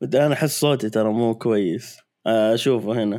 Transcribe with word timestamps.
بدي 0.00 0.26
أنا 0.26 0.34
أحس 0.34 0.60
صوتي 0.60 0.90
ترى 0.90 1.12
مو 1.12 1.34
كويس. 1.34 1.98
آه، 2.26 2.54
أشوفه 2.54 3.02
هنا. 3.02 3.16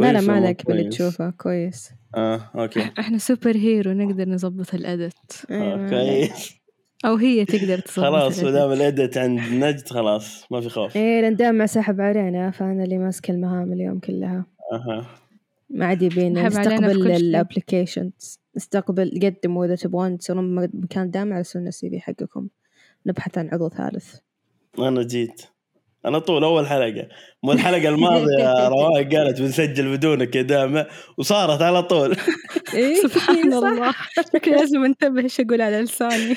لا 0.00 0.12
لا 0.12 0.12
كويس 0.12 0.28
ما 0.28 0.34
عليك 0.34 0.66
باللي 0.66 0.82
كويس؟ 0.82 0.94
تشوفه 0.94 1.30
كويس. 1.30 1.90
آه 2.14 2.50
okay. 2.54 2.90
إحنا 2.98 3.18
superhero 3.18 3.92
نقدر 3.92 4.28
نظبط 4.28 4.74
ال 4.74 4.88
edit 4.88 5.46
آه، 5.50 5.72
عليك. 5.72 5.90
كويس 5.90 6.54
أو 7.04 7.14
هي 7.16 7.44
تقدر 7.44 7.78
تظبط 7.78 8.00
خلاص 8.00 8.38
ما 8.42 8.48
ال 8.48 8.50
edit. 8.50 8.58
دامع 8.58 8.72
ال 8.72 8.81
edit 8.81 9.18
عند 9.18 9.40
نجد 9.40 9.88
خلاص 9.88 10.52
ما 10.52 10.60
في 10.60 10.68
خوف. 10.68 10.96
إيه 10.96 11.20
لأن 11.20 11.36
دامع 11.36 11.66
سحب 11.66 12.00
علينا 12.00 12.50
فأنا 12.50 12.84
اللي 12.84 12.98
ماسكه 12.98 13.30
المهام 13.32 13.72
اليوم 13.72 13.98
كلها. 13.98 14.46
أها. 14.72 15.06
ما 15.70 15.86
عاد 15.86 16.02
يبينا 16.02 16.46
نستقبل. 16.46 17.10
ال 17.10 17.20
applications 17.20 18.40
نستقبل 18.56 19.20
قدموا 19.22 19.66
اذا 19.66 19.74
تبغون 19.74 20.18
تسوون 20.18 20.54
مكان 20.74 21.10
دامع 21.10 21.32
على 21.32 21.40
ال 21.40 21.90
CV 21.90 22.00
حقكم. 22.00 22.48
نبحث 23.06 23.38
عن 23.38 23.48
عضو 23.52 23.68
ثالث. 23.68 24.16
أنا 24.78 25.02
جيت. 25.02 25.42
على 26.06 26.20
طول 26.20 26.44
أول 26.44 26.66
حلقة 26.66 27.08
مو 27.42 27.52
الحلقة 27.52 27.88
الماضية 27.88 28.68
رواق 28.68 29.14
قالت 29.14 29.40
بنسجل 29.40 29.96
بدونك 29.96 30.36
يا 30.36 30.42
دامع 30.42 30.86
وصارت 31.18 31.62
على 31.62 31.82
طول 31.82 32.16
إيه 32.74 32.94
سبحان 33.08 33.50
صح. 33.50 33.56
الله 33.56 33.94
لازم 34.56 34.84
انتبه 34.84 35.20
إيش 35.22 35.40
أقول 35.40 35.62
على 35.62 35.80
لساني 35.80 36.36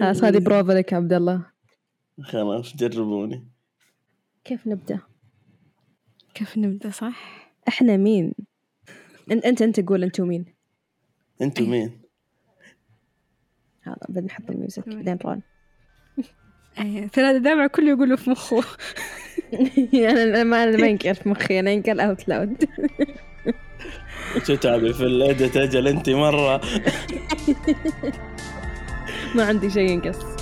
خلاص 0.00 0.24
هذه 0.24 0.38
بروفا 0.38 0.72
لك 0.72 0.92
يا 0.92 0.96
عبد 0.96 1.12
الله 1.12 1.46
خلاص 2.22 2.76
جربوني 2.76 3.48
كيف 4.44 4.66
نبدأ؟ 4.66 4.98
كيف 6.34 6.58
نبدأ 6.58 6.90
صح؟ 6.90 7.46
إحنا 7.68 7.96
مين؟ 7.96 8.32
انت 9.30 9.44
أنت 9.44 9.62
أنت 9.62 9.80
قول 9.80 10.02
أنتوا 10.04 10.26
مين؟ 10.26 10.44
أنتوا 11.42 11.66
مين؟ 11.66 12.00
هذا 13.82 13.96
بدنا 14.08 14.26
نحط 14.26 14.50
الميوزك. 14.50 14.88
بعدين 14.88 15.18
رون 15.24 15.42
هذا 17.16 17.38
دامع 17.38 17.66
كله 17.66 17.88
يقوله 17.88 18.16
في 18.16 18.30
مخه. 18.30 18.64
أنا 19.94 20.22
أنا 20.22 20.44
ما 20.44 20.64
أنا 20.64 20.76
ما 20.76 20.86
ينقل 20.86 21.14
في 21.14 21.28
مخي 21.28 21.60
أنا 21.60 21.70
ينقل 21.70 22.00
اوت 22.00 22.28
لاود 22.28 22.64
شو 24.46 24.54
تعبي 24.54 24.92
في 24.92 25.02
الادت 25.02 25.56
أجل 25.56 25.88
أنت 25.88 26.10
مرة. 26.10 26.60
ما 29.34 29.44
عندي 29.44 29.70
شيء 29.70 29.90
ينقص 29.90 30.35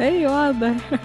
أي 0.00 0.26
واضح. 0.26 1.00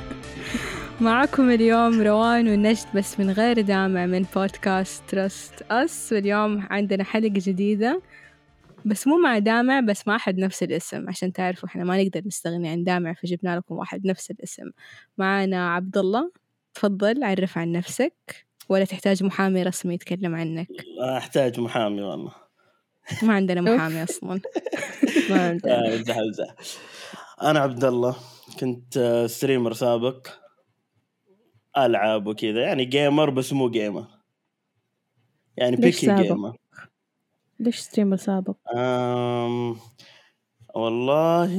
معكم 1.01 1.51
اليوم 1.51 2.01
روان 2.01 2.47
ونجد 2.47 2.85
بس 2.95 3.19
من 3.19 3.29
غير 3.31 3.61
دامع 3.61 4.05
من 4.05 4.25
بودكاست 4.35 5.03
Trust 5.07 5.53
Us 5.71 6.13
واليوم 6.13 6.67
عندنا 6.69 7.03
حلقة 7.03 7.33
جديدة. 7.33 8.01
بس 8.85 9.07
مو 9.07 9.17
مع 9.17 9.37
دامع 9.37 9.79
بس 9.79 10.07
مع 10.07 10.15
أحد 10.15 10.37
نفس 10.37 10.63
الاسم. 10.63 11.09
عشان 11.09 11.33
تعرفوا 11.33 11.69
إحنا 11.69 11.83
ما 11.83 12.03
نقدر 12.03 12.21
نستغني 12.25 12.69
عن 12.69 12.83
دامع 12.83 13.13
فجبنا 13.13 13.55
لكم 13.57 13.75
واحد 13.75 14.05
نفس 14.07 14.31
الاسم. 14.31 14.71
معانا 15.17 15.73
عبد 15.73 15.97
الله 15.97 16.31
تفضل 16.73 17.23
عرف 17.23 17.57
عن 17.57 17.71
نفسك. 17.71 18.45
ولا 18.69 18.85
تحتاج 18.85 19.23
محامي 19.23 19.63
رسمي 19.63 19.93
يتكلم 19.93 20.35
عنك؟ 20.35 20.67
أحتاج 21.17 21.59
محامي 21.59 22.01
والله. 22.01 22.31
ما 23.23 23.33
عندنا 23.33 23.61
محامي 23.75 24.03
أصلا. 24.03 24.39
ما 25.29 25.47
عندي 25.49 25.71
آه، 25.71 25.95
امزح 25.95 26.17
امزح 26.17 26.55
أنا 27.41 27.59
عبد 27.59 27.83
الله 27.83 28.15
كنت 28.59 28.97
آه، 28.97 29.27
streamer 29.27 29.73
سابق. 29.73 30.27
ألعاب 31.77 32.27
وكذا. 32.27 32.61
يعني 32.61 32.85
gamer 32.85 33.29
بس 33.29 33.53
مو 33.53 33.69
gamer 33.69 34.07
يعني 35.57 35.75
ليش 35.75 35.85
بيكي 35.85 36.05
سابق؟ 36.05 36.21
gamer 36.21 36.57
ليش 37.59 37.79
streamer 37.79 38.15
سابق؟ 38.17 38.55
أم 38.75 39.75
والله 40.75 41.53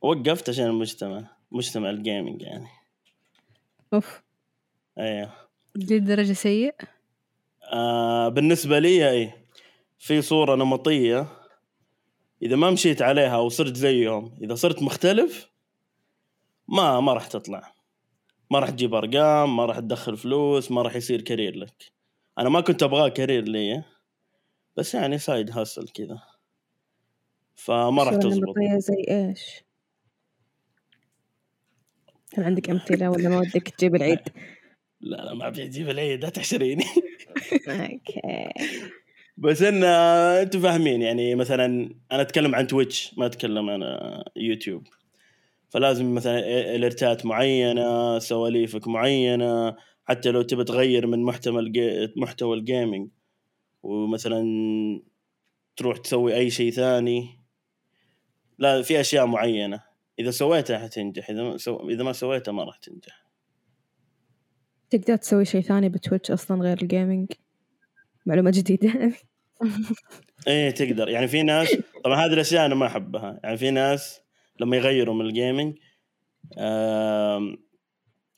وقفت 0.00 0.48
عشان 0.48 0.66
المجتمع 0.66 1.36
مجتمع 1.52 1.90
ال 1.90 1.97
gaming 1.97 2.42
يعني. 2.42 2.66
أوف. 3.94 4.22
أيوه 4.98 5.32
دي 5.74 5.96
الدرجة 5.96 6.32
سيء 6.32 6.74
آه 7.72 8.28
بالنسبة 8.28 8.78
لي 8.78 9.10
اي 9.10 9.32
في 9.98 10.22
صورة 10.22 10.54
نمطية 10.54 11.26
إذا 12.42 12.56
ما 12.56 12.70
مشيت 12.70 13.02
عليها 13.02 13.36
وصرت 13.36 13.76
زيهم 13.76 14.38
إذا 14.42 14.54
صرت 14.54 14.82
مختلف 14.82 15.50
ما 16.68 17.00
ما 17.00 17.12
راح 17.12 17.26
تطلع. 17.26 17.74
ما 18.50 18.58
راح 18.58 18.70
تجيب 18.70 18.94
أرقام 18.94 19.56
ما 19.56 19.66
راح 19.66 19.78
تدخل 19.78 20.16
فلوس 20.16 20.70
ما 20.70 20.82
راح 20.82 20.96
يصير 20.96 21.20
career 21.20 21.56
لك. 21.56 21.92
أنا 22.38 22.48
ما 22.48 22.60
كنت 22.60 22.82
أبغاه 22.82 23.08
career 23.08 23.42
لي 23.42 23.84
بس 24.76 24.94
يعني 24.94 25.18
side 25.18 25.50
hustle 25.50 25.88
كذا. 25.88 26.22
فما 27.54 28.02
راح 28.02 28.14
تزبط. 28.14 28.54
زي 28.76 29.04
إيش؟ 29.08 29.64
هل 32.34 32.44
عندك 32.44 32.70
أمثلة 32.70 33.10
ولا 33.10 33.28
ما 33.28 33.38
ودك 33.38 33.68
تجيب 33.68 33.94
العيد؟ 33.94 34.20
لا 35.00 35.16
لا 35.16 35.34
ما 35.34 35.48
أبي 35.48 35.64
أجيب 35.64 35.90
العيد 35.90 36.22
لا 36.22 36.28
تحشريني. 36.28 36.84
okay. 37.68 38.22
بس 39.36 39.62
إن 39.62 39.84
أنتم 39.84 40.60
فاهمين 40.60 41.02
يعني 41.02 41.34
مثلا 41.34 41.66
أنا 42.12 42.22
أتكلم 42.22 42.54
عن 42.54 42.66
تويتش 42.66 43.14
ما 43.18 43.26
أتكلم 43.26 43.70
عن 43.70 43.82
آه، 43.82 44.24
يوتيوب. 44.36 44.86
فلازم 45.68 46.14
مثلا 46.14 46.38
الارتات 46.74 47.26
معينة 47.26 48.18
سواليفك 48.18 48.88
معينة 48.88 49.76
حتى 50.04 50.30
لو 50.30 50.42
تبي 50.42 50.64
تغير 50.64 51.06
من 51.06 51.22
محتوى. 51.22 51.72
محتوى 52.16 52.56
ال 52.56 52.63
gaming 52.63 53.08
ومثلا 53.82 54.44
تروح 55.76 55.98
تسوي 55.98 56.34
أي 56.34 56.50
شيء 56.50 56.70
ثاني. 56.70 57.28
لا 58.58 58.82
في 58.82 59.00
أشياء 59.00 59.26
معينة. 59.26 59.82
إذا 60.18 60.30
سويتها 60.30 60.78
حتنجح 60.78 61.30
إذا 61.30 61.42
ما 61.42 61.56
سو... 61.56 61.88
إذا 61.90 62.02
ما 62.02 62.12
سويتها 62.12 62.52
ما 62.52 62.64
راح 62.64 62.76
تنجح. 62.76 63.24
تقدر 64.90 65.16
تسوي 65.16 65.44
شيء 65.44 65.60
ثاني 65.60 65.88
بتويتش 65.88 66.30
أصلا 66.30 66.62
غير 66.62 66.82
ال 66.82 66.89
gaming 66.89 67.32
معلومة 68.26 68.50
جديدة. 68.50 69.12
إيه 70.48 70.70
تقدر. 70.70 71.08
يعني 71.08 71.28
في 71.28 71.42
ناس 71.42 71.76
طبعا 72.04 72.26
هذه 72.26 72.32
الأشياء 72.32 72.66
أنا 72.66 72.74
ما 72.74 72.86
أحبها. 72.86 73.40
يعني 73.44 73.56
في 73.56 73.70
ناس 73.70 74.20
لما 74.60 74.76
يغيروا 74.76 75.14
من 75.14 75.26
ال 75.26 75.33
gaming 75.33 75.76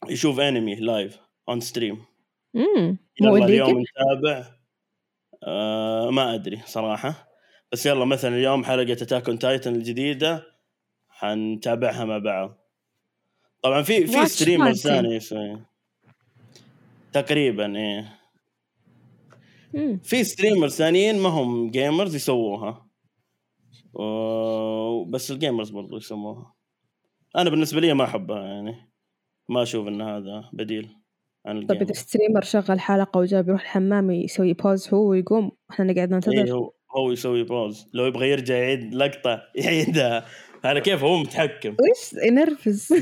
يشوف 0.08 0.40
anime 0.40 0.74
live 0.74 1.18
on 1.48 1.60
stream 1.60 2.04
امم 2.56 2.98
يلا 3.20 3.44
اليوم؟ 3.44 3.82
نتابع. 3.82 4.46
آه 5.44 6.10
ما 6.10 6.34
أدري 6.34 6.60
صراحة. 6.66 7.28
بس 7.72 7.86
يلا 7.86 8.04
مثلا 8.04 8.36
اليوم 8.36 8.64
حلقة 8.64 8.92
Attack 8.92 9.28
on 9.28 9.38
Titan 9.38 9.74
الجديدة 9.74 10.42
حنتابعها 11.08 12.04
مع 12.04 12.18
بعض. 12.18 12.58
طبعا 13.62 13.82
في 13.82 14.06
في 14.06 14.22
Watch 14.22 14.24
streamer 14.26 14.72
party. 14.72 14.76
ثاني 14.76 15.20
تقريبا 17.12 17.76
إيه. 17.76 18.18
في 20.02 20.24
streamers 20.24 20.74
ثانيين 20.74 21.18
ما 21.18 21.28
هم 21.28 21.70
gamers 21.70 22.14
يسووها. 22.14 22.86
و- 23.94 25.04
بس 25.04 25.30
ال 25.30 25.36
gamers 25.36 25.70
برضو 25.70 25.96
يسووها 25.96 26.54
أنا 27.36 27.50
بالنسبة 27.50 27.80
لي 27.80 27.94
ما 27.94 28.04
أحبها 28.04 28.44
يعني. 28.44 28.90
ما 29.48 29.62
أشوف 29.62 29.88
إن 29.88 30.00
هذا 30.02 30.50
بديل 30.52 30.88
عن 31.46 31.66
طيب 31.66 31.70
إذا 31.70 31.80
ال 31.82 31.84
gamer 31.84 31.94
streamer 31.94 32.40
شغل 32.42 32.80
حلقة 32.80 33.18
وجاء 33.20 33.42
بيروح 33.42 33.60
الحمام 33.62 34.10
يسوي 34.10 34.52
pause 34.52 34.94
هو 34.94 35.08
ويقوم 35.10 35.50
إحنا 35.70 35.84
نقعد 35.84 35.98
إيه 35.98 36.06
ننتظر. 36.06 36.52
هو 36.54 36.72
هو 36.96 37.12
يسوي 37.12 37.42
بوز 37.42 37.90
لو 37.94 38.06
يبغى 38.06 38.30
يرجع 38.30 38.54
يعيد 38.56 38.94
لقطة 38.94 39.42
يعيدها. 39.64 40.26
هذا 40.64 40.78
كيف؟ 40.78 41.02
هو 41.04 41.16
متحكم. 41.18 41.70
وش؟ 41.72 42.12
ينرفز. 42.26 42.88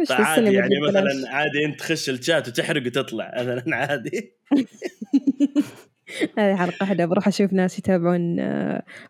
وش 0.00 0.10
عادي 0.10 0.40
السينما 0.40 0.50
يعني؟ 0.50 0.80
مثلا 0.80 1.30
عادي 1.30 1.64
أنت 1.64 1.78
تخش 1.78 2.10
الشات 2.10 2.48
وتحرق 2.48 2.86
وتطلع 2.86 3.32
مثلا 3.36 3.76
عادي. 3.76 4.32
هذه 6.38 6.56
حلقة 6.56 6.76
واحدة 6.80 7.06
بروح 7.06 7.28
أشوف 7.28 7.52
ناس 7.52 7.78
يتابعون 7.78 8.40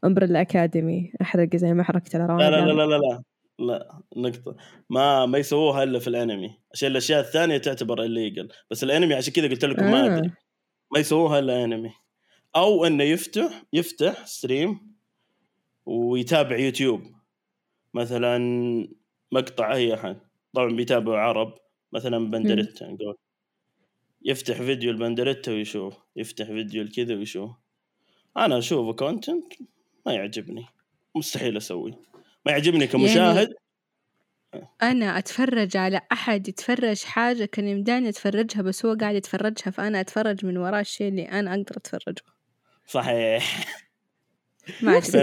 أمبريلا 0.04 0.40
أكاديمي 0.40 1.12
أحرق 1.22 1.56
زي 1.56 1.72
ما 1.72 1.84
على 1.88 2.02
لا 2.10 2.50
لا 2.50 2.72
لا 2.72 2.86
لا 2.86 2.96
لا 2.96 3.22
لا 3.58 4.00
نقطة. 4.16 4.56
ما 4.90 5.26
ما 5.26 5.38
يسووها 5.38 5.82
إلا 5.82 5.98
في 5.98 6.08
الأنمي. 6.08 6.58
عشان 6.72 6.90
الأشياء 6.90 7.20
الثانية 7.20 7.58
تعتبر 7.58 8.02
الليجل 8.02 8.48
بس 8.70 8.84
الأنمي 8.84 9.14
عشان 9.14 9.32
كذا 9.32 9.48
قلت 9.48 9.64
لكم 9.64 9.84
ما 9.84 10.04
آه. 10.04 10.06
ادري 10.06 10.30
ما 10.92 11.00
يسووها 11.00 11.38
إلا 11.38 11.64
أنمي. 11.64 11.90
أو 12.56 12.86
إنه 12.86 13.04
يفتح 13.04 13.62
يفتح 13.72 14.26
stream 14.26 14.96
ويتابع 15.86 16.56
يوتيوب. 16.56 17.02
مثلا 17.94 18.38
مقطع 19.32 19.74
أي 19.74 19.94
أحد. 19.94 20.20
طبعا 20.56 20.76
بيتابع 20.76 21.20
عرب 21.20 21.54
مثلا 21.92 22.30
بندريتا 22.30 22.86
نقول 22.86 23.16
يفتح 24.22 24.56
فيديو 24.56 24.90
البندريتا 24.90 25.52
ويشوف 25.52 25.94
يفتح 26.16 26.46
فيديو 26.46 26.82
الكذا 26.82 27.14
ويشوف. 27.14 27.50
أنا 28.36 28.58
أشوفه 28.58 28.92
content 28.92 29.52
ما 30.06 30.12
يعجبني. 30.12 30.66
مستحيل 31.14 31.56
أسوي 31.56 31.94
ما 32.46 32.52
يعجبني 32.52 32.86
كمشاهد. 32.86 33.54
أنا 34.82 35.18
أتفرج 35.18 35.76
على 35.76 36.00
أحد 36.12 36.48
يتفرج 36.48 37.02
حاجة 37.02 37.44
كان 37.44 37.68
يمداني 37.68 38.08
أتفرجها 38.08 38.62
بس 38.62 38.86
هو 38.86 38.96
قاعد 39.00 39.14
يتفرجها 39.14 39.70
فأنا 39.70 40.00
أتفرج 40.00 40.46
من 40.46 40.56
وراه 40.56 40.80
الشيء 40.80 41.08
اللي 41.08 41.22
أنا 41.22 41.50
أقدر 41.50 41.76
أتفرجه. 41.76 42.22
صحيح. 42.86 43.66
ما 44.82 44.96
نفس 44.96 45.16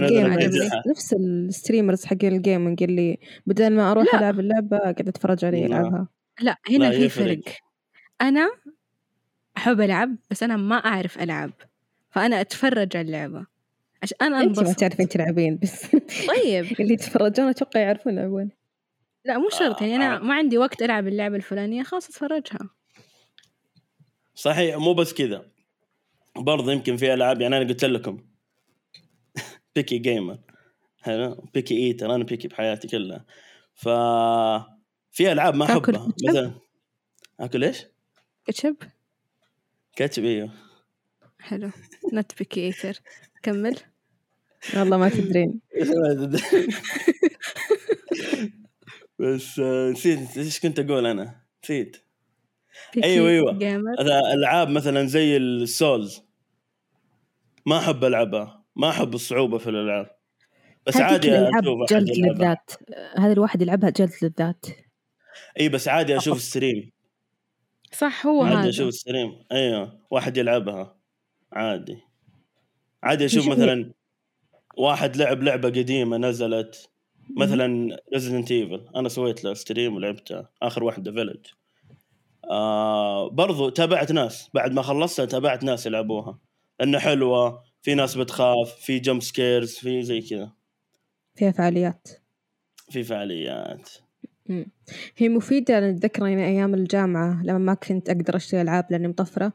نفس 0.87 1.13
ال 1.13 1.22
streamers 1.22 2.05
حقين 2.05 2.35
ال 2.35 2.42
gaming 2.42 2.83
اللي 2.83 3.17
بدل 3.45 3.73
ما 3.75 3.91
أروح 3.91 4.13
لا. 4.13 4.19
ألعب 4.19 4.39
اللعبة 4.39 4.77
قاعد 4.77 5.07
أتفرج 5.07 5.45
عليه 5.45 5.59
لا. 5.59 5.65
يلعبها. 5.65 6.07
لا 6.41 6.57
هنا 6.69 6.85
لا، 6.85 6.91
في. 6.91 7.09
فرق. 7.09 7.39
أنا 8.21 8.51
أحب 9.57 9.81
ألعب 9.81 10.15
بس 10.31 10.43
أنا 10.43 10.57
ما 10.57 10.75
أعرف 10.75 11.19
ألعب. 11.19 11.51
فأنا 12.11 12.41
أتفرج 12.41 12.97
على 12.97 13.05
اللعبة. 13.05 13.45
عشان 14.03 14.17
أنا 14.21 14.41
انت 14.41 14.59
ما 14.59 14.73
تعرفين 14.73 15.07
تلعبين 15.07 15.59
بس 15.61 15.85
طيب. 16.27 16.65
اللي 16.79 16.93
يتفرجون 16.93 17.47
أتوقع 17.47 17.79
يعرفون 17.79 18.13
يلعبون 18.13 18.49
لا 19.25 19.37
مو 19.37 19.49
شرط. 19.49 19.81
يعني 19.81 19.95
أنا 19.95 20.15
آه. 20.15 20.19
ما 20.19 20.33
عندي 20.33 20.57
وقت 20.57 20.81
ألعب 20.81 21.07
اللعبة 21.07 21.35
الفلانية 21.35 21.83
خلاص 21.83 22.09
أتفرجها. 22.09 22.69
صحيح 24.35 24.75
مو 24.77 24.93
بس 24.93 25.13
كذا. 25.13 25.45
برضه 26.35 26.71
يمكن 26.71 26.97
في 26.97 27.13
ألعاب 27.13 27.41
يعني 27.41 27.57
أنا 27.57 27.67
قلت 27.67 27.85
لكم 27.85 28.17
picky 29.75 29.97
gamer 29.97 30.39
حلو؟ 31.01 31.49
picky 31.53 31.77
eater 31.77 32.15
أنا 32.15 32.23
picky 32.23 32.47
بحياتي 32.47 32.87
كلها. 32.87 33.25
ف 33.73 33.89
في 35.11 35.31
ألعاب 35.31 35.55
ما 35.55 35.65
أحبها؟ 35.65 36.13
مثلا 36.29 36.53
آكل 37.39 37.63
إيش؟ 37.63 37.85
كاتشب؟ 38.45 38.75
كاتشب 39.95 40.23
إيوه. 40.23 40.51
حلو. 41.39 41.71
انت 42.13 42.37
picky 42.37 42.68
eater 42.68 42.99
كمل. 43.43 43.77
والله 44.75 44.97
ما 44.97 45.09
تدرين 45.09 45.59
بس 49.19 49.59
آه، 49.59 49.89
نسيت. 49.89 50.37
إيش 50.37 50.59
كنت 50.59 50.79
أقول 50.79 51.05
أنا؟ 51.05 51.41
نسيت. 51.63 51.97
picky 52.95 53.07
أيوة. 53.07 53.57
gamer 53.57 54.01
ألعاب 54.33 54.69
مثلا 54.69 55.07
زي 55.07 55.37
ال 55.37 55.51
Souls 55.51 56.21
ما 57.65 57.77
أحب 57.77 58.03
ألعبها. 58.03 58.62
ما 58.75 58.89
أحب 58.89 59.13
الصعوبة 59.13 59.57
في 59.57 59.69
الألعاب. 59.69 60.15
بس 60.87 60.97
عادي 60.97 61.37
أشوف 61.37 61.89
جلد. 61.89 62.09
للذات. 62.17 62.71
هذا 63.17 63.33
الواحد 63.33 63.61
يلعبها 63.61 63.89
جلد 63.89 64.11
للذات. 64.21 64.65
إي 65.59 65.69
بس 65.69 65.87
عادي 65.87 66.17
أشوف 66.17 66.41
stream 66.41 66.91
صح 67.91 68.25
هو 68.25 68.43
عادي 68.43 68.55
هذا. 68.55 68.69
أشوف 68.69 68.93
stream 68.93 69.43
إيوه 69.51 69.99
واحد 70.11 70.37
يلعبها. 70.37 70.97
عادي. 71.53 71.97
عادي 73.03 73.25
أشوف 73.25 73.47
مثلا 73.47 73.93
واحد 74.77 75.17
لعب 75.17 75.43
لعبة 75.43 75.69
قديمة 75.69 76.17
نزلت 76.17 76.89
مثلا 77.37 77.97
Resident 78.13 78.51
Evil 78.51 78.85
أنا 78.95 79.09
سويت 79.09 79.43
له 79.43 79.53
stream 79.53 79.95
ولعبتها 79.95 80.49
آخر 80.61 80.83
واحدة 80.83 81.11
Village 81.11 81.45
آه 82.51 83.29
برضو 83.29 83.69
تابعت 83.69 84.11
ناس. 84.11 84.49
بعد 84.53 84.71
ما 84.71 84.81
خلصتها 84.81 85.25
تابعت 85.25 85.63
ناس 85.63 85.85
يلعبوها. 85.85 86.39
لأنه 86.79 86.99
حلوة. 86.99 87.72
في 87.83 87.95
ناس 87.95 88.15
بتخاف 88.17 88.75
في 88.75 88.99
jump 88.99 89.21
scares 89.21 89.71
في 89.71 90.03
زي 90.03 90.21
كذا. 90.21 90.51
فيها 91.35 91.51
فعاليات. 91.51 92.07
في 92.89 93.03
فعاليات. 93.03 93.89
مم. 94.49 94.65
هي 95.17 95.29
مفيدة 95.29 95.77
أنا 95.77 95.89
أتذكر 95.89 96.25
أنا 96.25 96.45
أيام 96.45 96.73
الجامعة 96.73 97.43
لما 97.43 97.57
ما 97.57 97.73
كنت 97.73 98.09
أقدر 98.09 98.35
أشتري 98.35 98.61
ألعاب 98.61 98.85
لأني 98.89 99.07
مطفرة 99.07 99.53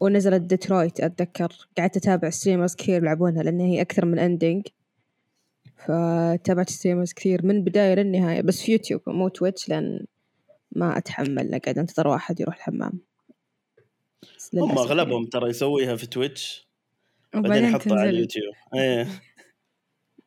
ونزلت 0.00 0.42
ديترويت 0.42 1.00
أتذكر. 1.00 1.68
قعدت 1.78 1.96
أتابع 1.96 2.30
streamers 2.30 2.74
كثير 2.74 3.02
يلعبونها 3.02 3.42
لأن 3.42 3.60
هي 3.60 3.80
أكثر 3.80 4.04
من 4.04 4.18
ending 4.18 4.66
فتابعت 5.76 6.70
streamers 6.70 7.12
كثير 7.12 7.46
من 7.46 7.56
البداية 7.56 7.94
للنهاية 7.94 8.40
بس 8.40 8.62
في 8.62 8.72
يوتيوب 8.72 9.00
مو 9.06 9.28
تويتش 9.28 9.68
لأن 9.68 10.06
ما 10.72 10.98
أتحمل 10.98 11.54
أقعد 11.54 11.78
أنتظر 11.78 12.08
واحد 12.08 12.40
يروح 12.40 12.56
الحمام. 12.56 13.00
هم 14.54 14.70
للأسف 14.70 14.78
أغلبهم 14.78 15.26
ترى 15.26 15.50
يسويها 15.50 15.96
في 15.96 16.06
تويتش 16.06 16.71
بعدين 17.34 17.46
وبعدين 17.50 17.64
يحطها 17.64 18.00
على 18.00 18.10
اليوتيوب. 18.10 18.54
إيه. 18.74 19.06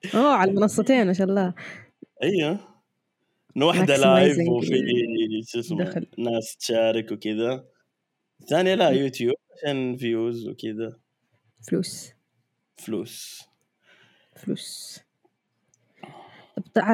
أوه 0.15 0.33
على 0.33 0.51
المنصتين 0.51 1.07
ما 1.07 1.13
شاء 1.13 1.27
الله. 1.27 1.53
أيوه. 2.23 2.75
إنه 3.57 3.71
Maximizing 3.71 3.89
live 3.99 4.49
وفي 4.49 5.43
شو 5.47 5.59
اسمه. 5.59 6.07
ناس 6.17 6.57
تشارك 6.57 7.11
وكذا. 7.11 7.65
الثانية 8.41 8.75
لا 8.75 8.89
يوتيوب 8.89 9.35
عشان 9.53 9.97
views 9.97 10.47
وكذا. 10.47 10.99
فلوس. 11.67 12.11
فلوس. 12.77 13.43
فلوس. 14.35 14.99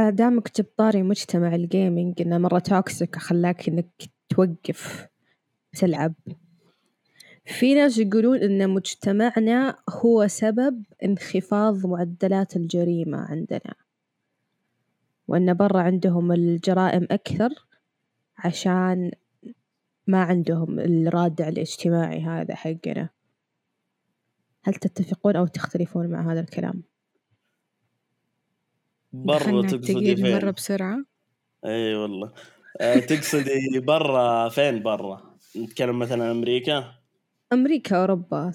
دامك 0.09 0.57
جبت 0.57 0.77
طاري 0.77 1.03
مجتمع 1.03 1.55
ال 1.55 1.65
gaming 1.65 2.21
إنه 2.21 2.37
مرة 2.37 2.59
toxic 2.59 3.15
خلاك 3.15 3.67
إنك 3.69 3.89
توقف 4.29 5.07
تلعب. 5.79 6.13
في 7.51 7.73
ناس 7.73 7.97
يقولون 7.97 8.37
إن 8.37 8.69
مجتمعنا 8.69 9.77
هو 9.89 10.27
سبب 10.27 10.83
انخفاض 11.03 11.85
معدلات 11.85 12.55
الجريمة 12.55 13.17
عندنا 13.17 13.75
وإن 15.27 15.53
برا 15.53 15.81
عندهم 15.81 16.31
الجرائم 16.31 17.07
أكثر 17.11 17.49
عشان 18.37 19.11
ما 20.07 20.23
عندهم 20.23 20.79
الرادع 20.79 21.47
الاجتماعي 21.47 22.21
هذا 22.21 22.55
حقنا 22.55 23.09
هل 24.63 24.73
تتفقون 24.73 25.35
أو 25.35 25.47
تختلفون 25.47 26.07
مع 26.07 26.31
هذا 26.31 26.39
الكلام؟ 26.39 26.83
برا 29.13 29.61
تقصدي 29.61 29.75
التقيل 29.75 30.33
مرة 30.33 30.39
فين؟ 30.39 30.51
بسرعة 30.51 31.05
إي 31.65 31.95
والله 31.95 32.33
آه، 32.81 32.99
تقصدي 32.99 33.79
برا 33.79 34.49
فين 34.49 34.83
برا؟ 34.83 35.37
نتكلم 35.57 35.99
مثلا 35.99 36.31
أمريكا؟ 36.31 37.00
أمريكا 37.53 37.97
أوروبا 38.01 38.51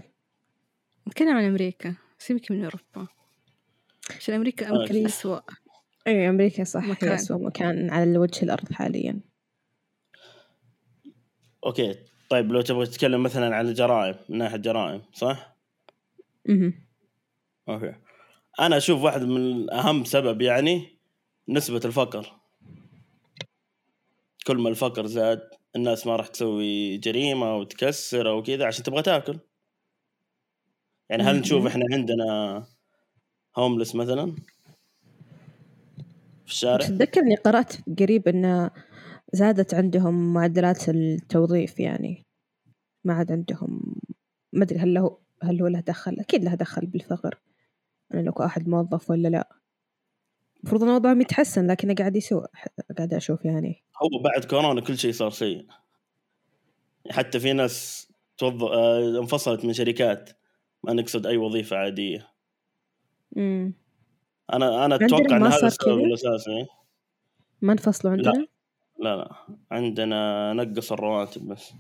نتكلم 1.08 1.36
عن 1.36 1.44
أمريكا 1.44 1.94
سيبك 2.18 2.50
من 2.50 2.64
أوروبا 2.64 3.08
عشان 4.16 4.34
أمريكا 4.34 4.66
okay. 4.66 4.94
يمكن 4.96 5.06
أسوأ 5.06 5.40
اي 6.06 6.28
أمريكا 6.28 6.64
صح 6.64 6.84
هي 6.84 6.90
مكان. 6.90 7.12
اسوء 7.12 7.42
مكان 7.46 7.90
على 7.90 8.18
وجه 8.18 8.42
الأرض 8.42 8.72
حاليا 8.72 9.20
okay 11.66 11.94
طيب 12.30 12.52
لو 12.52 12.60
تبغى 12.60 12.86
تتكلم 12.86 13.22
مثلا 13.22 13.56
عن 13.56 13.68
الجرائم 13.68 14.14
من 14.28 14.38
ناحية 14.38 14.56
جرائم 14.56 15.02
صح؟ 15.12 15.56
مهم. 16.48 16.86
أوكي 17.68 17.94
أنا 18.60 18.76
أشوف 18.76 19.02
واحد 19.02 19.22
من 19.22 19.72
أهم 19.72 20.04
سبب 20.04 20.42
يعني 20.42 20.98
نسبة 21.48 21.80
الفقر 21.84 22.40
كل 24.46 24.56
ما 24.56 24.68
الفقر 24.68 25.06
زاد 25.06 25.48
الناس 25.76 26.06
ما 26.06 26.16
راح 26.16 26.26
تسوي 26.26 26.96
جريمة 26.96 27.56
وتكسر 27.56 28.28
أو 28.28 28.42
كذا 28.42 28.66
عشان 28.66 28.84
تبغى 28.84 29.02
تاكل. 29.02 29.38
يعني 31.10 31.22
هل 31.22 31.40
نشوف. 31.40 31.66
إحنا 31.66 31.84
عندنا 31.92 32.66
هوملس 33.56 33.94
مثلا؟ 33.94 34.36
في 36.44 36.52
الشارع؟ 36.52 36.86
تتذكر 36.86 37.20
اني 37.20 37.36
قرأت 37.36 37.72
قريب 37.98 38.28
إن 38.28 38.70
زادت 39.32 39.74
عندهم 39.74 40.34
معدلات 40.34 40.88
التوظيف 40.88 41.80
يعني. 41.80 42.26
ما 43.04 43.14
عاد 43.14 43.32
عندهم 43.32 43.94
ما 44.52 44.64
أدري 44.64 44.78
هل 44.78 44.94
له 44.94 45.18
هل 45.42 45.60
هو 45.62 45.66
له 45.66 45.80
دخل؟ 45.80 46.20
أكيد 46.20 46.44
له 46.44 46.54
دخل 46.54 46.86
بالفقر. 46.86 47.38
أنا 48.14 48.20
لو 48.20 48.32
أحد 48.32 48.68
موظف 48.68 49.10
ولا 49.10 49.28
لا. 49.28 49.56
المفروض 50.60 50.82
إن 50.82 50.88
وضعهم 50.88 51.20
يتحسن 51.20 51.66
لكنه 51.66 51.94
قاعد 51.94 52.16
يسوء 52.16 52.46
قاعد 52.96 53.14
أشوف 53.14 53.44
يعني. 53.44 53.85
هو 54.02 54.22
بعد 54.22 54.44
كورونا 54.44 54.80
كل 54.80 54.98
شيء 54.98 55.12
صار 55.12 55.30
سيء. 55.30 55.66
حتى 57.10 57.40
في 57.40 57.52
ناس 57.52 58.08
توظ... 58.38 58.64
آه، 58.64 59.20
انفصلت 59.20 59.64
من 59.64 59.72
شركات. 59.72 60.30
ما 60.84 60.92
نقصد 60.92 61.26
أي 61.26 61.36
وظيفة 61.36 61.76
عادية. 61.76 62.28
امم 63.36 63.74
أنا 64.52 64.84
أنا 64.84 64.94
أتوقع 64.94 65.36
إن 65.36 65.40
ما 65.40 65.48
هذا 65.48 65.66
السبب؟ 65.66 65.98
الأساسي. 65.98 66.66
ما 67.62 67.72
انفصلوا 67.72 68.16
لا. 68.16 68.28
عندنا؟ 68.30 68.46
لا 68.98 69.16
لا. 69.16 69.34
عندنا 69.70 70.52
نقص 70.52 70.92
الرواتب 70.92 71.48
بس. 71.48 71.72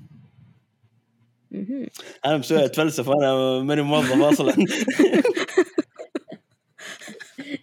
أنا 2.26 2.36
مسوي 2.36 2.64
أتفلسف 2.64 3.08
أنا 3.10 3.60
ماني 3.60 3.82
موظف 3.82 4.20
أصلا. 4.22 4.54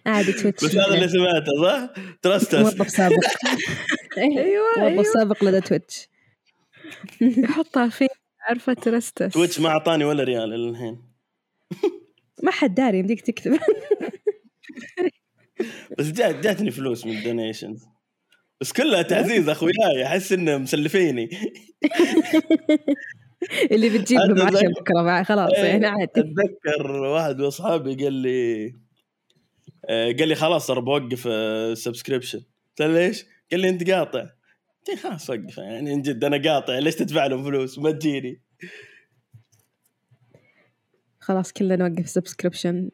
عادي 0.06 0.32
تويتش 0.32 0.64
بس 0.64 0.76
هذا 0.76 0.94
اللي 0.94 1.08
سمعته 1.08 1.52
صح؟ 1.62 1.90
ترست 2.22 2.54
موظف 2.54 2.90
سابق. 2.90 3.16
أيوة 4.18 4.64
موظف 4.78 4.82
أيوة. 4.88 5.02
سابق 5.02 5.44
لدى 5.44 5.60
تويتش 5.60 6.08
يحطها 7.20 7.88
في 7.88 8.06
عارفة 8.48 8.72
ترستس. 8.72 9.32
تويتش 9.32 9.60
ما 9.60 9.68
أعطاني 9.68 10.04
ولا 10.04 10.24
ريال 10.24 10.54
إلى 10.54 10.68
الحين. 10.70 11.02
ما 12.42 12.50
حد 12.50 12.74
داري 12.74 12.98
يمديك 12.98 13.20
تكتب. 13.20 13.58
بس 15.98 16.10
جات 16.12 16.34
جاتني 16.34 16.70
فلوس 16.70 17.06
من 17.06 17.12
ال 17.18 17.25
donations 17.25 17.84
بس 18.60 18.72
كلها 18.72 19.02
تعزيز 19.02 19.48
أخوياي 19.48 20.06
أحس 20.06 20.32
إنهم 20.32 20.62
مسلفيني. 20.62 21.28
اللي 23.72 23.88
بتجيب 23.98 24.18
له 24.20 24.44
عشاء 24.44 24.60
زي- 24.60 24.68
بكرة 24.80 25.02
مع 25.02 25.22
خلاص 25.22 25.50
إيه. 25.52 25.64
يعني 25.64 25.86
عادي. 25.86 26.10
أتذكر 26.20 26.90
واحد 26.92 27.38
من 27.38 27.44
أصحابي 27.44 27.94
قال 28.04 28.12
لي 28.12 28.66
آه، 29.88 30.12
قال 30.12 30.28
لي 30.28 30.34
خلاص 30.34 30.66
ترى 30.66 30.80
بوقف 30.80 31.20
subscription 31.78 32.38
قلت 32.38 32.80
له 32.80 32.86
ليش؟ 33.06 33.24
قال 33.54 33.60
لي 33.60 33.68
أنت 33.68 33.90
قاطع. 33.90 34.20
قلت 34.20 34.88
له 34.88 34.96
خلاص 34.96 35.30
وقف 35.30 35.58
يعني 35.58 35.94
من 35.94 36.02
جد 36.02 36.24
أنا 36.24 36.52
قاطع 36.52 36.78
ليش 36.78 36.94
تدفع 36.94 37.26
لهم 37.26 37.44
فلوس؟ 37.44 37.78
ما 37.78 37.90
تجيني. 37.90 38.40
خلاص 41.20 41.52
كلنا 41.52 41.76
نوقف 41.76 42.08
subscription 42.08 42.90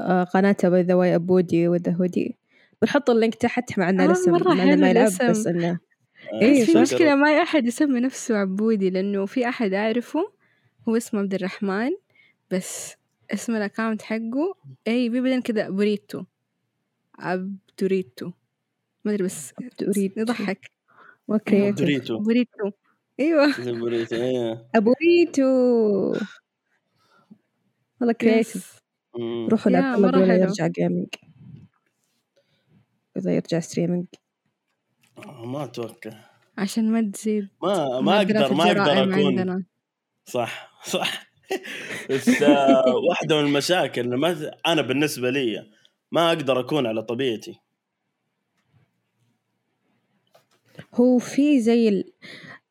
آه 0.00 0.24
قناته 0.24 0.68
by 0.68 0.82
the 0.82 0.94
way 0.94 1.14
عبودي 1.14 1.68
with 1.68 1.92
the 1.92 2.07
hoodie 2.07 2.36
بنحط 2.82 3.10
ال 3.10 3.15
link 3.15 3.34
تحت 3.34 3.78
مع 3.78 3.90
انه 3.90 4.04
آه، 4.04 4.12
لسه 4.12 4.32
مع 4.32 4.54
ما 4.54 4.90
يلعب. 4.90 5.06
بس 5.06 5.46
إنه 5.46 5.80
آه، 6.32 6.40
إيه، 6.42 6.60
بس 6.60 6.66
في 6.66 6.72
صح. 6.72 6.80
مشكلة 6.80 7.14
ما 7.14 7.28
أي 7.28 7.42
أحد 7.42 7.66
يسمي 7.66 8.00
نفسه 8.00 8.36
عبودي 8.36 8.90
لأنه 8.90 9.26
في 9.26 9.48
أحد 9.48 9.72
أعرفه 9.72 10.32
هو 10.88 10.96
اسمه 10.96 11.20
عبد 11.20 11.34
الرحمن 11.34 11.90
بس 12.50 12.96
اسم 13.30 13.56
ال 13.56 13.62
account 13.62 14.02
حقه 14.02 14.54
أي 14.88 15.08
بيبدأ 15.08 15.40
كذا 15.40 15.70
بوريتو 15.70 16.24
عبدوريتو 17.18 18.30
ما 19.04 19.12
أدري 19.12 19.24
بس 19.24 19.52
دوريتو. 19.80 20.20
يضحك. 20.20 20.70
okay 21.30 21.72
دوريتو 21.72 22.18
بوريتو. 22.18 22.70
أيوه. 23.20 23.54
بوريتو 23.58 24.16
إيه. 24.16 24.68
ابو 24.74 24.94
ريتو 25.02 25.44
والله. 28.00 28.44
مم. 29.18 29.48
روحوا 29.48 29.72
يا، 29.72 29.80
لعبة 29.80 29.94
الله 29.96 30.08
مرة 30.08 30.16
قبل 30.16 30.28
لا 30.28 30.34
حلو. 30.34 30.42
يرجع 30.42 30.66
gaming 30.66 31.08
إذا 33.16 33.32
يرجع 33.34 33.60
streaming 33.60 34.06
آه، 35.18 35.44
ما 35.46 35.64
أتوقع. 35.64 36.10
عشان 36.58 36.92
ما 36.92 37.10
تزيد 37.10 37.48
ما 37.62 38.00
ما 38.00 38.16
أقدر 38.16 38.54
ما 38.54 38.72
أكون. 38.72 39.12
عندنا. 39.12 39.64
صح 40.26 40.82
صح. 40.84 41.30
بس 42.10 42.42
آه، 42.42 42.84
واحدة 43.10 43.40
من 43.40 43.46
المشاكل 43.46 44.16
ما 44.16 44.50
أنا 44.66 44.82
بالنسبة 44.82 45.30
لي 45.30 45.70
ما 46.12 46.28
أقدر 46.28 46.60
أكون 46.60 46.86
على 46.86 47.02
طبيعتي. 47.02 47.60
هو 50.94 51.18
في 51.18 51.60
زي 51.60 51.88
ال... 51.88 52.12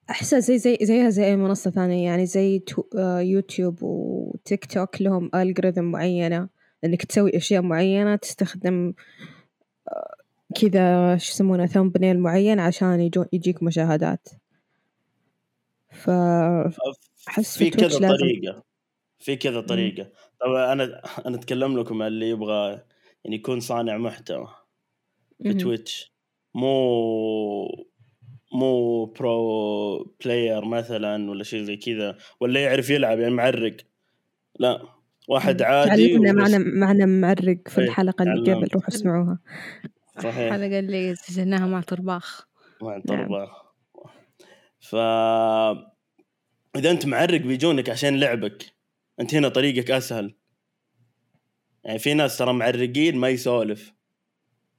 أحسها 0.10 0.40
زي 0.40 0.58
زي 0.58 0.78
زيها 0.82 1.10
زي 1.10 1.26
أي 1.26 1.36
منصة 1.36 1.72
ثانية 1.72 2.06
يعني 2.06 2.26
زي 2.26 2.60
تو... 2.60 2.84
آه 2.98 3.20
يوتيوب 3.20 3.84
وتيك 3.84 4.66
توك 4.66 5.02
لهم 5.02 5.30
algorithm 5.36 5.84
معينة 5.84 6.50
إنك 6.84 7.06
تسوي 7.06 7.38
أشياء 7.38 7.62
معينة 7.62 8.16
تستخدم 8.16 8.94
آه 9.88 10.16
كذا 10.56 11.18
شو 11.18 11.32
يسمونه 11.32 11.66
thumbnail 11.66 12.20
معين 12.20 12.60
عشان 12.60 13.00
يجو... 13.00 13.26
يجيك 13.34 13.64
مشاهدات. 13.64 14.30
ف 15.92 16.10
أحس 17.30 17.58
في 17.58 17.70
كذا 17.70 18.00
لازم 18.00 18.18
طريقة. 18.18 18.64
في 19.20 19.36
كذا 19.36 19.62
طريقة. 19.62 20.10
طبعا 20.42 20.74
أنا 20.74 21.02
أنا 21.28 21.36
أتكلم 21.36 21.80
لكم 21.80 22.02
اللي 22.02 22.30
يبغى 22.30 22.72
يعني 23.24 23.36
يكون 23.36 23.60
صانع 23.60 23.98
محتوى 23.98 24.48
في. 25.44 25.54
تويتش. 25.54 26.14
مو 26.54 27.89
مو 28.54 29.06
pro 29.06 30.16
player 30.26 30.66
مثلا 30.66 31.32
ولا 31.32 31.44
شيء 31.44 31.64
زي 31.64 31.78
كذا 31.78 32.18
ولا 32.40 32.64
يعرف 32.64 32.90
يلعب 32.90 33.20
يعني 33.20 33.34
معرق. 33.34 33.78
لا 34.60 34.82
واحد 35.28 35.62
عادي 35.62 36.08
تعلمنا. 36.08 36.32
معنا 36.32 36.58
معنا 36.58 37.06
معرق 37.06 37.68
في 37.68 37.82
إيه، 37.82 37.88
الحلقة 37.88 38.24
اللي. 38.24 38.54
قبل 38.54 38.68
روحوا 38.74 38.90
اسمعوها. 38.90 39.40
صحيح. 40.18 40.38
الحلقة 40.38 40.80
اللي 40.80 41.16
سجلناها 41.16 41.68
مع 41.68 41.82
طرباخ. 41.82 42.48
مع 42.82 42.92
نعم. 42.92 43.02
طرباخ. 43.02 43.48
فإذا 44.80 46.92
أنت 46.92 47.06
معرق 47.06 47.42
بيجونك 47.42 47.90
عشان 47.90 48.20
لعبك. 48.20 48.66
أنت 49.20 49.36
هنا 49.36 49.50
طريقك 49.50 49.92
أسهل. 49.92 50.36
يعني 51.84 52.00
في 52.00 52.14
ناس 52.14 52.38
ترى 52.38 52.54
معرقين 52.54 53.18
ما 53.18 53.30
يسولف. 53.30 53.94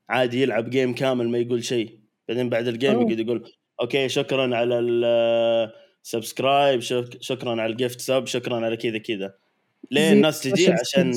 عادي 0.09 0.43
يلعب 0.43 0.71
game 0.71 0.95
كامل 0.95 1.29
ما 1.29 1.39
يقول 1.39 1.65
شيء. 1.65 2.01
بعدين 2.29 2.49
بعد 2.49 2.69
ال 2.69 2.74
game. 2.74 3.01
يقعد 3.01 3.19
يقول 3.21 3.53
okay 3.81 4.09
شكرا 4.09 4.57
على 4.57 4.79
ال 6.05 6.12
subscribe 6.12 6.81
شك- 6.81 7.23
شكرا 7.23 7.51
على 7.51 7.67
ال 7.67 7.74
gift 7.74 8.01
sub 8.01 8.27
شكرا 8.27 8.57
على 8.65 8.77
كذا 8.77 8.99
كذا. 8.99 9.35
ليه 9.91 10.13
الناس 10.13 10.41
تجي 10.43 10.73
عشان. 10.73 11.13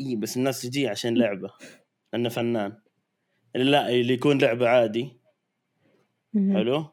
إي 0.00 0.16
بس 0.16 0.36
الناس 0.36 0.62
تجي 0.62 0.88
عشان 0.88 1.18
لعبة 1.18 1.50
لأنه 2.12 2.28
فنان. 2.28 2.72
اللي 3.56 3.70
لا 3.70 3.90
اللي 3.90 4.14
يكون 4.14 4.38
لعبة 4.38 4.68
عادي. 4.68 5.16
حلو؟ 6.34 6.86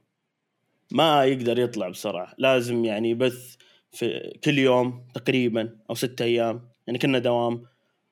ما 0.91 1.25
يقدر 1.25 1.59
يطلع 1.59 1.89
بسرعة. 1.89 2.33
لازم 2.37 2.85
يعني 2.85 3.09
يبث 3.09 3.55
في 3.91 4.37
كل 4.43 4.57
يوم 4.57 5.07
تقريبا 5.13 5.77
أو 5.89 5.95
ستة 5.95 6.25
أيام. 6.25 6.69
يعني 6.87 6.99
كنا 6.99 7.19
دوام 7.19 7.65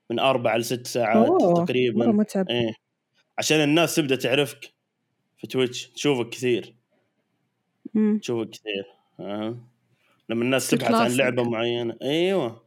من 0.10 0.20
أربع 0.20 0.56
لست 0.56 0.88
ساعات 0.88 1.28
أوه، 1.28 1.54
مرة 1.54 1.66
تقريبا 1.66 2.06
متعب. 2.06 2.50
إيه. 2.50 2.74
عشان 3.38 3.58
الناس 3.58 3.96
تبدأ 3.96 4.16
تعرفك. 4.16 4.75
في 5.38 5.48
تويتش 5.48 5.88
تشوفك 5.88 6.30
كثير 6.30 6.76
مم. 7.94 8.20
تشوفك 8.22 8.50
كثير 8.50 8.86
أه. 9.20 9.58
لما 10.30 10.44
الناس 10.44 10.70
تبحث 10.70 10.94
عن. 10.94 11.12
لعبة 11.12 11.44
معينة 11.44 11.98
أيوه 12.02 12.62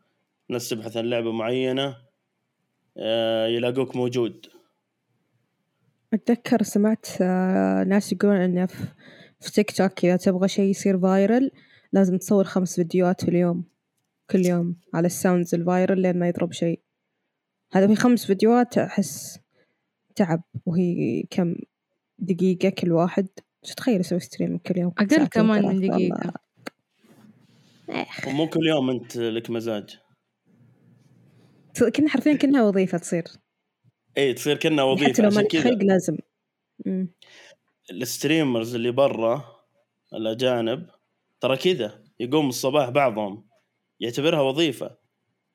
الناس 0.51 0.69
تبحث 0.69 0.97
عن 0.97 1.05
لعبة 1.05 1.33
معينة 1.33 1.97
آه 2.97 3.47
يلاقوك 3.47 3.97
موجود 3.97 4.47
أتذكر 6.13 6.63
سمعت 6.63 7.07
آه، 7.21 7.85
ناس 7.85 8.13
يقولون 8.13 8.37
إنه 8.37 8.67
في 8.67 8.85
في 9.41 9.53
تيك 9.53 9.71
توك 9.71 10.05
إذا 10.05 10.17
تبغى 10.17 10.49
شيء 10.49 10.71
يصير 10.71 11.01
viral 11.01 11.51
لازم 11.93 12.17
تصور 12.19 12.45
خمس 12.45 12.77
فيديوهات 12.77 13.25
في 13.25 13.31
اليوم 13.31 13.65
كل 14.31 14.47
يوم 14.47 14.77
على 14.95 15.07
ال 15.07 15.14
sounds 15.14 15.55
ال 15.55 15.63
viral 15.63 16.03
لين 16.03 16.19
ما 16.19 16.29
يضرب 16.29 16.53
شيء 16.53 16.81
هذا 17.73 17.87
في 17.87 17.97
خمس 17.97 18.27
فيديوهات 18.27 18.79
أحس 18.79 19.39
تعب 20.17 20.43
وهي 20.67 21.23
كم 21.31 21.55
دقيقة 22.19 22.69
كل 22.69 22.93
واحد. 22.93 23.29
شو 23.65 23.75
تخيل 23.75 24.01
أسوي 24.01 24.21
stream 24.21 24.59
كل 24.59 24.79
يوم 24.79 24.93
أقل 24.99 25.27
كمان 25.27 25.65
من 25.67 25.89
دقيقة. 25.89 26.33
إيه. 27.89 28.07
ومو 28.27 28.49
كل 28.49 28.67
يوم 28.67 28.91
أنت 28.91 29.17
لك 29.17 29.51
مزاج. 29.51 29.99
كنا 31.97 32.09
حرفيا 32.09 32.35
كأنها 32.35 32.63
وظيفة 32.63 32.99
تصير. 32.99 33.25
إي 34.19 34.35
تصير 34.35 34.57
كأنها 34.57 34.97
حتى 34.97 35.05
وظيفة 35.05 35.23
لو 35.23 35.49
كذا. 35.49 35.63
خلق 35.63 35.83
لازم. 35.83 36.17
مم. 36.87 37.15
ال 37.91 37.99
streamers 37.99 38.75
اللي 38.75 38.91
برا 38.91 39.45
الأجانب 40.15 40.87
ترى 41.41 41.57
كذا 41.57 42.05
يقوم 42.21 42.49
الصباح 42.49 42.89
بعضهم 42.89 43.49
يعتبرها 44.01 44.41
وظيفة. 44.41 44.99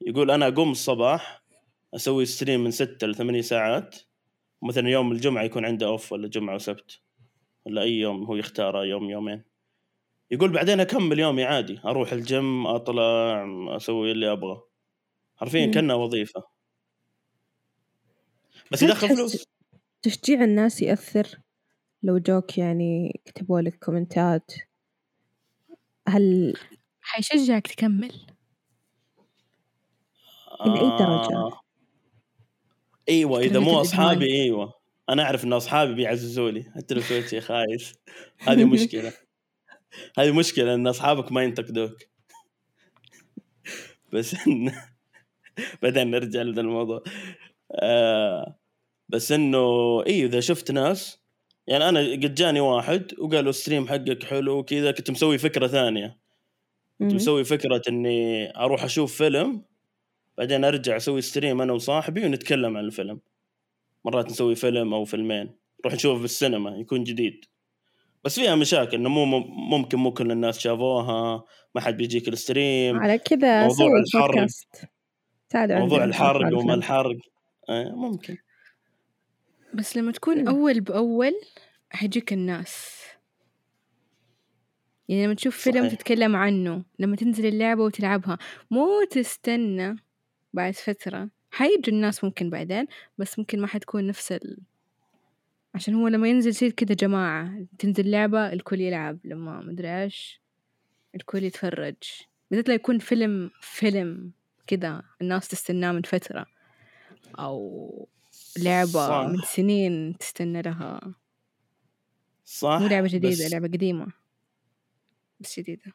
يقول 0.01 0.32
أنا 0.32 0.48
أقوم 0.48 0.72
الصباح 0.72 1.43
أسوي 1.96 2.25
stream 2.25 2.63
من 2.63 2.72
ستة 2.72 3.08
ل 3.08 3.15
8 3.15 3.41
ساعات. 3.41 3.96
مثلا 4.67 4.89
يوم 4.89 5.12
الجمعة 5.12 5.43
يكون 5.43 5.65
عنده 5.65 5.86
off 5.88 6.12
ولا 6.12 6.27
جمعة 6.27 6.55
وسبت 6.55 7.01
ولا 7.65 7.82
أي 7.82 8.00
يوم 8.00 8.24
هو 8.24 8.36
يختاره 8.36 8.86
يوم 8.86 9.10
يومين. 9.10 9.43
يقول 10.32 10.51
بعدين 10.51 10.79
أكمل 10.79 11.20
يومي 11.20 11.43
عادي 11.43 11.79
أروح 11.86 12.12
الجيم 12.12 12.67
أطلع 12.67 13.46
أسوي 13.75 14.12
اللي 14.12 14.32
أبغى. 14.32 14.62
حرفيا 15.36 15.65
مم. 15.65 15.72
كانها 15.72 15.96
وظيفة. 15.96 16.43
بس 18.72 18.84
يدخل 18.84 19.10
فلوس. 19.10 19.46
تشجيع 20.01 20.43
الناس 20.43 20.82
يأثر؟ 20.82 21.39
لو 22.03 22.17
جوك 22.17 22.58
يعني 22.58 23.22
كتبوا 23.25 23.62
لك 23.62 23.79
comment 23.85 24.37
ات. 24.37 24.51
هل 26.08 26.53
حيشجعك 27.01 27.67
تكمل؟ 27.67 28.12
إلى 30.65 30.79
أي 30.82 30.98
درجة؟ 31.00 31.62
إيوه 33.10 33.39
إذا 33.39 33.60
مو. 33.60 33.81
أصحابي 33.81 34.25
إيوه. 34.25 34.74
أنا 35.10 35.24
أعرف 35.24 35.43
إن 35.43 35.53
أصحابي 35.53 35.93
بيعززوا 35.93 36.51
لي 36.51 36.63
حتى 36.75 36.95
لو 36.95 37.01
سويت 37.01 37.27
شيء 37.27 37.39
خايس. 37.39 37.93
هذه 38.39 38.65
مشكلة. 38.65 39.13
هذه 40.17 40.31
مشكلة 40.31 40.74
إن 40.74 40.88
أصحابك 40.88 41.31
ما 41.31 41.43
ينتقدوك. 41.43 41.98
بس 44.13 44.48
إن... 44.48 44.72
بعدين 45.81 46.12
نرجع 46.12 46.41
لهذا 46.41 46.62
الموضوع. 46.62 47.03
آه 47.72 48.60
بس 49.10 49.31
إنه 49.31 49.60
إي 50.07 50.25
إذا 50.25 50.39
شفت 50.39 50.72
ناس 50.72 51.24
يعني 51.67 51.89
أنا 51.89 52.00
قد 52.00 52.36
جاني 52.36 52.60
واحد 52.60 53.13
وقالوا 53.19 53.50
ال 53.50 53.55
stream 53.55 53.88
حقك 53.88 54.24
حلو 54.24 54.57
وكذا 54.57 54.91
كنت 54.91 55.12
مسوي 55.12 55.38
فكرة 55.38 55.67
ثانية. 55.67 56.19
كنت. 57.00 57.13
مسوي 57.13 57.43
فكرة 57.43 57.81
إني 57.89 58.57
أروح 58.57 58.83
أشوف 58.83 59.17
فيلم 59.17 59.65
بعدين 60.37 60.63
أرجع 60.65 60.97
أسوي 60.97 61.21
stream 61.21 61.62
أنا 61.61 61.73
وصاحبي 61.73 62.25
ونتكلم 62.25 62.77
عن 62.77 62.85
الفيلم 62.85 63.19
مرات 64.05 64.25
نسوي 64.25 64.55
فيلم 64.55 64.93
أو 64.93 65.05
فيلمين 65.05 65.55
نروح 65.81 65.93
نشوفه 65.93 66.19
في 66.19 66.25
السينما 66.25 66.77
يكون 66.77 67.03
جديد 67.03 67.45
بس 68.23 68.39
فيها 68.39 68.55
مشاكل 68.55 68.97
إنه 68.97 69.09
مو 69.09 69.25
ممكن 69.77 69.97
مو 69.97 70.13
كل 70.13 70.31
الناس 70.31 70.59
شافوها 70.59 71.43
ما 71.75 71.81
حد 71.81 71.97
بيجيك 71.97 72.27
الستريم 72.27 72.99
على 72.99 73.17
كذا 73.17 73.67
موضوع 73.67 73.87
الحرق. 73.99 74.47
موضوع 75.55 76.03
الحرق 76.03 76.57
وما. 76.57 76.73
الحرق 76.73 77.17
آه 77.69 77.91
ممكن 77.95 78.37
بس 79.73 79.97
لما 79.97 80.11
تكون 80.11 80.41
مم. 80.41 80.47
أول 80.47 80.81
بأول 80.81 81.33
حيجيك 81.89 82.33
الناس 82.33 83.03
يعني 85.09 85.25
لما 85.25 85.33
تشوف 85.33 85.57
فيلم 85.57 85.87
صحيح. 85.87 85.93
تتكلم 85.93 86.35
عنه 86.35 86.83
لما 86.99 87.15
تنزل 87.15 87.45
اللعبة 87.45 87.83
وتلعبها 87.83 88.37
مو 88.71 89.03
تستنى 89.11 89.95
بعد 90.53 90.74
فترة. 90.74 91.29
حيجوا 91.51 91.93
الناس 91.93 92.24
ممكن 92.24 92.50
بعدين 92.50 92.86
بس 93.17 93.39
ممكن 93.39 93.62
ما 93.62 93.67
حتكون 93.67 94.07
نفس 94.07 94.31
ال 94.31 94.57
عشان 95.75 95.95
هو 95.95 96.07
لما 96.07 96.27
ينزل 96.27 96.50
يصير 96.50 96.72
كده 96.72 96.93
جماعة 96.93 97.65
تنزل 97.79 98.12
لعبة 98.12 98.53
الكل 98.53 98.81
يلعب. 98.81 99.19
لما 99.24 99.62
مدري 99.62 100.03
إيش 100.03 100.41
الكل 101.15 101.43
يتفرج. 101.43 101.95
بالذات 102.50 102.69
لو 102.69 102.75
يكون 102.75 103.00
فيلم 103.00 103.51
فيلم 103.62 104.31
كده 104.67 105.03
الناس 105.22 105.48
تستناه 105.48 105.91
من 105.91 106.01
فترة. 106.01 106.45
أو 107.39 108.07
لعبة 108.57 109.07
صح. 109.07 109.27
من 109.29 109.41
سنين 109.41 110.17
تستنى 110.17 110.62
لها. 110.62 111.13
صح. 112.45 112.77
مو 112.81 112.88
لعبة 112.88 113.07
جديدة 113.07 113.45
بس 113.45 113.51
لعبة 113.51 113.67
قديمة. 113.67 114.07
بس 115.39 115.60
جديدة. 115.60 115.93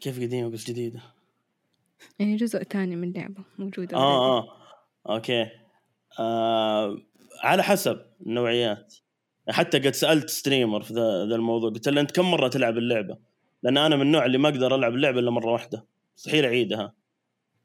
كيف 0.00 0.20
قديمة 0.20 0.48
بس 0.48 0.70
جديدة؟ 0.70 1.00
يعني 2.18 2.36
جزء 2.36 2.62
تاني 2.62 2.96
من 2.96 3.12
لعبة 3.12 3.44
موجودة. 3.58 3.96
آه 3.96 4.38
آه. 4.38 4.48
okay. 5.08 5.46
آه 6.20 6.96
على 7.42 7.62
حسب 7.62 8.00
النوعيات. 8.26 8.94
حتى 9.50 9.78
قد 9.78 9.94
سألت 9.94 10.30
streamer 10.30 10.82
في 10.82 10.94
ذا, 10.94 11.26
ذا 11.26 11.34
الموضوع 11.34 11.70
قلت 11.70 11.88
له 11.88 12.00
أنت 12.00 12.10
كم 12.10 12.30
مرة 12.30 12.48
تلعب 12.48 12.78
اللعبة؟ 12.78 13.16
لأن 13.62 13.78
أنا 13.78 13.96
من 13.96 14.02
النوع 14.02 14.26
اللي 14.26 14.38
ما 14.38 14.48
أقدر 14.48 14.74
ألعب 14.74 14.94
اللعبة 14.94 15.18
إلا 15.18 15.30
مرة 15.30 15.52
واحدة. 15.52 15.86
مستحيل 16.16 16.44
أعيدها. 16.44 16.92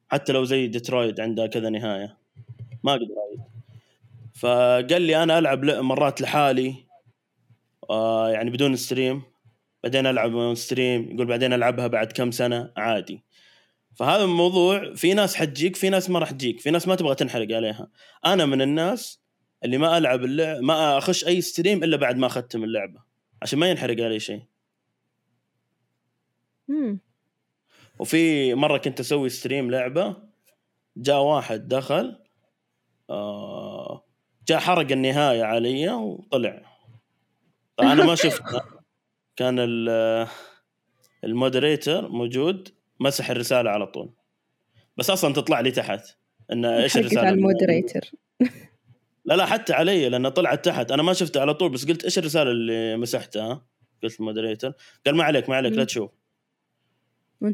حتى 0.09 0.33
لو 0.33 0.43
زي 0.43 0.67
ديترويد 0.67 1.19
عندها 1.19 1.47
كذا 1.47 1.69
نهاية. 1.69 2.17
ما 2.83 2.91
أقدر 2.91 3.05
أعيد. 3.27 3.41
فقال 4.35 5.01
لي 5.01 5.23
أنا 5.23 5.39
ألعب 5.39 5.65
مرات 5.65 6.21
لحالي. 6.21 6.75
آه 7.89 8.29
يعني 8.29 8.49
بدون 8.49 8.75
stream 8.75 9.21
بعدين 9.83 10.07
ألعب 10.07 10.53
stream 10.53 11.11
يقول 11.11 11.25
بعدين 11.25 11.53
ألعبها 11.53 11.87
بعد 11.87 12.11
كم 12.11 12.31
سنة؟ 12.31 12.71
عادي. 12.77 13.23
فهذا 13.95 14.23
الموضوع 14.23 14.93
في 14.93 15.13
ناس 15.13 15.35
حتجيك 15.35 15.75
في 15.75 15.89
ناس 15.89 16.09
ما 16.09 16.19
راح 16.19 16.31
تجيك 16.31 16.59
في 16.59 16.71
ناس 16.71 16.87
ما 16.87 16.95
تبغى 16.95 17.15
تنحرق 17.15 17.55
عليها. 17.55 17.87
أنا 18.25 18.45
من 18.45 18.61
الناس 18.61 19.21
اللي 19.63 19.77
ما 19.77 19.97
ألعب 19.97 20.23
اللعبه 20.23 20.59
ما 20.61 20.97
أخش 20.97 21.27
أي 21.27 21.41
stream 21.41 21.83
إلا 21.83 21.97
بعد 21.97 22.17
ما 22.17 22.27
أختم 22.27 22.63
اللعبة 22.63 23.03
عشان 23.41 23.59
ما 23.59 23.69
ينحرق 23.69 24.03
علي 24.03 24.19
شيء. 24.19 24.43
وفي 27.99 28.53
مرة 28.55 28.77
كنت 28.77 28.99
أسوي 28.99 29.29
stream 29.29 29.71
لعبة 29.71 30.17
جاء 30.97 31.21
واحد 31.21 31.67
دخل 31.67 32.19
آه 33.09 34.05
جاء 34.47 34.59
حرق 34.59 34.91
النهاية 34.91 35.43
علي 35.43 35.89
وطلع. 35.89 36.61
فانا 37.77 38.05
ما 38.05 38.15
شفتها 38.15 38.65
كان 39.37 39.59
ال- 39.59 40.27
moderator 41.23 42.07
موجود. 42.09 42.69
مسح 43.01 43.29
الرسالة 43.29 43.69
على 43.69 43.87
طول. 43.87 44.09
بس 44.97 45.09
أصلا 45.09 45.33
تطلع 45.33 45.59
لي 45.59 45.71
تحت. 45.71 46.17
إن 46.51 46.65
إيش 46.65 46.97
الرسالة؟ 46.97 47.21
على 47.21 47.35
ال 47.35 47.42
moderator. 47.42 48.11
لا 49.25 49.33
لا 49.33 49.45
حتى 49.45 49.73
علي 49.73 50.09
لانها 50.09 50.29
طلعت 50.29 50.65
تحت. 50.65 50.91
أنا 50.91 51.03
ما 51.03 51.13
شفتها 51.13 51.41
على 51.41 51.53
طول 51.53 51.71
بس 51.71 51.85
قلت 51.85 52.03
إيش 52.03 52.17
الرسالة 52.17 52.51
اللي 52.51 52.97
مسحتها؟ 52.97 53.65
قلت 54.03 54.19
ال 54.19 54.24
moderator. 54.24 54.73
قال 55.05 55.15
ما 55.15 55.23
عليك 55.23 55.49
ما 55.49 55.55
عليك 55.55 55.73
لا. 55.73 55.83
تشوف. 55.83 56.11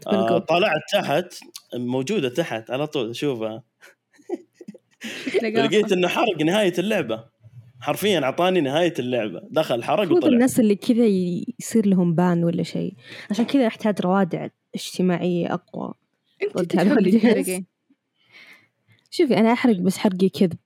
آه 0.07 0.37
طلعت 0.37 0.81
تحت 0.93 1.39
موجودة 1.73 2.29
تحت 2.29 2.71
على 2.71 2.87
طول 2.87 3.09
اشوفها 3.09 3.63
تلقاها. 5.33 5.65
لقيت 5.67 5.91
إنه 5.91 6.07
حرق 6.07 6.41
نهاية 6.41 6.73
اللعبة. 6.79 7.25
حرفيا 7.81 8.19
أعطاني 8.23 8.61
نهاية 8.61 8.93
اللعبة. 8.99 9.41
دخل 9.51 9.83
حرق 9.83 10.11
وطلع. 10.11 10.27
الناس 10.29 10.59
اللي 10.59 10.75
كذا 10.75 11.05
يصير 11.59 11.87
لهم 11.87 12.15
بان 12.15 12.43
ولا 12.43 12.63
شيء. 12.63 12.93
عشان 13.31 13.45
كذا 13.45 13.67
نحتاج 13.67 14.01
روادع 14.01 14.47
اجتماعية 14.75 15.53
أقوى. 15.53 15.93
أنت. 16.43 16.75
تحرقي 16.75 17.63
شوفي 19.11 19.37
أنا 19.37 19.53
أحرق 19.53 19.75
بس 19.75 19.97
حرقي 19.97 20.29
كذب. 20.29 20.57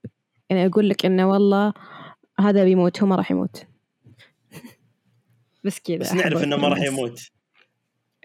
يعني 0.50 0.66
أقول 0.66 0.90
لك 0.90 1.06
إنه 1.06 1.30
والله 1.30 1.74
هذا 2.40 2.64
بيموت 2.64 3.02
هو 3.02 3.08
ما 3.08 3.16
راح 3.16 3.32
يموت. 3.32 3.66
بس 5.64 5.80
كذا 5.80 5.98
بس 5.98 6.14
نعرف 6.14 6.44
إنه 6.44 6.58
ما 6.58 6.68
راح. 6.68 6.82
يموت. 6.82 7.32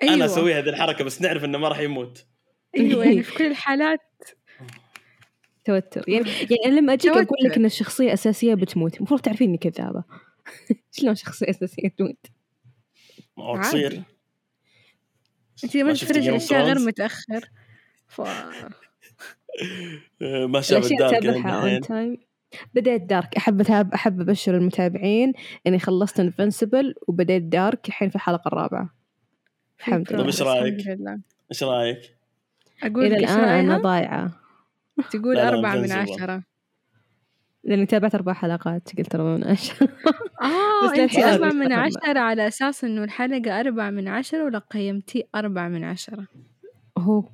أيوة. 0.02 0.14
أنا 0.14 0.24
أسوي 0.24 0.54
هذه 0.54 0.68
الحركة 0.68 1.04
بس 1.04 1.22
نعرف 1.22 1.44
إنه 1.44 1.58
ما 1.58 1.68
راح 1.68 1.80
يموت. 1.80 2.26
أيوه 2.76 3.04
يعني 3.04 3.22
في 3.22 3.34
كل 3.34 3.46
الحالات 3.46 4.00
توتر. 5.66 6.04
يعني 6.08 6.28
يعني 6.28 6.56
أنا 6.66 6.80
لما 6.80 6.92
أجيك 6.92 7.12
أقول 7.12 7.38
لك. 7.44 7.56
إن 7.56 7.64
الشخصية 7.64 8.12
أساسية 8.12 8.54
بتموت. 8.54 8.96
المفروض 8.96 9.20
تعرفين 9.20 9.48
إني 9.48 9.58
كذابة. 9.58 10.04
شلون 10.96 11.14
شخصية 11.14 11.50
أساسية 11.50 11.88
تموت؟ 11.88 12.26
عادي. 13.38 13.68
تصير. 13.68 14.02
أنت 15.64 15.76
لما 15.76 15.88
ما 15.88 15.94
of 15.94 16.16
الاشياء 16.16 16.64
غير؟ 16.64 16.78
متأخر. 16.78 17.50
ف 18.08 18.20
ما 20.52 20.60
شاف 20.60 20.92
الدارك 20.92 22.18
بديت 22.74 23.02
دارك. 23.02 23.36
أحب 23.36 23.60
أتابع 23.60 23.94
أحب 23.94 24.20
أبشر 24.20 24.56
المتابعين 24.56 25.32
إني 25.66 25.78
خلصت 25.78 26.20
انفنسبل 26.20 26.94
وبديت 27.08 27.42
دارك 27.42 27.88
الحين 27.88 28.08
في 28.08 28.16
الحلقة 28.16 28.48
الرابعة. 28.48 28.94
الحمد 29.78 30.06
طيب 30.06 30.16
لله 30.16 30.26
إيش 30.26 30.42
رأيك؟ 30.42 30.74
الحمد 30.74 31.00
لله. 31.00 31.20
إيش 31.52 31.62
رأيك؟ 31.62 32.16
أقول 32.82 33.04
إيش 33.04 33.22
الآن 33.22 33.38
أنا 33.38 33.72
رأيها؟ 33.72 33.82
ضايعة. 33.82 34.45
تقول 35.10 35.36
أربعة 35.38 35.76
من. 35.76 35.92
عشرة. 35.92 36.42
لأني 37.64 37.86
تابعت 37.86 38.14
أربع 38.14 38.32
حلقات 38.32 38.96
قلت 38.98 39.14
أربعة 39.14 39.36
من 39.36 39.44
عشرة. 39.44 39.88
آه 40.42 40.94
انت 40.96 41.14
تعرف 41.14 41.42
أربعة 41.42 41.52
من. 41.52 41.72
عشرة 41.72 42.18
على 42.18 42.48
أساس 42.48 42.84
إنه 42.84 43.04
الحلقة 43.04 43.60
أربعة 43.60 43.90
من 43.90 44.08
عشرة 44.08 44.44
ولا 44.44 44.58
قيمتيه 44.58 45.22
أربعة 45.34 45.68
من 45.68 45.84
عشرة؟ 45.84 46.26
هو 46.98 47.24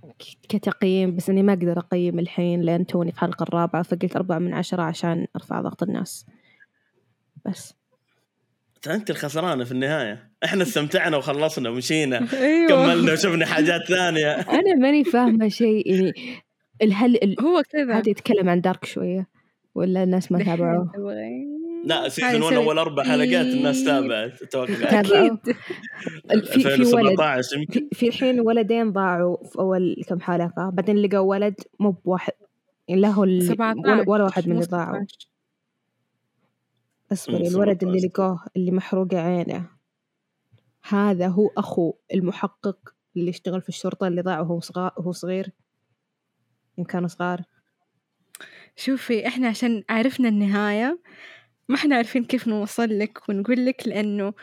كتقييم 0.49 1.17
بس 1.17 1.31
إني 1.31 1.43
ما 1.43 1.53
أقدر 1.53 1.79
أقيم 1.79 2.19
الحين 2.19 2.61
لأن 2.61 2.87
توني 2.87 3.11
في 3.13 3.17
الحلقة 3.17 3.43
الرابعة 3.43 3.83
فقلت 3.83 4.17
أربعة 4.17 4.39
من 4.39 4.55
عشرة 4.55 4.83
عشان 4.83 5.27
أرفع 5.37 5.61
ضغط 5.61 5.83
الناس. 5.83 6.27
بس. 7.47 7.75
أنت 8.91 9.11
الخسرانة 9.11 9.65
في 9.65 9.73
النهاية. 9.73 10.31
إحنا 10.45 10.63
استمتعنا 10.63 11.17
وخلصنا 11.17 11.71
ومشينا 11.71 12.17
أيوة. 12.33 12.69
كملنا 12.69 13.13
وشفنا 13.13 13.47
حاجات 13.47 13.83
ثانية. 13.89 14.33
أنا 14.33 14.75
ماني 14.79 15.05
فاهمة 15.05 15.49
شيء 15.49 15.91
يعني 15.95 16.13
الهل 16.83 17.17
ال- 17.23 17.41
هو 17.41 17.63
كذا. 17.71 17.99
هذا 17.99 18.11
يتكلم 18.11 18.49
عن 18.49 18.61
دارك 18.61 18.85
شوية؟ 18.85 19.29
ولا 19.75 20.03
الناس 20.03 20.33
ما 20.33 20.45
تابعوه؟ 20.45 20.93
لا 21.85 22.09
سيزون 22.09 22.31
1 22.43 22.43
حيسوي- 22.53 22.57
أول 22.57 22.79
أربع 22.79 23.03
حلقات 23.03 23.47
الناس 23.47 23.79
إيه. 23.79 23.85
تابعت. 23.87 24.43
أتوقع 24.43 25.01
ال- 25.01 26.47
في 26.47 26.61
في 26.61 26.69
ولد. 26.69 26.81
2017 26.81 27.57
يمكن. 27.57 27.89
في- 27.93 28.09
الحين 28.09 28.41
ولدين 28.41 28.93
ضاعوا 28.93 29.45
في 29.47 29.59
أول 29.59 29.97
كم 30.09 30.21
حلقة. 30.21 30.71
بعدين 30.71 30.97
لقوا 30.97 31.19
ولد 31.31 31.55
مو 31.81 31.91
بواحد. 31.91 32.33
يعني 32.89 33.01
لا 33.01 33.09
هو 33.09 33.25
ال- 33.25 33.43
17 33.43 33.79
ولا, 33.91 34.05
ولا 34.11 34.25
واحد 34.25 34.49
من 34.49 34.55
اللي 34.55 34.67
ضاعوا. 34.67 35.05
16. 35.07 35.29
اصبري 37.13 37.49
الولد 37.49 37.85
اللي 37.85 37.99
17. 38.01 38.09
لقوه 38.25 38.45
اللي 38.57 38.71
محروقة 38.71 39.19
عينه. 39.21 39.67
هذا 40.89 41.29
هو 41.29 41.49
أخو 41.59 41.93
المحقق 42.15 42.79
اللي 43.17 43.29
يشتغل 43.29 43.61
في 43.63 43.69
الشرطة 43.69 44.09
اللي 44.09 44.23
ضاع 44.23 44.41
وهو 44.41 44.61
وهو 44.99 45.13
صغير. 45.13 45.51
يوم 46.79 46.87
كانوا 46.87 47.09
صغار. 47.09 47.43
شوفي 48.77 49.27
إحنا 49.27 49.49
عشان 49.49 49.85
عرفنا 49.91 50.29
النهاية 50.29 50.99
ما 51.69 51.75
إحنا 51.77 51.97
عارفين 51.97 52.25
كيف 52.25 52.49
نوصل 52.49 52.99
لك 52.99 53.29
ونقول 53.29 53.67
لك 53.67 53.89
لأنه 53.89 54.35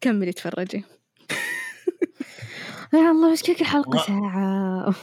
كملي 0.00 0.32
تفرجي. 0.32 0.84
يا 2.94 3.10
الله 3.10 3.30
إيش 3.30 3.42
كيك 3.42 3.60
الحلقة 3.60 3.98
ساعة؟ 4.06 4.94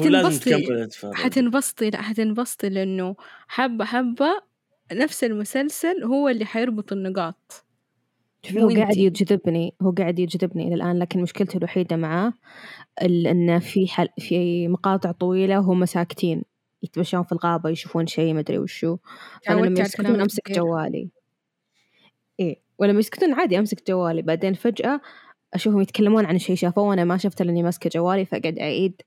ولازم 0.00 0.40
حتنبسطي. 0.40 1.12
حتنبسطي 1.14 1.90
لا 1.90 2.02
حتنبسطي 2.02 2.68
لأنه 2.68 3.16
حبة 3.48 3.84
حبة 3.84 4.42
نفس 4.92 5.24
المسلسل 5.24 6.04
هو 6.04 6.28
اللي 6.28 6.44
حيربط 6.44 6.92
النقاط. 6.92 7.64
هو 8.50 8.68
قاعد. 8.68 8.96
يجذبني 8.96 9.74
هو 9.82 9.90
قاعد 9.90 10.18
يجذبني 10.18 10.66
إلى 10.66 10.74
الآن 10.74 10.98
لكن 10.98 11.22
مشكلتي 11.22 11.58
الوحيدة 11.58 11.96
معاه 11.96 12.32
ال- 13.02 13.26
إنه 13.26 13.58
في 13.58 13.88
حل 13.88 14.08
في 14.18 14.68
مقاطع 14.68 15.12
طويلة 15.12 15.58
وهم 15.60 15.84
ساكتين 15.84 16.42
يتمشون 16.82 17.22
في 17.22 17.32
الغابة 17.32 17.70
يشوفون 17.70 18.06
شيء 18.06 18.34
مدري 18.34 18.58
وشو. 18.58 18.96
فأنا 19.46 19.56
تعودتي 19.56 19.68
لما 19.68 19.80
يسكتون 19.82 20.20
الكبير. 20.22 20.56
جوالي. 20.56 21.08
إيه 22.40 22.56
ولما 22.78 22.98
يسكتون 22.98 23.32
عادي 23.32 23.58
أمسك 23.58 23.88
جوالي. 23.88 24.22
بعدين 24.22 24.54
فجأة 24.54 25.00
أشوفهم 25.54 25.80
يتكلمون 25.80 26.24
عن 26.26 26.38
شيء 26.38 26.56
شافوه 26.56 26.84
وأنا 26.84 27.04
ما 27.04 27.16
شفته 27.16 27.44
لأني 27.44 27.62
ماسكة 27.62 27.90
جوالي 27.94 28.24
فأقعد 28.24 28.58
أعيد. 28.58 29.02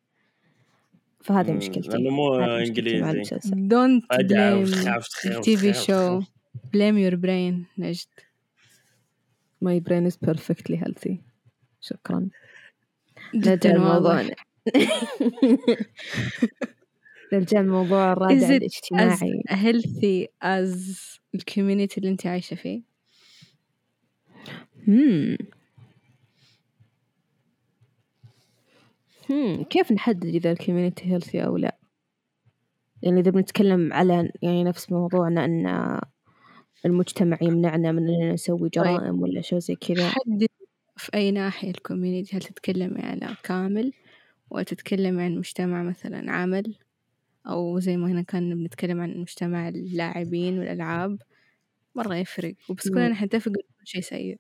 فهذه 1.22 1.52
مشكلتي. 1.52 1.90
لأنه 1.90 2.10
مو 2.10 2.36
إنجليزي. 2.40 3.02
خاف 4.76 5.08
TV 5.42 5.60
خاف- 5.74 5.86
show. 5.86 5.90
خاف. 5.90 6.24
blame 6.76 6.98
your 7.12 7.16
brain 7.18 7.54
نجد. 7.78 8.08
My 9.64 9.80
brain 9.80 10.06
is 10.06 10.18
perfectly 10.18 10.76
healthy. 10.76 11.18
شكرا. 11.82 12.30
نرجع 13.36 13.56
جدا 13.56 13.82
واضح. 13.82 14.30
نرجع 17.34 17.60
لموضوع 17.62 18.12
الرادع 18.14 18.40
Is 18.40 18.42
it 18.44 18.48
as 18.48 18.52
الاجتماعي. 18.52 19.44
healthy 19.50 20.28
as 20.44 20.96
الكوميونيتي 21.36 21.98
اللي 21.98 22.10
انت 22.12 22.28
عايشة 22.28 22.56
فيه؟ 22.56 22.82
هم 24.88 25.38
هم 29.30 29.64
كيف 29.64 29.92
نحدد 29.92 30.26
إذا 30.26 30.52
ال 30.52 30.57
community 30.57 31.06
healthy 31.14 31.46
أو 31.46 31.58
لا؟ 31.58 31.78
يعني 33.02 33.20
إذا 33.20 33.32
بنتكلم 33.32 33.94
على 33.94 34.32
يعني 34.42 34.64
نفس 34.64 34.92
موضوعنا 34.92 35.46
أن 35.46 35.66
المجتمع 36.86 37.38
يمنعنا 37.42 37.92
من 37.92 38.10
أننا 38.10 38.34
نسوي 38.34 38.70
جرائم 38.70 39.22
ولا 39.22 39.42
شيء 39.42 39.60
زي 39.60 39.76
كذا. 39.76 40.10
حد 40.10 40.46
في 40.98 41.14
أي 41.14 41.32
ناحية 41.32 41.70
ال 41.70 41.77
community 41.77 42.38
هل 42.38 42.42
تتكلمي 42.42 43.02
على 43.02 43.36
كامل 43.44 43.94
ولا 44.50 44.64
تتكلمي 44.64 45.24
عن 45.24 45.38
مجتمع 45.38 45.84
مثلا 45.84 46.32
عمل؟ 46.32 46.76
أو 47.48 47.80
زي 47.80 47.98
ما 47.98 48.08
هنا 48.08 48.22
كان 48.22 48.56
بنتكلم 48.56 49.02
عن 49.02 49.18
مجتمع 49.18 49.70
اللاعبين 49.70 50.60
والألعاب. 50.60 51.22
مرة 51.96 52.16
يفرق. 52.16 52.56
وبس 52.70 52.90
كلنا 52.90 53.14
حنتفق 53.14 53.52
كل 53.52 53.62
شيء 53.84 54.02
سيء. 54.02 54.40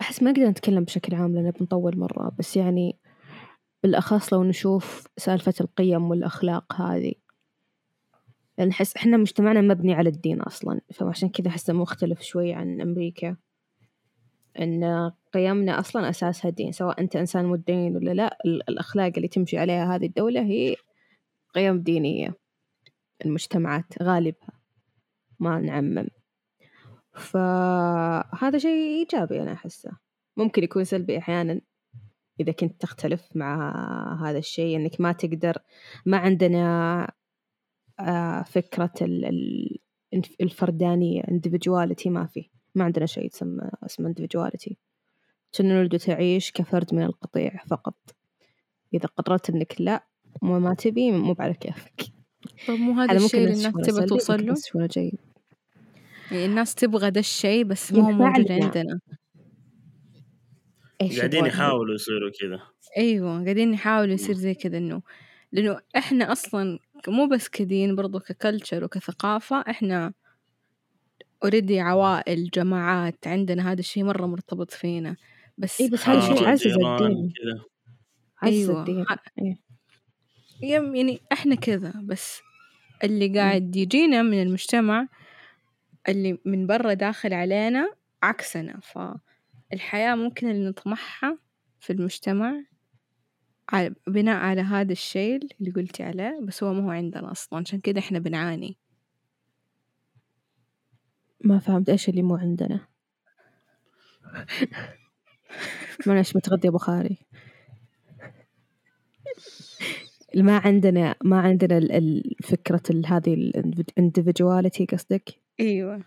أحس 0.00 0.22
ما 0.22 0.30
نقدر 0.30 0.48
نتكلم 0.48 0.84
بشكل 0.84 1.14
عام 1.14 1.34
لأنه 1.34 1.50
بنطول 1.50 1.98
مرة. 1.98 2.32
بس 2.38 2.56
يعني 2.56 2.96
بالأخص 3.82 4.32
لو 4.32 4.44
نشوف 4.44 5.06
سالفة 5.16 5.54
القيم 5.60 6.10
والأخلاق 6.10 6.72
هذه. 6.72 7.12
نحس 8.58 8.96
إحنا 8.96 9.16
مجتمعنا 9.16 9.60
مبني 9.60 9.94
على 9.94 10.08
الدين 10.08 10.40
أصلا 10.40 10.80
فعشان 10.92 11.28
كذا 11.28 11.48
أحسه 11.48 11.72
مختلف 11.72 12.22
شوي 12.22 12.52
عن 12.52 12.80
أمريكا. 12.80 13.36
إن 14.58 15.10
قيمنا 15.32 15.80
أصلا 15.80 16.10
أساسها 16.10 16.50
دين 16.50 16.72
سواء 16.72 17.00
أنت 17.00 17.16
إنسان 17.16 17.46
متدين 17.46 17.96
ولا 17.96 18.10
لا 18.10 18.38
الأخلاق 18.44 19.12
اللي 19.16 19.28
تمشي 19.28 19.58
عليها 19.58 19.96
هذه 19.96 20.06
الدولة 20.06 20.40
هي 20.40 20.76
قيم 21.54 21.80
دينية. 21.80 22.34
المجتمعات 23.24 24.02
غالبها 24.02 24.60
ما 25.40 25.60
نعمم. 25.60 26.08
فهذا 27.12 28.58
شيء 28.58 28.98
إيجابي 28.98 29.42
أنا 29.42 29.52
أحسه. 29.52 29.90
ممكن 30.36 30.64
يكون 30.64 30.84
سلبي 30.84 31.18
أحيانا 31.18 31.60
إذا 32.40 32.52
كنت 32.52 32.80
تختلف 32.80 33.28
مع 33.34 33.72
هذا 34.24 34.38
الشيء 34.38 34.76
إنك 34.76 35.00
ما 35.00 35.12
تقدر 35.12 35.58
ما 36.06 36.16
عندنا 36.16 37.12
فكرة 38.46 38.92
الفردانية 40.40 41.22
individuality 41.22 42.06
ما 42.06 42.26
في. 42.26 42.50
ما 42.74 42.84
عندنا 42.84 43.06
شيء 43.06 43.26
يسمى 43.26 43.70
اسمه 43.82 44.14
individuality. 44.14 44.74
تنولد 45.52 45.94
وتعيش 45.94 46.52
كفرد 46.52 46.94
من 46.94 47.02
القطيع 47.02 47.64
فقط. 47.70 47.96
إذا 48.94 49.06
قررت 49.06 49.50
إنك 49.50 49.80
لا 49.80 50.06
ما 50.42 50.74
تبي 50.74 51.12
مو 51.12 51.36
على 51.38 51.54
كيفك. 51.54 52.02
طب 52.68 52.74
مو 52.74 52.92
هذا 52.92 53.16
الشيء 53.16 53.40
اللي 53.40 53.52
الناس 53.52 53.86
تبغى 53.86 54.06
توصل 54.06 54.46
له؟ 54.46 54.86
جيد. 54.86 55.18
يعني 56.30 56.44
الناس 56.44 56.74
تبغى 56.74 57.10
ده 57.10 57.20
الشيء 57.20 57.64
بس 57.64 57.92
ما 57.92 58.06
هو 58.06 58.10
موجود 58.10 58.52
عندنا. 58.52 59.00
قاعدين 61.16 61.46
يحاولوا 61.46 61.94
يصيروا 61.94 62.30
كذا. 62.40 62.60
أيوه 62.96 63.44
قاعدين 63.44 63.74
يحاولوا 63.74 64.14
يصير 64.14 64.34
زي 64.34 64.54
كذا 64.54 64.78
انه 64.78 65.02
لأنه 65.52 65.80
إحنا 65.96 66.32
أصلا 66.32 66.78
مو 67.08 67.26
بس 67.26 67.48
كدين 67.48 67.96
برضو 67.96 68.20
ك 68.20 68.28
culture 68.28 68.84
وكثقافة 68.84 69.60
إحنا 69.70 70.12
already 71.44 71.80
عوائل 71.80 72.50
جماعات 72.50 73.26
عندنا 73.26 73.72
هذا 73.72 73.80
الشيء 73.80 74.04
مرة 74.04 74.26
مرتبط 74.26 74.70
فينا. 74.70 75.16
بس 75.58 75.80
اي 75.80 75.88
بس 75.88 76.08
هذا 76.08 76.18
الشيء 76.18 76.48
عزز 76.48 76.66
الدين. 76.66 77.32
عزز 78.42 78.70
أيوة. 78.70 78.80
الدين. 78.80 79.04
إيه. 79.38 79.58
يعني 80.62 81.20
إحنا 81.32 81.54
كذا 81.54 81.92
بس 82.04 82.40
اللي 83.04 83.38
قاعد 83.38 83.76
يجينا 83.76 84.22
من 84.22 84.42
المجتمع 84.42 85.06
اللي 86.08 86.38
من 86.44 86.66
برا 86.66 86.94
داخل 86.94 87.32
علينا 87.32 87.92
عكسنا. 88.22 88.80
فالحياة 88.80 90.14
ممكن 90.14 90.50
اللي 90.50 90.68
نطمحها 90.68 91.38
في 91.80 91.92
المجتمع 91.92 92.62
بناء 94.06 94.36
على 94.36 94.60
هذا 94.60 94.92
الشيء 94.92 95.40
اللي 95.60 95.70
قلتي 95.70 96.02
عليه 96.02 96.40
بس 96.42 96.62
هو 96.62 96.72
ما 96.72 96.84
هو 96.84 96.90
عندنا 96.90 97.32
أصلا 97.32 97.58
عشان 97.58 97.80
كده 97.80 98.00
إحنا 98.00 98.18
بنعاني. 98.18 98.76
ما 101.44 101.58
فهمت 101.58 101.88
إيش 101.88 102.08
اللي 102.08 102.22
مو 102.22 102.36
عندنا. 102.36 102.88
معلش 106.06 106.36
متغدي 106.36 106.68
أبو 106.68 106.78
خاري 106.78 107.18
ما 110.36 110.58
عندنا 110.58 111.14
ما 111.24 111.40
عندنا 111.40 111.78
الفكرة 111.78 112.82
هذه 113.06 113.34
الاندفجواليتي 113.34 114.84
قصدك؟ 114.84 115.40
أيوه. 115.60 116.02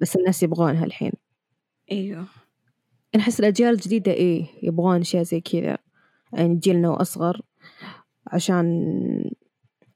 بس 0.00 0.16
الناس 0.16 0.42
يبغونها 0.42 0.84
الحين. 0.84 1.12
أيوه. 1.92 2.26
نحس 3.16 3.40
الأجيال 3.40 3.74
الجديدة 3.74 4.12
إيه 4.12 4.46
يبغون 4.62 5.00
أشياء 5.00 5.22
زي 5.22 5.40
كذا. 5.40 5.78
يعني 6.32 6.54
جيلنا 6.54 6.90
وأصغر 6.90 7.40
عشان 8.26 9.30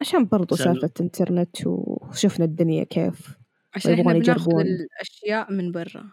عشان 0.00 0.24
برضو 0.24 0.56
سالفة 0.56 0.90
انترنت 1.00 1.66
وشفنا 1.66 2.44
الدنيا 2.44 2.84
كيف 2.84 3.36
عشان 3.74 3.92
إحنا 3.92 4.12
بناخذ 4.12 4.60
الأشياء 4.60 5.52
من 5.52 5.72
برا. 5.72 6.10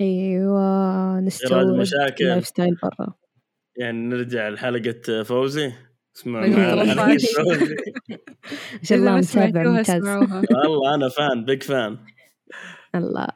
أيوة 0.00 1.20
نستورد 1.20 1.86
ال 2.20 2.46
lifestyle 2.46 2.76
برا. 2.82 3.14
يعني 3.76 3.98
نرجع 3.98 4.48
لحلقة 4.48 5.22
فوزي. 5.22 5.72
اسمع 6.16 6.40
ما 6.46 7.18
شاء 8.82 8.98
الله 8.98 9.16
متابع 9.16 9.62
ممتاز. 9.62 10.02
والله 10.66 10.94
أنا 10.94 11.08
fan 11.08 11.44
big 11.44 11.62
fan 11.62 11.98
الله. 12.94 13.26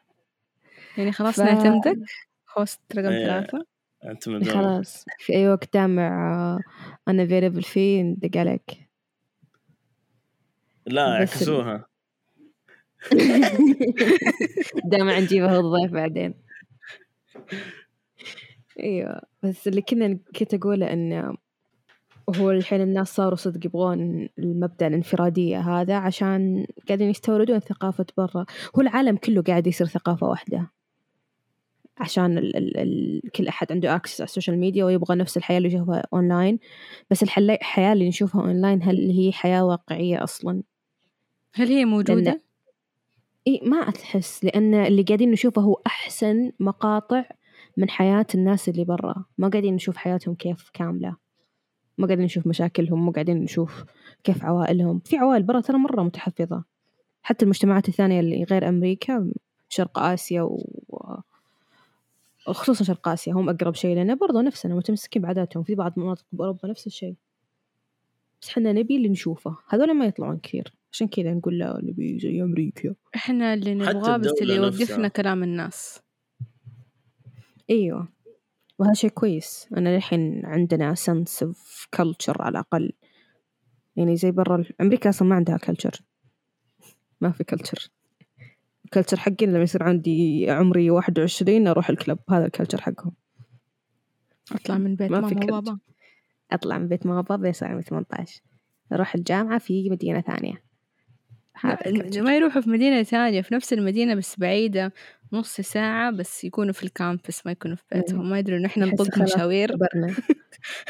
يعني 0.99 1.13
خلاص 1.13 1.37
ف... 1.37 1.41
نعتمدك. 1.41 1.99
host 2.59 2.81
رقم 2.97 3.13
إيه. 3.13 3.49
اعتمد 4.07 4.49
خلاص 4.49 5.05
في 5.19 5.33
أي 5.33 5.49
وقت 5.49 5.75
دامع 5.75 6.61
أنا 7.09 7.23
available 7.23 7.63
فيه 7.63 8.03
ندق 8.03 8.37
عليك. 8.37 8.89
لا 10.87 11.03
عكسوها 11.03 11.87
دامع 14.93 15.19
نجيبه 15.19 15.61
الضيف 15.61 15.93
بعدين. 15.93 16.35
أيوه 18.81 19.21
بس 19.43 19.69
اللي 19.69 19.83
كنا 19.83 20.19
كنت 20.37 20.55
أقوله 20.55 20.93
انه 20.93 21.35
هو 22.37 22.51
الحين 22.51 22.81
الناس 22.81 23.15
صاروا 23.15 23.37
صدق 23.37 23.67
يبغون 23.67 24.29
المبدأ 24.39 24.87
الانفرادية 24.87 25.59
هذا 25.59 25.97
عشان 25.97 26.67
قاعدين 26.89 27.11
يستوردون 27.11 27.59
ثقافة 27.59 28.07
برا. 28.17 28.47
هو 28.77 28.81
العالم 28.83 29.17
كله 29.17 29.43
قاعد 29.43 29.67
يصير 29.67 29.87
ثقافة 29.87 30.27
واحدة. 30.27 30.71
عشان 31.99 32.39
ال 32.39 32.57
ال 32.57 32.77
ال 32.77 33.21
كل 33.31 33.49
أحد 33.49 33.73
عنده 33.73 33.97
access 33.97 34.21
على 34.21 34.27
ال 34.27 34.31
social 34.31 34.59
media 34.59 34.85
ويبغى 34.85 35.17
نفس 35.17 35.37
الحياة 35.37 35.59
اللي 35.59 35.69
يشوفها 35.69 36.03
أونلاين 36.13 36.59
بس 37.11 37.23
الحياة 37.23 37.93
اللي 37.93 38.09
نشوفها 38.09 38.41
أونلاين 38.41 38.83
هل 38.83 39.11
هي 39.11 39.33
حياة 39.33 39.65
واقعية 39.65 40.25
أصلا؟ 40.25 40.63
هل 41.55 41.69
هي 41.69 41.85
موجودة؟ 41.85 42.41
إي 43.47 43.61
ما 43.63 43.77
أتحس 43.77 44.45
لأن 44.45 44.75
اللي 44.75 45.03
قاعدين 45.03 45.31
نشوفه 45.31 45.63
هو 45.63 45.81
أحسن 45.87 46.53
مقاطع 46.61 47.25
من 47.77 47.91
حياة 47.91 48.27
الناس 48.35 48.69
اللي 48.69 48.85
برا. 48.85 49.25
ما 49.39 49.49
قاعدين 49.49 49.75
نشوف 49.75 49.97
حياتهم 49.97 50.35
كيف 50.35 50.71
كاملة. 50.73 51.17
ما 51.99 52.07
قاعدين 52.07 52.25
نشوف 52.25 52.47
مشاكلهم 52.47 53.07
ما 53.07 53.13
قاعدين 53.13 53.37
نشوف 53.37 53.85
كيف 54.25 54.45
عوائلهم. 54.45 54.99
في 55.05 55.17
عوائل 55.17 55.43
برا 55.43 55.61
ترى 55.61 55.79
مرة 55.79 56.03
متحفظة. 56.03 56.65
حتى 57.23 57.45
المجتمعات 57.45 57.89
الثانية 57.89 58.21
اللي 58.21 58.45
غير 58.45 58.69
أمريكا 58.69 59.33
شرق 59.69 59.99
آسيا 59.99 60.43
و 60.43 60.59
خصوصا 62.53 62.85
شرق 62.85 63.09
آسيا 63.09 63.33
هم 63.33 63.49
أقرب 63.49 63.75
شيء 63.75 63.97
لنا 63.97 64.15
برضو 64.15 64.41
نفسنا 64.41 64.75
متمسكين 64.75 65.23
بعاداتهم 65.23 65.63
في 65.63 65.75
بعض 65.75 65.99
مناطق 65.99 66.25
بأوروبا 66.33 66.69
نفس 66.69 66.87
الشيء. 66.87 67.15
بس 68.43 68.49
حنا 68.49 68.73
نبي 68.73 68.97
اللي 68.97 69.09
نشوفه. 69.09 69.57
هذول 69.69 69.95
ما 69.95 70.07
يطلعون 70.07 70.39
كثير. 70.39 70.73
عشان 70.93 71.09
كذا 71.09 71.35
نقول 71.35 71.59
لا 71.59 71.81
نبي 71.83 72.19
زي 72.19 72.43
أمريكا. 72.43 72.95
إحنا 73.15 73.55
اللي 73.55 73.75
نبغاه 73.75 74.17
بس 74.17 74.43
اللي 74.43 74.55
يوقفنا 74.55 75.09
كلام 75.09 75.43
الناس. 75.43 76.01
أيوة. 77.71 78.09
وهذا 78.79 78.95
شيء 78.95 79.11
كويس. 79.11 79.69
أنا 79.77 79.97
الحين 79.97 80.47
عندنا 80.47 80.95
sense 80.95 81.47
of 81.47 81.87
culture 81.97 82.41
على 82.41 82.49
الأقل. 82.49 82.93
يعني 83.97 84.17
زي 84.17 84.31
برا 84.31 84.65
أمريكا 84.81 85.11
أصلا 85.11 85.29
ما 85.29 85.35
عندها 85.35 85.59
culture. 85.59 86.01
ما 87.21 87.31
في 87.31 87.45
culture. 87.55 87.89
ال 88.85 88.89
culture 88.89 89.17
حقي 89.17 89.47
لما 89.47 89.63
يصير 89.63 89.83
عندي 89.83 90.47
عمري 90.51 90.91
واحد 90.91 91.19
وعشرين 91.19 91.67
أروح 91.67 91.91
ال 91.91 91.96
club 91.96 92.19
هذا 92.31 92.47
ال 92.47 92.51
culture 92.51 92.81
حقهم. 92.81 93.13
أطلع 94.53 94.79
من 94.79 94.97
بيت 94.97 95.11
ماما 95.11 95.45
وبابا. 95.45 95.79
أطلع 96.53 96.79
من 96.79 96.89
بيت 96.89 97.07
ماما 97.07 97.19
وبابا 97.19 97.49
يصير 97.49 97.69
عمري 97.69 97.83
18 97.83 98.41
أروح 98.93 99.15
الجامعة 99.15 99.59
في 99.59 99.91
مدينة 99.91 100.21
ثانية. 100.21 100.63
ما 102.23 102.37
يروحوا 102.37 102.63
في 102.63 102.71
مدينة 102.71 103.03
ثانية 103.03 103.43
في 103.43 103.55
نفس 103.55 103.73
المدينة 103.73 104.15
بس 104.15 104.39
بعيدة 104.39 104.93
نص 105.33 105.61
ساعة 105.61 106.11
بس 106.11 106.45
يكونوا 106.45 106.73
في 106.73 106.83
ال 106.83 106.92
campus 106.92 107.47
ما 107.47 107.53
يكونوا 107.53 107.77
في 107.77 107.83
بيتهم. 107.93 108.31
ما 108.31 108.39
يدروا 108.39 108.59
إن 108.59 108.65
إحنا 108.65 108.87
نطق 108.87 109.19
مشاوير. 109.19 109.73
نطق 109.73 109.89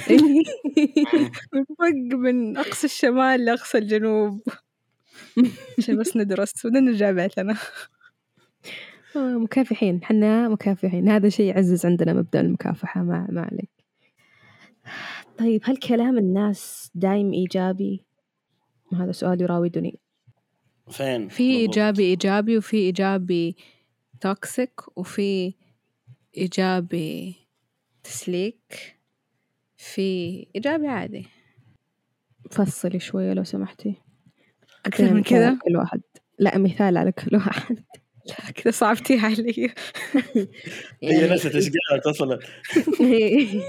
من 2.25 2.57
أقصى 2.57 2.87
الشمال 2.87 3.45
لأقصى 3.45 3.79
الجنوب. 3.79 4.43
عشان 5.79 5.97
بس 5.99 6.17
ندرس 6.17 6.65
وبعدين 6.65 6.85
نرجع 6.85 7.11
بيتنا 7.11 7.57
آه، 9.17 9.39
مكافحين. 9.39 10.05
حنا 10.05 10.49
مكافحين. 10.49 11.09
هذا 11.09 11.29
شيء 11.29 11.47
يعزز 11.47 11.87
عندنا 11.87 12.13
مبدأ 12.13 12.41
المكافحة 12.41 13.03
ما, 13.03 13.27
ما 13.31 13.41
عليك. 13.41 13.71
طيب 15.39 15.61
هل 15.65 15.77
كلام 15.77 16.19
الناس 16.19 16.91
دايم 16.95 17.33
إيجابي؟ 17.33 18.05
هذا 18.93 19.13
سؤال 19.13 19.43
يراودني. 19.43 19.99
فين؟ 20.91 21.29
في؟ 21.29 21.57
إيجابي 21.57 22.03
إيجابي 22.03 22.59
وفي 22.59 22.77
إيجابي 22.77 23.57
توكسيك 24.21 24.81
وفي 24.97 25.55
إيجابي 26.37 27.35
تسليك. 28.03 28.99
في 29.77 30.47
إيجابي 30.55 30.87
عادي. 30.87 31.27
فصلي 32.51 32.99
شوية 32.99 33.33
لو 33.33 33.45
سمحتي. 33.45 34.04
أكثر 34.87 35.05
من 35.05 35.21
مثال 35.21 35.25
كذا؟ 35.25 35.47
على 35.47 35.59
كل 35.69 35.77
واحد 35.77 36.01
لا 36.39 36.59
مثال 36.59 36.97
على 36.97 37.13
كل 37.13 37.37
واحد. 37.37 37.79
لا 38.29 38.51
كذا 38.51 38.71
صعبتيها 38.73 39.27
علي. 39.27 39.75
هي 41.03 41.35
نسيت 41.35 41.55
إيش 41.55 41.71
قالت 41.91 42.07
أصلا 42.07 42.39
هي 43.01 43.63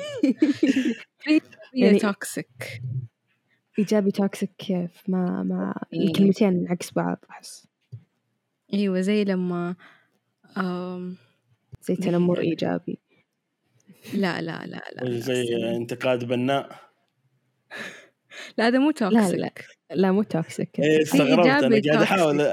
يعني- 1.73 1.99
toxic 1.99 2.81
إيجابي 3.79 4.11
toxic 4.11 4.51
كيف؟ 4.57 4.91
ما 5.07 5.43
ما 5.43 5.73
إيه. 5.93 6.07
الكلمتين 6.07 6.67
عكس 6.69 6.91
بعض 6.91 7.25
أحس 7.29 7.67
أيوة 8.73 9.01
زي 9.01 9.23
لما 9.23 9.75
أم... 10.57 11.15
زي 11.81 11.95
تنمر 11.95 12.39
إيجابي. 12.39 12.99
لا 14.13 14.41
لا 14.41 14.65
لا 14.65 14.83
لا 14.93 15.19
زي 15.19 15.75
انتقاد 15.75 16.23
بناء. 16.23 16.79
لا 18.57 18.67
هذا 18.67 18.79
مو 18.79 18.89
لا 18.89 18.91
toxic 18.91 19.65
لا 19.95 20.11
مو 20.11 20.23
toxic 20.23 20.79
إيه 20.79 21.01
استغربت 21.01 21.47
أنا 21.47 21.75
إيجابي 21.75 21.89
قاعد 21.89 22.01
أحاول. 22.01 22.47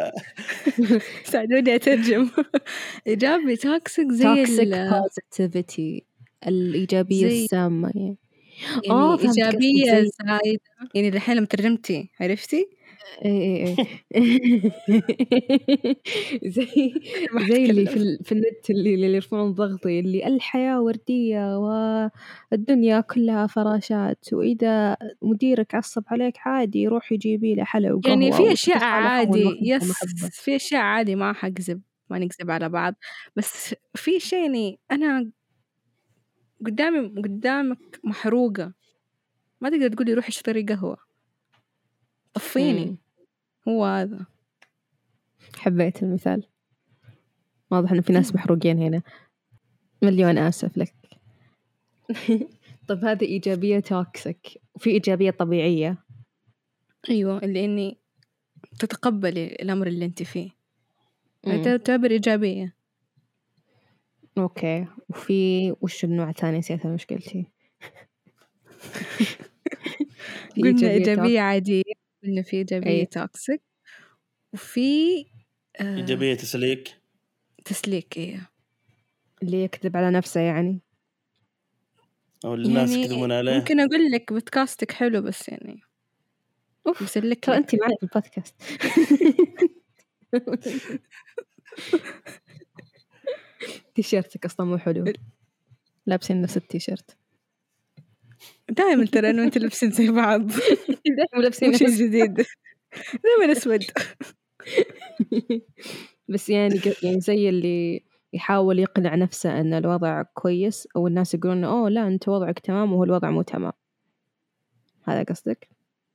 ساعدوني 1.33 1.75
أترجم. 1.75 2.29
إيجابي 3.07 3.57
toxic 3.57 4.13
زي 4.13 4.25
toxic 4.25 4.61
ال... 4.75 4.91
positivity 4.91 6.05
الإيجابية 6.47 7.29
زي- 7.29 7.45
السامة 7.45 7.91
يعني. 7.95 8.17
يعني 8.85 8.91
آه، 8.91 9.19
إيجابية 9.19 9.85
زي- 10.01 10.11
زايدة 10.27 10.61
يعني 10.95 11.09
الحين 11.09 11.37
لما 11.37 11.47
ترجمتي 11.47 12.09
عرفتي؟ 12.21 12.69
إيه 13.25 13.67
إيه 13.67 13.77
إيه 14.15 14.73
زي 16.55 16.95
زي 17.49 17.65
اللي. 17.65 17.87
في, 17.87 18.19
في 18.25 18.33
النت 18.33 18.71
اللي 18.71 18.95
اللي 18.95 19.15
يرفعون 19.15 19.53
ضغطي 19.53 20.01
اللي 20.01 20.27
الحياة 20.27 20.81
وردية 20.83 21.59
والدنيا 21.59 23.01
كلها 23.01 23.47
فراشات 23.47 24.33
وإذا 24.33 24.97
مديرك 25.23 25.75
عصب 25.75 26.03
عليك 26.07 26.35
عادي 26.39 26.89
روح 26.89 27.13
يجيبي 27.13 27.55
له 27.55 27.65
حلا 27.65 27.93
وقهوة 27.93 28.09
يعني 28.09 28.33
في 28.33 28.53
أشياء 28.53 28.85
عادي 28.85 29.59
يس. 29.63 29.93
في 30.31 30.57
أشياء 30.57 30.83
عادي 30.83 31.15
ما 31.15 31.33
حكذب 31.33 31.83
ما 32.11 32.19
نكذب 32.19 32.51
على 32.51 32.69
بعض 32.69 32.95
بس 33.37 33.75
في 33.95 34.21
شيء 34.21 34.43
يعني 34.43 34.79
أنا 34.91 35.31
قدامي 36.67 37.23
قدامك 37.23 38.01
محروقة 38.05 38.73
ما 39.61 39.71
تقدر 39.71 39.89
تقولي 39.89 40.15
روحي 40.15 40.29
اشتري 40.29 40.63
قهوة 40.63 41.12
طفيني. 42.35 42.85
مم. 42.85 42.97
هو 43.69 43.85
هذا. 43.85 44.27
حبيت 45.57 46.03
المثال. 46.03 46.47
واضح 47.71 47.93
إنه 47.93 48.01
في 48.01 48.13
ناس 48.13 48.35
محروقين 48.35 48.79
هنا. 48.79 49.03
مليون 50.03 50.39
آسف 50.39 50.79
لك. 50.79 50.95
طب 52.89 53.05
هذه 53.05 53.25
إيجابية 53.25 53.81
toxic 53.81 54.61
وفي 54.75 54.91
إيجابية 54.91 55.31
طبيعية. 55.31 56.05
أيوة 57.11 57.39
اللي 57.39 57.65
إني 57.65 57.99
تتقبلي 58.79 59.47
الأمر 59.47 59.87
اللي 59.87 60.05
أنت 60.05 60.23
فيه. 60.23 60.51
تعتبر 61.65 62.11
إيجابية. 62.11 62.77
okay. 64.39 64.87
وفي 65.09 65.73
وش 65.81 66.05
النوع 66.05 66.29
الثاني 66.31 66.59
نسيت 66.59 66.87
مشكلتي؟ 66.87 67.47
قلنا 70.57 70.73
توك- 70.73 70.85
إيجابية 70.85 71.41
عادية. 71.41 71.82
قلنا 72.23 72.43
في 72.43 72.57
إيجابية 72.57 72.91
أي. 72.91 73.07
توكسيك 73.07 73.63
وفي 74.53 74.81
آه 75.81 75.97
ايجابيه 75.97 76.35
تسليك. 76.35 76.95
تسليك 77.65 78.17
إيه. 78.17 78.51
اللي 79.43 79.65
يكذب 79.65 79.97
على 79.97 80.11
نفسه 80.11 80.41
يعني. 80.41 80.81
أو 82.45 82.55
الناس 82.55 82.91
يعني 82.91 83.03
يكذبون 83.03 83.33
عليه. 83.33 83.53
ممكن 83.59 83.81
أقول 83.81 84.11
لك 84.11 84.33
بودكاستك 84.33 84.93
حلو 84.93 85.23
بس 85.23 85.49
يعني 85.49 85.81
أوف 86.87 87.03
بسلك 87.03 87.45
ترى. 87.45 87.57
أنت 87.57 87.75
معي 87.75 87.97
في 88.01 88.03
البودكاست 88.03 88.55
تيشيرتك 93.95 94.45
أصلا 94.45 94.67
مو 94.67 94.79
حلو. 94.79 95.13
لابسين 96.07 96.43
نفس 96.43 96.57
التيشيرت. 96.57 97.17
دائما 98.73 99.07
ترى 99.07 99.31
أنا 99.31 99.43
وأنت 99.43 99.59
لابسين 99.59 99.91
زي 99.91 100.11
بعض. 100.11 100.51
دائما 101.19 101.43
لابسين 101.43 101.77
شيء 101.77 101.89
جديد 101.89 102.35
دائما 103.25 103.53
أسود. 103.53 103.85
بس 106.29 106.51
يعني 106.51 106.81
يعني 107.03 107.21
زي 107.21 107.49
اللي 107.49 108.05
يحاول 108.33 108.79
يقنع 108.79 109.15
نفسه 109.15 109.61
أن 109.61 109.75
الوضع 109.75 110.23
كويس 110.23 110.89
أو 110.97 111.07
الناس 111.07 111.35
يقولون 111.35 111.65
أوه 111.65 111.89
لا 111.89 112.09
أنت 112.09 112.29
وضعك 112.29 112.59
تمام 112.59 112.93
وهو 112.93 113.05
الوضع 113.05 113.31
مو 113.31 113.43
تمام. 113.43 113.73
هذا 115.05 115.23
قصدك؟ 115.23 115.69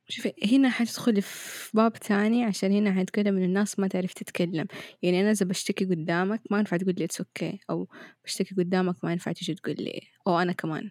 شوفي 0.08 0.32
هنا 0.52 0.70
حتدخلي 0.70 1.20
في 1.20 1.70
باب 1.76 1.92
تاني 1.92 2.44
عشان 2.44 2.72
هنا 2.72 2.92
حنتكلم 2.92 3.36
إن 3.36 3.44
الناس 3.44 3.78
ما 3.78 3.88
تعرف 3.88 4.12
تتكلم. 4.12 4.66
يعني 5.02 5.20
أنا 5.20 5.30
إذا 5.30 5.46
بشتكي 5.46 5.84
قدامك 5.84 6.40
ما 6.50 6.58
ينفع 6.58 6.76
تقول 6.76 6.94
لي 6.98 7.04
it's 7.04 7.20
okay 7.20 7.58
أو 7.70 7.88
بشتكي 8.24 8.54
قدامك 8.54 9.04
ما 9.04 9.12
ينفع 9.12 9.32
تيجي 9.32 9.54
تقول 9.54 9.76
لي 9.78 10.00
أو 10.26 10.38
أنا 10.38 10.52
كمان. 10.52 10.90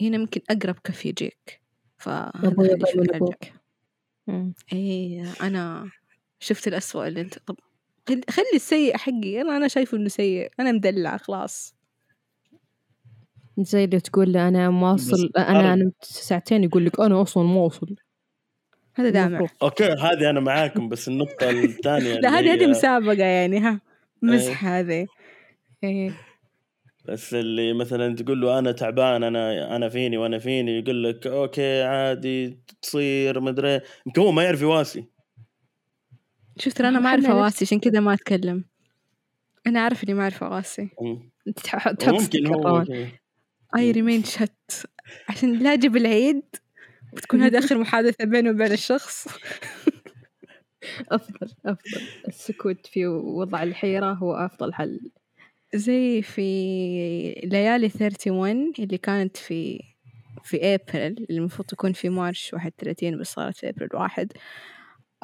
هنا 0.00 0.18
ممكن 0.18 0.40
أقرب 0.50 0.76
كف 0.84 1.06
يجيك. 1.06 1.60
فهذا. 1.98 2.66
إيه 4.72 5.32
أنا 5.42 5.90
شفت 6.40 6.68
الأسوأ 6.68 7.08
اللي 7.08 7.20
أنت 7.20 7.38
طب 7.38 7.56
خلي 8.08 8.20
خلي 8.30 8.54
السيء 8.54 8.96
حقي. 8.96 9.40
أنا 9.40 9.56
أنا 9.56 9.68
شايفه 9.68 9.96
إنه 9.98 10.08
سيء. 10.08 10.50
أنا 10.60 10.72
مدلع 10.72 11.16
خلاص. 11.16 11.74
زي 13.58 13.84
اللي 13.84 14.00
تقول 14.00 14.52
مواصل 14.70 15.28
بس 15.28 15.36
أنا 15.38 15.72
أرد. 15.72 15.78
نمت 15.78 16.04
ساعتين 16.04 16.64
يقول 16.64 16.86
لك 16.86 17.00
أنا 17.00 17.22
أصلا 17.22 17.42
مواصل 17.42 17.96
هذا 18.94 19.10
دامع. 19.10 19.46
okay 19.62 19.84
هذه 19.84 20.30
أنا 20.30 20.40
معاكم 20.40 20.88
بس 20.88 21.08
النقطة 21.08 21.50
الثانية 21.50 22.14
لا 22.20 22.28
هذه 22.28 22.52
هذه 22.52 22.66
مسابقة 22.66 23.24
يعني 23.24 23.58
ها. 23.58 23.80
مزح 24.22 24.64
هذه. 24.64 25.06
إيه 25.84 26.14
بس 27.04 27.34
اللي 27.34 27.72
مثلا 27.72 28.16
تقول 28.16 28.40
له 28.40 28.58
أنا 28.58 28.72
تعبان 28.72 29.22
أنا 29.22 29.76
أنا 29.76 29.88
فيني 29.88 30.16
وأنا 30.16 30.38
فيني 30.38 30.78
يقول 30.78 31.04
لك 31.04 31.26
okay 31.26 31.82
عادي 31.82 32.58
تصير 32.82 33.40
مدري 33.40 33.80
يمكن 34.06 34.20
هو 34.22 34.32
ما 34.32 34.42
يعرف 34.44 34.62
يواسي. 34.62 35.04
شفت 36.58 36.78
ترى 36.78 36.88
أنا 36.88 37.00
ما 37.00 37.08
أعرف 37.08 37.24
محمد 37.24 37.36
أواسي 37.36 37.64
عشان 37.64 37.80
كذا 37.80 38.00
ما 38.00 38.14
أتكلم. 38.14 38.64
أنا 39.66 39.80
أعرف 39.80 40.04
إني 40.04 40.14
ما. 40.14 40.28
أنت 41.48 41.60
تح- 41.60 41.90
تحط 41.90 42.12
ممكن 42.12 42.46
هو. 42.46 42.84
I 43.76 43.90
remain 43.90 44.24
shut 44.24 44.86
عشان 45.28 45.58
لا 45.58 45.72
أجيب 45.72 45.96
العيد 45.96 46.42
بتكون 47.12 47.42
هذا 47.42 47.58
آخر 47.58 47.78
محادثة 47.78 48.24
بيني 48.24 48.50
وبين 48.50 48.72
الشخص. 48.72 49.28
أفضل 51.12 51.52
أفضل. 51.66 52.00
السكوت 52.28 52.86
في 52.86 53.06
وضع 53.06 53.62
الحيرة 53.62 54.12
هو 54.12 54.34
أفضل 54.34 54.74
حل. 54.74 55.00
زي 55.74 56.22
في 56.22 56.42
ليالي 57.44 57.86
31 57.86 58.72
اللي 58.78 58.98
كانت 58.98 59.36
في 59.36 59.80
في 60.44 60.74
ابريل 60.74 61.26
اللي 61.30 61.38
المفروض 61.38 61.68
تكون 61.68 61.92
في 61.92 62.08
March 62.08 62.54
31 62.54 63.18
بس 63.18 63.32
صارت 63.32 63.56
في 63.56 63.68
ابريل 63.68 63.88
واحد. 63.94 64.32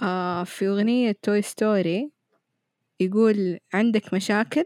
آه 0.03 0.45
في 0.45 0.69
أغنية 0.69 1.17
Toy 1.23 1.43
Story 1.43 2.11
يقول 3.01 3.59
عندك 3.75 4.15
مشاكل 4.15 4.65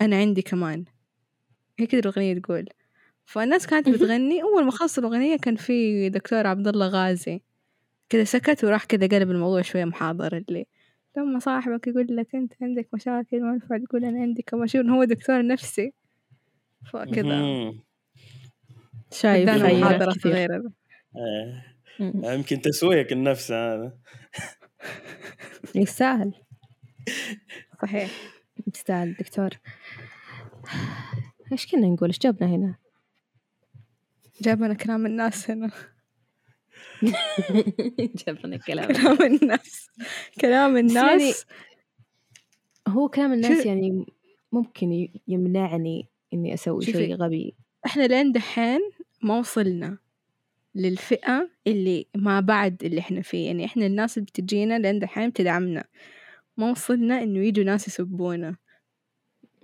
أنا 0.00 0.16
عندي 0.16 0.42
كمان. 0.42 0.84
هي 1.78 1.86
كده 1.86 2.00
الأغنية 2.00 2.34
تقول. 2.40 2.68
فالناس 3.26 3.66
كانت 3.66 3.88
بتغني. 3.88 4.42
أول 4.42 4.64
ما 4.64 4.70
خلص 4.70 4.98
الأغنية 4.98 5.36
كان 5.36 5.56
في 5.56 6.08
دكتور 6.08 6.46
عبد 6.46 6.68
الله 6.68 6.88
غازي. 6.88 7.42
كده 8.08 8.24
سكت 8.24 8.64
وراح 8.64 8.84
كده 8.84 9.06
قلب 9.06 9.30
الموضوع 9.30 9.62
شوية 9.62 9.84
محاضرة 9.84 10.44
اللي 10.48 10.66
لما 11.16 11.38
صاحبك 11.38 11.86
يقول 11.86 12.16
لك 12.16 12.34
أنت 12.34 12.52
عندك 12.62 12.88
مشاكل 12.94 13.42
ما 13.42 13.52
ينفع 13.52 13.78
تقول 13.78 14.04
أنا 14.04 14.20
عندي 14.20 14.44
شيء 14.64 14.90
هو 14.90 15.04
دكتور 15.04 15.46
نفسي 15.46 15.92
فكذا. 16.92 17.72
شايف 19.12 19.48
محاضرة. 19.48 20.10
صغيرة 20.10 20.72
إيه. 21.16 21.72
مم. 22.00 22.24
يمكن 22.24 22.60
تسويق 22.60 23.12
النفس 23.12 23.52
هذا 23.52 23.92
يستاهل 25.74 26.34
صحيح 27.82 28.10
يستاهل 28.74 29.14
دكتور 29.14 29.50
إيش 31.52 31.66
كنا 31.66 31.86
نقول 31.86 32.08
إيش 32.08 32.18
جابنا 32.18 32.48
هنا 32.48 32.74
جابنا 34.40 34.74
كلام 34.74 35.06
الناس 35.06 35.50
هنا 35.50 35.70
جابنا 38.26 38.56
كلام. 38.56 38.92
كلام 38.92 39.22
الناس. 39.22 39.88
كلام 40.40 40.76
يعني 40.76 40.88
الناس. 40.88 41.46
هو 42.88 43.08
كلام 43.08 43.32
الناس 43.32 43.62
شو- 43.62 43.68
يعني 43.68 44.06
ممكن 44.52 45.08
يمنعني 45.28 46.06
إني 46.34 46.54
أسوي. 46.54 46.82
شيء 46.84 47.14
غبي. 47.14 47.54
إحنا 47.86 48.02
لين 48.02 48.32
دحين 48.32 48.80
ما 49.22 49.38
وصلنا 49.38 49.98
للفئة 50.74 51.48
اللي 51.66 52.06
ما 52.14 52.40
بعد 52.40 52.84
اللي 52.84 53.00
إحنا 53.00 53.22
فيه. 53.22 53.46
يعني 53.46 53.64
إحنا 53.64 53.86
الناس 53.86 54.18
اللي 54.18 54.26
بتجينا 54.26 54.78
لين 54.78 54.98
دحين 54.98 55.32
تدعمنا 55.32 55.84
ما 56.56 56.70
وصلنا 56.70 57.22
إنه 57.22 57.38
يجوا 57.46 57.64
ناس 57.64 57.88
يسبونا. 57.88 58.56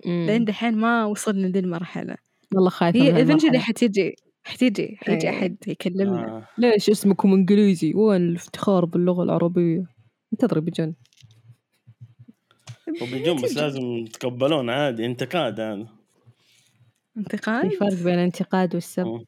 لين 0.05 0.45
دحين 0.45 0.73
ما 0.77 1.05
وصلنا 1.05 1.47
دي 1.49 1.59
المرحلة 1.59 2.15
والله 2.55 2.69
خايفة 2.69 2.99
هي 2.99 3.11
هالمرحلة. 3.11 3.59
حتيجي. 3.59 4.15
حتيجي 4.49 4.97
حيجي 5.01 5.29
إيه. 5.29 5.37
أحد 5.37 5.55
يكلمنا. 5.67 6.37
آه. 6.37 6.47
ليش 6.57 6.89
اسمكم 6.89 7.33
انجليزي 7.33 7.93
وين 7.93 8.21
الافتخار 8.21 8.85
باللغة 8.85 9.23
العربية؟ 9.23 9.83
انتظري 10.33 10.61
بجن. 10.61 10.93
وبيجون 13.01 13.41
بس 13.41 13.57
لازم 13.57 14.05
تقبلون 14.05 14.69
عادي 14.69 15.05
انتقاد 15.05 15.59
هذا 15.59 15.87
انتقاد؟ 17.17 17.69
في 17.69 17.75
فرق 17.77 17.93
بين 17.93 18.13
الانتقاد 18.13 18.75
والسب. 18.75 19.25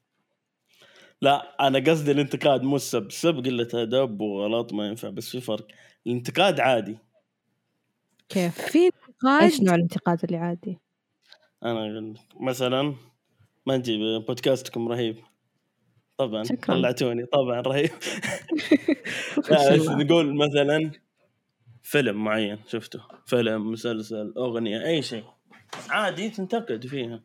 لا 1.21 1.67
أنا 1.67 1.79
قصدي 1.79 2.11
الانتقاد 2.11 2.63
مو 2.63 2.75
السب. 2.75 3.05
السب 3.07 3.45
قلة 3.45 3.67
أدب 3.73 4.21
وغلط 4.21 4.73
ما 4.73 4.87
ينفع 4.87 5.09
بس 5.09 5.29
في 5.29 5.41
فرق. 5.41 5.67
الانتقاد 6.07 6.59
عادي. 6.59 6.97
كيف؟ 8.29 8.61
في 8.61 8.79
إيش 8.79 8.91
انتقاد 9.23 9.63
نوع 9.63 9.75
الانتقاد 9.75 10.23
اللي 10.23 10.37
عادي؟ 10.37 10.77
أنا 11.63 11.79
أقول 11.79 12.13
لك. 12.13 12.19
مثلا 12.39 12.95
ما 13.65 13.77
نجيب 13.77 14.25
بودكاستكم 14.27 14.87
رهيب. 14.87 15.17
طبعا 16.17 16.43
شكراً. 16.43 16.75
طلعتوني 16.75 17.25
طبعا 17.25 17.61
رهيب. 17.61 17.89
نقول 20.01 20.35
مثلا 20.35 20.91
فيلم 21.83 22.23
معين 22.23 22.59
شفته. 22.67 23.01
فيلم 23.25 23.71
مسلسل 23.71 24.33
أغنية 24.37 24.85
أي 24.85 25.01
شيء. 25.01 25.23
عادي 25.89 26.29
تنتقد 26.29 26.87
فيها. 26.87 27.23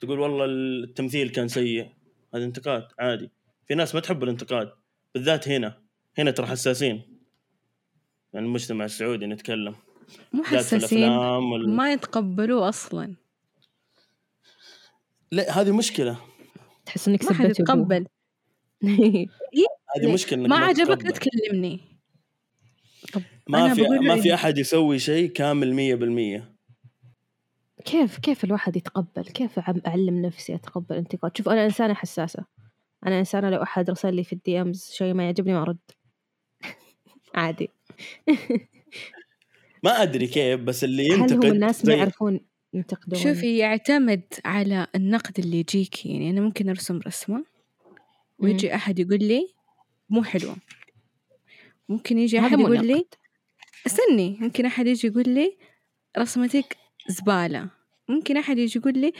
تقول 0.00 0.20
والله 0.20 0.44
التمثيل 0.44 1.28
كان 1.28 1.48
سيء. 1.48 1.88
هذا 2.34 2.44
انتقاد 2.44 2.88
عادي. 2.98 3.30
في 3.68 3.74
ناس 3.74 3.94
ما 3.94 4.00
تحب 4.00 4.22
الانتقاد 4.22 4.72
بالذات 5.14 5.48
هنا. 5.48 5.78
هنا 6.18 6.30
ترى 6.30 6.46
حساسين. 6.46 7.02
يعني 8.32 8.46
المجتمع 8.46 8.84
السعودي 8.84 9.26
نتكلم. 9.26 9.74
مو 10.32 10.42
حساسين. 10.44 11.08
ما 11.66 11.92
يتقبلوه 11.92 12.68
أصلا. 12.68 13.14
لا 15.34 15.60
هذه 15.60 15.72
مشكلة. 15.72 16.16
تحس 16.86 17.08
إنك 17.08 17.24
ما 17.24 17.32
حد 17.32 17.52
سبيت 17.52 17.60
أبوه. 17.70 17.84
يتقبل. 17.84 18.06
هذه 19.96 20.12
مشكلة 20.12 20.48
ما 20.48 20.56
عجبك. 20.56 21.04
لا 21.04 21.10
تكلمني. 21.10 21.80
ما 23.48 23.66
أنا 23.66 23.74
في 23.74 23.82
ما 23.82 24.16
في 24.16 24.28
إيه. 24.28 24.34
أحد 24.34 24.58
يسوي 24.58 24.98
شيء 24.98 25.30
كامل 25.30 25.74
100% 26.42 26.54
كيف 27.84 28.18
كيف 28.18 28.44
الواحد 28.44 28.76
يتقبل؟ 28.76 29.22
كيف 29.22 29.58
أعلم 29.86 30.22
نفسي 30.22 30.54
أتقبل 30.54 30.96
انتقاد؟ 30.96 31.36
شوف 31.36 31.48
أنا 31.48 31.64
إنسانة 31.64 31.94
حساسة. 31.94 32.44
أنا 33.06 33.18
إنسانة 33.18 33.50
لو 33.50 33.62
أحد 33.62 33.90
رسل 33.90 34.14
لي 34.14 34.24
في 34.24 34.32
ال 34.32 34.60
DMs 34.60 34.90
شيء 34.92 35.14
ما 35.14 35.24
يعجبني 35.24 35.52
ما 35.52 35.62
أرد. 35.62 35.78
عادي. 37.34 37.70
ما 39.84 40.02
أدري 40.02 40.26
كيف 40.26 40.60
بس 40.60 40.84
اللي 40.84 41.08
هل 41.08 41.20
ينتقد 41.20 41.44
هم 41.44 41.52
الناس 41.52 41.84
ما 41.84 41.94
يعرفون 41.94 42.40
ينتقدون 42.74 43.20
شوفي 43.20 43.58
يعتمد 43.58 44.22
على 44.44 44.86
النقد 44.94 45.38
اللي 45.38 45.58
يجيكي 45.58 46.08
يعني 46.08 46.30
أنا 46.30 46.40
ممكن 46.40 46.68
أرسم 46.68 47.00
رسمة 47.06 47.44
ويجي 48.38 48.74
أحد 48.74 48.98
يقول 48.98 49.18
لي 49.18 49.48
مو 50.10 50.22
حلوة. 50.22 50.56
ممكن 51.88 52.18
يجي 52.18 52.38
أحد 52.38 52.60
يقول 52.60 52.86
لي. 52.86 53.06
استني. 53.86 54.36
ممكن 54.40 54.66
أحد 54.66 54.86
يجي 54.86 55.08
يقول 55.08 55.28
لي 55.28 55.56
رسمتك 56.18 56.76
زبالة. 57.08 57.70
ممكن 58.08 58.36
أحد 58.36 58.58
يجي 58.58 58.78
يقول 58.78 58.98
لي 58.98 59.12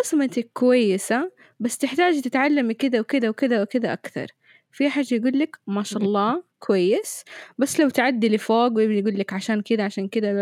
رسمتك 0.00 0.50
كويسة 0.52 1.32
بس 1.60 1.78
تحتاجي 1.78 2.20
تتعلمي 2.20 2.74
كذا 2.74 3.00
وكذا 3.00 3.28
وكذا 3.28 3.62
وكذا 3.62 3.92
أكثر. 3.92 4.26
في 4.72 4.86
أحد 4.86 5.12
يقول 5.12 5.38
لك 5.38 5.56
ما 5.66 5.82
شاء 5.82 6.02
الله 6.02 6.44
كويس 6.58 7.24
بس 7.58 7.80
لو 7.80 7.88
تعدي 7.88 8.28
لفوق 8.28 8.72
ويبي 8.72 8.98
يقول 8.98 9.18
لك 9.18 9.32
عشان 9.32 9.62
كذا 9.62 9.84
عشان 9.84 10.08
كذا. 10.08 10.32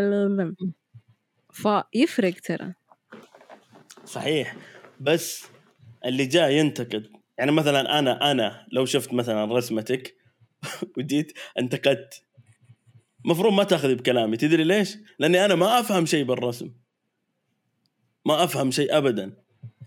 فيفرق 1.52 2.34
ترى. 2.40 2.74
صحيح. 4.04 4.56
بس 5.00 5.44
اللي 6.04 6.26
جاي 6.26 6.58
ينتقد. 6.58 7.06
يعني 7.38 7.52
مثلا 7.52 7.98
أنا 7.98 8.30
أنا 8.30 8.66
لو 8.72 8.84
شفت 8.84 9.12
مثلا 9.14 9.44
رسمتك 9.56 10.16
وجيت 10.98 11.32
انتقدت 11.58 12.22
مفروض 13.24 13.52
ما 13.52 13.64
تأخذي 13.64 13.94
بكلامي. 13.94 14.36
تدري 14.36 14.64
ليش؟ 14.64 14.96
لأني 15.18 15.44
أنا 15.44 15.54
ما 15.54 15.80
أفهم 15.80 16.06
شيء 16.06 16.24
بالرسم. 16.24 16.70
ما 18.26 18.44
أفهم 18.44 18.70
شيء 18.70 18.96
ابدا. 18.96 19.32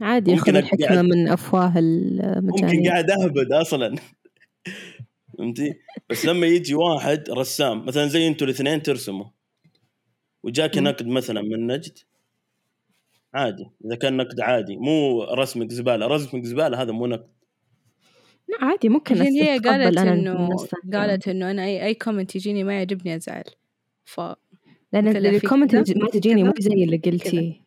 عادي 0.01 0.31
ممكن 0.35 0.55
ياخذ 0.55 0.63
الحكمة 0.65 0.87
قاعد- 0.87 1.05
من 1.05 1.27
أفواه 1.27 1.67
ممكن 1.67 1.79
المجانين 1.79 2.89
قاعد 2.91 3.11
أهبد 3.11 3.51
أصلا. 3.53 3.95
فهمتي؟ 5.37 5.73
بس 6.09 6.25
لما 6.25 6.47
يجي 6.47 6.75
واحد 6.75 7.29
رسام 7.29 7.85
مثلا 7.85 8.07
زي 8.07 8.27
أنتوا 8.27 8.47
الاثنين 8.47 8.81
ترسموا. 8.83 9.25
وجاك. 10.43 10.77
نقد 10.77 11.07
مثلا 11.07 11.41
من 11.41 11.67
نجد؟ 11.67 11.97
عادي 13.33 13.65
إذا 13.85 13.95
كان 13.95 14.17
نقد 14.17 14.39
عادي 14.39 14.77
مو 14.77 15.23
رسمك 15.23 15.71
زباله 15.71 16.07
رسمك 16.07 16.43
زباله 16.43 16.81
هذا 16.81 16.91
مو 16.91 17.07
نقد. 17.07 17.27
لا، 18.47 18.57
عادي 18.65 18.89
ممكن 18.89 19.15
عشان 19.21 19.33
هي 19.33 19.57
قالت 19.57 19.99
ثانية. 19.99 20.47
قالت 20.93 21.27
إنه 21.27 21.51
أنا 21.51 21.65
أي 21.65 21.85
أي 21.85 21.93
comment 21.93 22.35
يجيني 22.35 22.63
ما 22.63 22.73
يعجبني 22.73 23.15
أزعل. 23.15 23.43
ف 24.05 24.21
في 24.91 25.35
ال 25.43 25.47
comment 25.47 25.75
ما 25.75 26.07
تجيني 26.13 26.43
مو 26.43 26.53
زي 26.59 26.83
اللي 26.83 26.97
قلتيه 26.97 27.61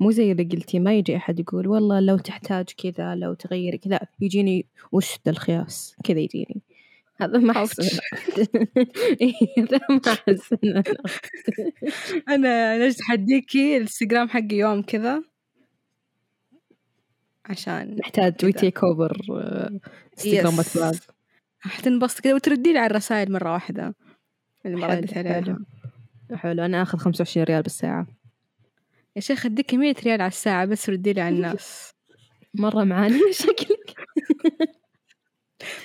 مو 0.00 0.10
زي 0.10 0.32
اللي 0.32 0.44
قلتيه 0.44 0.80
ما 0.80 0.94
يجي 0.94 1.16
أحد 1.16 1.40
يقول 1.40 1.68
والله 1.68 2.00
لو 2.00 2.18
تحتاج 2.18 2.64
كذا 2.64 3.14
لو 3.14 3.34
تغيري 3.34 3.78
كذا. 3.78 4.00
يجيني 4.20 4.66
وش 4.92 5.16
ذا 5.26 5.32
الخياس؟ 5.32 5.96
كذا 6.04 6.18
يجيني. 6.18 6.62
هذا 7.20 7.38
ما 7.38 7.60
ouch. 7.60 7.78
إيه، 9.20 9.34
هذا 9.58 9.80
ما 9.90 9.96
نقد. 9.96 10.40
أنا 12.34 12.78
نجد 12.86 12.96
حديكي 13.00 13.76
الإنستغرام 13.76 14.28
حقي 14.28 14.56
يوم 14.56 14.82
كذا 14.82 15.22
عشان 17.46 17.96
محتاج 17.98 18.32
كذا. 18.32 18.46
we 18.46 18.52
take 18.52 18.84
over 18.84 19.16
إنستغرام. 20.18 20.56
بلاغ 20.74 20.98
حتنبسط 21.60 22.20
كذا 22.20 22.34
وتردي 22.34 22.72
لي 22.72 22.78
على 22.78 22.90
الرسائل 22.90 23.32
مرة 23.32 23.52
واحدة 23.52 23.94
اللي 24.66 24.76
ما 24.76 24.86
حلو، 24.86 24.98
ردت 25.00 25.16
عليها 25.16 25.32
حلو. 25.32 25.56
حلو 26.34 26.64
أنا 26.64 26.82
آخذ 26.82 26.98
25 26.98 27.44
ريال 27.44 27.62
بالساعة 27.62 28.06
يا 29.16 29.20
شيخ 29.20 29.46
أديك 29.46 29.74
100 29.74 29.94
ريال 30.04 30.20
على 30.20 30.28
الساعة 30.28 30.64
بس 30.64 30.90
ردي 30.90 31.12
لي 31.12 31.20
على 31.20 31.36
الناس 31.36 31.94
مرة 32.62 32.84
معاني 32.84 33.32
شكلك 33.32 33.94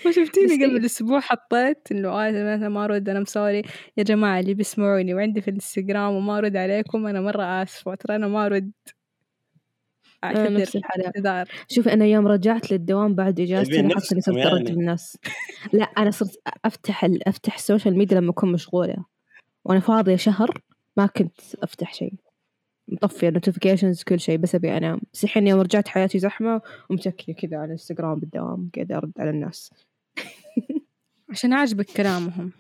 ما 0.06 0.12
شفتيني 0.12 0.66
قبل 0.66 0.80
إيه. 0.80 0.86
أسبوع 0.86 1.20
حطيت 1.20 1.92
إنه 1.92 2.10
آه 2.10 2.56
مثلا 2.56 2.70
ما 2.70 2.86
أرد 2.86 3.10
أنا 3.10 3.20
مسوري 3.20 3.62
يا 3.98 4.04
جماعة 4.04 4.40
اللي 4.40 4.54
بيسمعوني 4.54 5.14
وعندي 5.14 5.42
في 5.42 5.48
الإنستغرام 5.48 6.14
وما 6.14 6.38
أرد 6.38 6.56
عليكم 6.56 7.08
أنا 7.08 7.22
مرة 7.22 7.64
آسفة 7.64 7.96
ترى 7.96 8.16
أنا 8.16 8.28
ما 8.28 8.72
أعتذر 10.24 10.70
الحالة. 10.76 11.06
اعتذار. 11.06 11.48
شوفي 11.70 11.94
أنا 11.94 12.06
يوم 12.06 12.28
رجعت 12.28 12.72
للدوام 12.72 13.16
بعد 13.16 13.40
إجازتي 13.40 13.72
جايبين 13.72 13.90
لاحظت 13.90 14.12
إني 14.12 14.22
صرت 14.22 14.36
يعني. 14.38 14.70
الناس 14.70 15.18
لا 15.74 15.84
أنا 15.84 16.12
صرت 16.12 16.40
أفتح 16.66 17.04
ال... 17.06 17.28
أفتح 17.28 17.56
ال 17.56 17.62
social 17.62 17.98
media 17.98 18.18
لما 18.18 18.32
أكون 18.32 18.52
مشغولة. 18.52 19.06
وأنا 19.66 19.80
فاضية 19.80 20.16
شهر 20.16 20.62
ما 20.98 21.06
كنت 21.06 21.40
أفتح 21.64 21.94
شيء. 21.94 22.14
مطفية 22.88 23.30
notifications 23.30 24.04
كل 24.04 24.20
شيء 24.20 24.38
بس 24.38 24.56
أبي 24.56 24.78
أنام. 24.78 25.02
بس 25.14 25.24
الحين 25.24 25.48
يوم 25.48 25.62
رجعت 25.62 25.88
حياتي 25.88 26.20
زحمة 26.20 26.62
ومتكية 26.90 27.34
كذا 27.34 27.58
على 27.58 27.66
الإنستغرام 27.66 28.20
بالدوام 28.20 28.70
قاعدة 28.76 28.98
أرد 28.98 29.12
على 29.20 29.30
الناس. 29.30 29.74
عشان 31.30 31.54
عاجبك 31.54 31.86
كلامهم. 31.86 32.52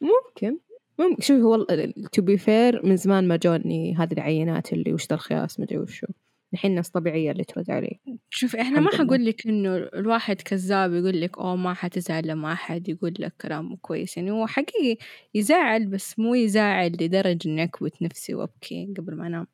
ممكن. 0.00 0.58
ممكن. 0.98 1.22
شوفي 1.22 1.42
هو 1.42 1.66
to 2.12 2.22
be 2.22 2.38
fair 2.38 2.86
من 2.86 2.96
زمان 2.96 3.28
ما 3.28 3.36
جوني 3.36 3.96
هذه 3.96 4.12
العينات 4.12 4.72
اللي 4.72 4.92
وش 4.92 5.06
ذا 5.08 5.14
الخياس 5.14 5.60
مدري 5.60 5.78
وشو 5.78 6.06
الحين 6.52 6.74
ناس 6.74 6.90
طبيعية 6.90 7.30
اللي 7.30 7.44
ترد 7.44 7.70
علي. 7.70 8.00
شوف 8.30 8.56
إحنا 8.56 8.80
ما. 8.80 8.90
حقول 8.90 9.24
لك 9.24 9.46
إنه 9.46 9.76
الواحد 9.76 10.42
كذاب 10.42 10.92
يقول 10.92 11.20
لك 11.20 11.38
أوه 11.38 11.56
ما 11.56 11.74
حتزعل 11.74 12.28
لما 12.28 12.52
أحد 12.52 12.88
يقول 12.88 13.14
لك 13.18 13.34
كلام 13.40 13.76
كويس. 13.76 14.16
يعني 14.16 14.30
هو 14.30 14.46
حقيقي 14.46 14.96
يزعل 15.34 15.86
بس 15.86 16.18
مو 16.18 16.34
يزعل 16.34 16.92
لدرجة 16.92 17.48
اني 17.48 17.62
اكبت 17.62 18.02
نفسي 18.02 18.34
وأبكي 18.34 18.94
قبل 18.98 19.16
ما 19.16 19.26
أنام. 19.26 19.46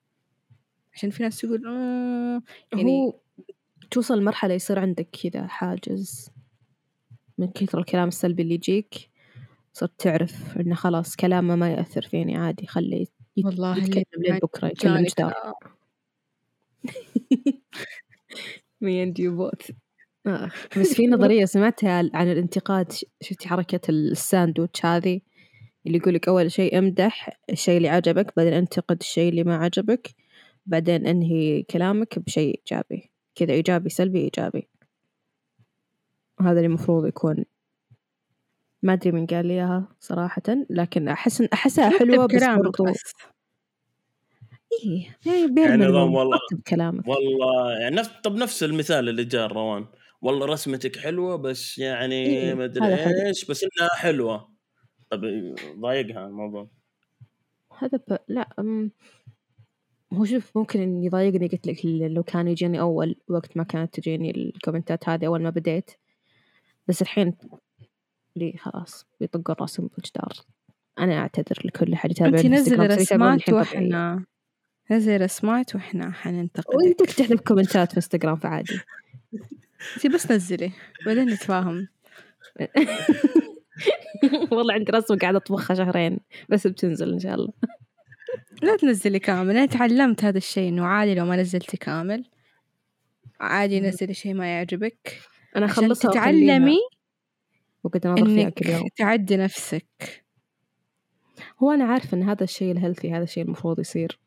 عشان 0.95 1.11
في 1.11 1.23
ناس 1.23 1.41
تقول 1.41 1.67
آه 1.67 2.43
يعني 2.73 2.85
هو 2.85 3.21
توصل 3.91 4.23
مرحلة 4.23 4.55
يصير 4.55 4.79
عندك 4.79 5.09
كذا 5.23 5.47
حاجز 5.47 6.31
من 7.39 7.51
كثر 7.51 7.79
الكلام 7.79 8.09
السلبي 8.09 8.43
اللي 8.43 8.55
يجيك 8.55 9.11
صرت 9.73 9.93
تعرف 10.01 10.57
إنه 10.61 10.75
خلاص 10.75 11.17
كلامه 11.17 11.57
ما 11.57 11.73
يأثر 11.73 12.03
فيني 12.03 12.37
عادي 12.37 12.67
خليه 12.67 13.03
يت- 13.03 13.13
والله 13.45 13.79
يتكلم 13.79 14.23
لين 14.23 14.39
بكرة 14.39 14.73
جاني 14.83 15.07
جدار. 15.09 15.33
me 18.81 19.03
and 19.03 19.19
you 19.21 19.37
both 19.37 19.71
بس 20.81 20.95
في 20.95 21.07
نظرية 21.07 21.45
سمعتها 21.45 22.11
عن 22.15 22.31
الانتقاد 22.33 22.93
شفتي 23.21 23.49
حركة 23.49 23.81
الساندويتش 23.91 24.87
هذه؟ 24.87 25.21
اللي 25.87 25.99
يقولك 25.99 26.29
أول 26.29 26.53
شيء 26.53 26.79
امدح 26.79 27.41
الشيء 27.51 27.77
اللي 27.77 27.89
عجبك 27.89 28.33
بعدين 28.37 28.53
انتقد 28.53 28.97
الشيء 29.01 29.29
اللي 29.31 29.45
ما 29.45 29.57
عجبك 29.57 30.15
بعدين 30.67 31.07
انهي 31.07 31.63
كلامك 31.63 32.19
بشيء 32.19 32.61
إيجابي. 32.61 33.11
كذا 33.41 33.53
إيجابي 33.53 33.89
سلبي 33.89 34.19
إيجابي. 34.19 34.69
هذا 36.41 36.51
اللي 36.51 36.67
المفروض 36.67 37.07
يكون. 37.07 37.45
ما 38.83 38.93
أدري 38.93 39.13
من 39.13 39.27
قال 39.27 39.47
لي 39.47 39.55
إياها 39.55 39.89
صراحة 40.01 40.43
لكن 40.71 41.09
أحس 41.09 41.41
أحسها 41.43 41.99
حلوة 41.99 42.27
بس 42.27 42.45
برضو 42.45 42.85
بس. 42.85 43.13
إيه 44.73 45.17
يعني 45.27 45.47
بين 45.47 45.65
يعني 45.65 45.77
نظام 45.77 45.87
الملموم. 45.87 46.15
والله- 46.15 46.39
كلامك 46.67 47.09
والله 47.09 47.81
يعني 47.81 47.97
نفس 47.97 48.11
طب 48.25 48.35
نفس 48.35 48.63
المثال 48.63 49.09
اللي 49.09 49.25
جاء 49.25 49.47
روان. 49.47 49.87
والله 50.23 50.47
رسمتك 50.47 50.97
حلوة 50.97 51.37
بس 51.37 51.79
يعني 51.79 52.27
إيه، 52.27 52.55
ما 52.55 52.97
حلو. 52.97 53.27
إيش 53.27 53.45
بس 53.45 53.65
إنها 53.65 53.91
حلوة. 53.95 54.53
طب 55.11 55.21
ضايقها 55.81 56.27
الموضوع. 56.27 56.71
هذا 57.79 57.99
ب... 58.09 58.17
لا 58.29 58.49
أم... 58.59 58.91
هو 60.13 60.25
شوف 60.25 60.57
ممكن 60.57 60.81
إن 60.81 61.03
يضايقني 61.03 61.49
قلت 61.49 61.67
لك 61.67 61.81
لو 61.85 62.23
كان 62.23 62.49
يجيني 62.49 62.81
أول 62.81 63.17
وقت 63.29 63.57
ما 63.57 63.63
كانت 63.63 64.01
تجيني 64.01 64.31
الكومنتات 64.31 65.09
هذه 65.09 65.27
أول 65.27 65.43
ما 65.43 65.51
بديت. 65.51 65.91
بس 66.89 67.03
الحين 67.03 67.35
لي 68.37 68.55
خلاص 68.59 69.07
بيطقوا 69.21 69.55
راسهم 69.61 69.91
بالجدار 69.97 70.33
أنا 70.99 71.19
أعتذر 71.19 71.63
لكل 71.65 71.93
أحد 71.93 72.11
يتابعني 72.11 72.37
انت 72.37 72.47
نزلي 72.47 72.87
رسمات. 72.87 73.49
وإحنا 73.49 74.25
نزلي 74.91 75.17
رسمات 75.17 75.75
وإحنا 75.75 76.11
حننتقدك. 76.13 76.75
وانتك 76.75 77.13
تحذف 77.13 77.41
كومنتات 77.41 77.91
في 77.91 77.97
إنستغرام 77.97 78.37
فعادي. 78.37 78.81
انت 79.97 80.07
بس 80.15 80.31
نزلي 80.31 80.73
بعدين 81.07 81.29
نتفاهم. 81.29 81.89
والله 84.53 84.75
عندي 84.75 84.93
رسمة 84.93 85.19
قاعدة 85.19 85.39
أطبخها 85.39 85.75
شهرين 85.75 86.19
بس 86.49 86.67
بتنزل 86.67 87.13
إن 87.13 87.19
شاء 87.19 87.35
الله. 87.35 87.53
لا 88.63 88.77
تنزلي 88.77 89.19
كامل 89.19 89.57
أنا 89.57 89.67
تعلمت 89.67 90.25
هذا 90.25 90.39
الشيء 90.39 90.69
إنه 90.69 90.85
عادي 90.87 91.15
لو 91.15 91.25
ما 91.25 91.37
نزلتي 91.37 91.77
كامل. 91.77 92.25
عادي 93.41 93.81
نزلي 93.81 94.15
شيء 94.15 94.35
ما 94.35 94.47
يعجبك. 94.57 95.19
أنا 95.57 95.67
أخلصها 95.67 96.11
تتعلمي 96.11 96.79
وقد 97.85 98.07
أناظر 98.07 98.25
فيها 98.27 98.51
كل 98.51 98.69
يوم. 98.69 98.89
تعدي 98.97 99.37
نفسك. 99.37 100.25
هو 101.63 101.71
أنا 101.71 101.85
عارفة 101.85 102.17
إن 102.17 102.23
هذا 102.23 102.45
الشيء 102.45 102.73
الهيلثي 102.73 103.13
هذا 103.13 103.23
الشيء 103.23 103.45
المفروض 103.45 103.81
يصير. 103.81 104.19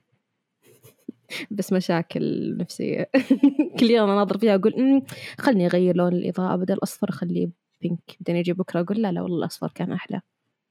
بس 1.51 1.73
مشاكل 1.73 2.57
نفسية. 2.57 3.09
كل 3.79 3.89
يوم 3.89 4.09
أناظر 4.09 4.37
فيها 4.37 4.55
أقول 4.55 4.73
"أمم، 4.73 5.01
خلني 5.39 5.65
أغير 5.65 5.95
لون 5.95 6.13
الإضاءة 6.13 6.55
بدل 6.55 6.77
أصفر 6.83 7.09
أخليه 7.09 7.49
بينك 7.81 7.99
بعدين 8.19 8.35
يجي 8.35 8.53
بكرة 8.53 8.79
أقول 8.81 9.01
لا 9.01 9.11
لا 9.11 9.21
والله 9.21 9.37
الأصفر 9.37 9.71
كان 9.75 9.91
أحلى. 9.91 10.21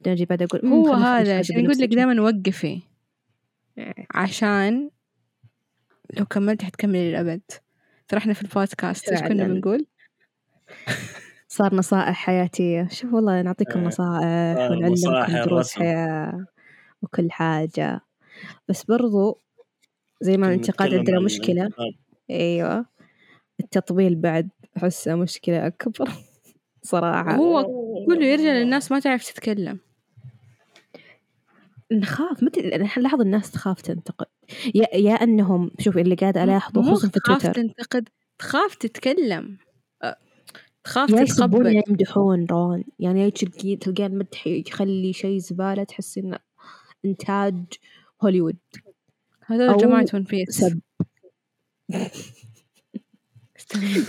بعدين 0.01 0.13
أجي 0.13 0.25
بعد 0.25 0.43
أقول 0.43 0.61
"أمم، 0.61 0.73
هو 0.73 0.93
هذا 0.93 1.39
عشان 1.39 1.55
يقول 1.57 1.69
لك 1.71 1.77
بنفسجي." 1.79 1.97
دائما 1.97 2.23
وقفي. 2.23 2.81
عشان 4.15 4.91
لو 6.11 6.25
كملتي 6.25 6.67
حتكملي 6.67 7.11
للأبد 7.11 7.43
ترى 8.09 8.19
إحنا 8.19 8.33
في 8.33 8.43
البودكاست 8.43 9.09
إيش 9.09 9.21
كنا. 9.21 9.45
بنقول؟ 9.45 9.87
صار 11.49 11.75
نصائح 11.75 12.17
حياتية 12.17 12.89
شوف 12.91 13.15
والله 13.15 13.43
نعطيكم 13.43 13.81
إيه. 13.81 13.87
نصائح 13.87 14.71
ونعلمكم 14.71 15.45
دروس. 15.45 15.75
حياة 15.75 16.47
وكل 17.03 17.31
حاجة 17.31 18.01
بس 18.69 18.85
برضو 18.85 19.39
زي 20.21 20.37
ما 20.37 20.49
الانتقاد 20.49 20.95
عندنا 20.95 21.17
عن 21.17 21.25
مشكلة. 21.25 21.71
أيوة 22.31 22.87
التطبيل 23.61 24.15
بعد 24.15 24.49
أحسه 24.77 25.15
مشكلة 25.15 25.67
أكبر 25.67 26.11
صراحة 26.83 27.35
هو 27.35 27.65
كله 28.07 28.27
يرجع 28.27 28.53
للناس 28.53 28.93
ما 28.93 29.01
تعرف 29.01 29.31
تتكلم 29.31 29.79
نخاف. 31.93 32.43
متى 32.43 32.61
لاحظ 32.97 33.21
الناس 33.21 33.51
تخاف 33.51 33.81
تنتقد. 33.81 34.27
يا 34.75 34.97
يا 34.97 35.15
أنهم 35.15 35.71
شوف 35.79 35.99
اللي 35.99 36.15
قاعدة 36.15 36.45
ألاحظه 36.45 36.81
مو 36.83 36.95
خصوصا 36.95 37.09
في 37.09 37.21
تخاف 37.21 37.43
تويتر. 37.43 37.63
تنتقد 37.63 38.09
تخاف 38.39 38.75
تتكلم. 38.75 39.59
تخاف 40.85 41.11
يا 41.11 41.21
يسبون 41.21 41.67
يا 41.67 41.83
يمدحون 41.89 42.47
روان 42.51 42.85
يعني 42.99 43.31
تلقى 43.31 44.07
المدح 44.07 44.47
يخلي 44.47 45.13
شيء 45.13 45.39
زبالة 45.39 45.85
تحس 45.85 46.19
إنه 46.19 46.39
إنتاج 47.05 47.65
هوليوود. 48.25 48.57
هذول 49.47 49.77
جماعة 49.77 50.07
One 50.15 50.23
Piece 50.23 50.49
سب. 50.51 50.81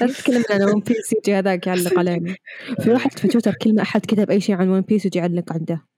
لا 0.01 0.07
تتكلم 0.07 0.43
عن 0.49 0.63
One 0.63 0.79
Piece 0.79 1.13
يجي 1.13 1.33
هذاك 1.35 1.67
يعلق 1.67 1.97
علينا. 1.99 2.35
في 2.81 2.89
واحد 2.91 3.19
في 3.19 3.27
تويتر 3.27 3.53
كل 3.53 3.75
ما 3.75 3.81
أحد 3.81 4.01
كتب 4.01 4.31
أي 4.31 4.41
شيء 4.41 4.55
عن 4.55 4.69
One 4.69 4.81
Piece 4.81 5.05
يجي 5.05 5.19
يعلق 5.19 5.53
عنده. 5.53 5.92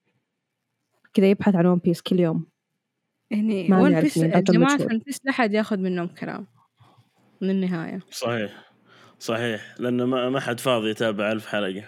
كذا 1.15 1.29
يبحث 1.29 1.55
عن 1.55 1.65
One 1.65 1.77
Piece 1.77 2.01
كل 2.01 2.19
يوم. 2.19 2.45
يعني 3.31 3.67
ما 3.67 3.81
One 3.81 4.01
Piece 4.01 4.19
جماعة. 4.19 4.81
One 4.81 4.99
Piece 5.05 5.19
لا 5.23 5.31
أحد 5.31 5.53
ياخذ 5.53 5.77
منهم 5.77 6.07
كلام. 6.07 6.47
من 7.41 7.49
النهاية. 7.49 7.99
صحيح. 8.11 8.51
صحيح. 9.19 9.75
لأنه 9.79 10.05
ما 10.05 10.29
ما 10.29 10.39
حد 10.39 10.59
فاضي 10.59 10.89
يتابع 10.89 11.31
ألف 11.31 11.45
حلقة. 11.45 11.83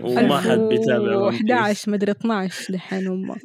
وما 0.00 0.40
حد 0.40 0.58
بيتابع 0.58 1.16
One 1.16 1.30
Piece. 1.30 1.40
11 1.40 1.90
مدري 1.90 2.10
12 2.10 2.72
دحين 2.72 3.06
هم. 3.06 3.36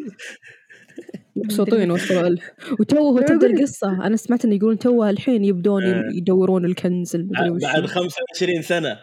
مبسوطين 1.35 1.91
وصلوا 1.91 2.27
ألف. 2.27 2.43
وتوه 2.79 3.21
تبدأ 3.21 3.47
القصة. 3.47 4.07
أنا 4.07 4.17
سمعت 4.17 4.45
إنه 4.45 4.55
يقولون 4.55 4.79
توه 4.79 5.09
الحين 5.09 5.45
يبدون 5.45 5.83
إيه. 5.83 6.17
يدورون 6.17 6.65
الكنز 6.65 7.15
المدري 7.15 7.49
وش 7.49 7.61
بعد 7.61 7.85
25 7.85 8.61
سنة. 8.61 8.99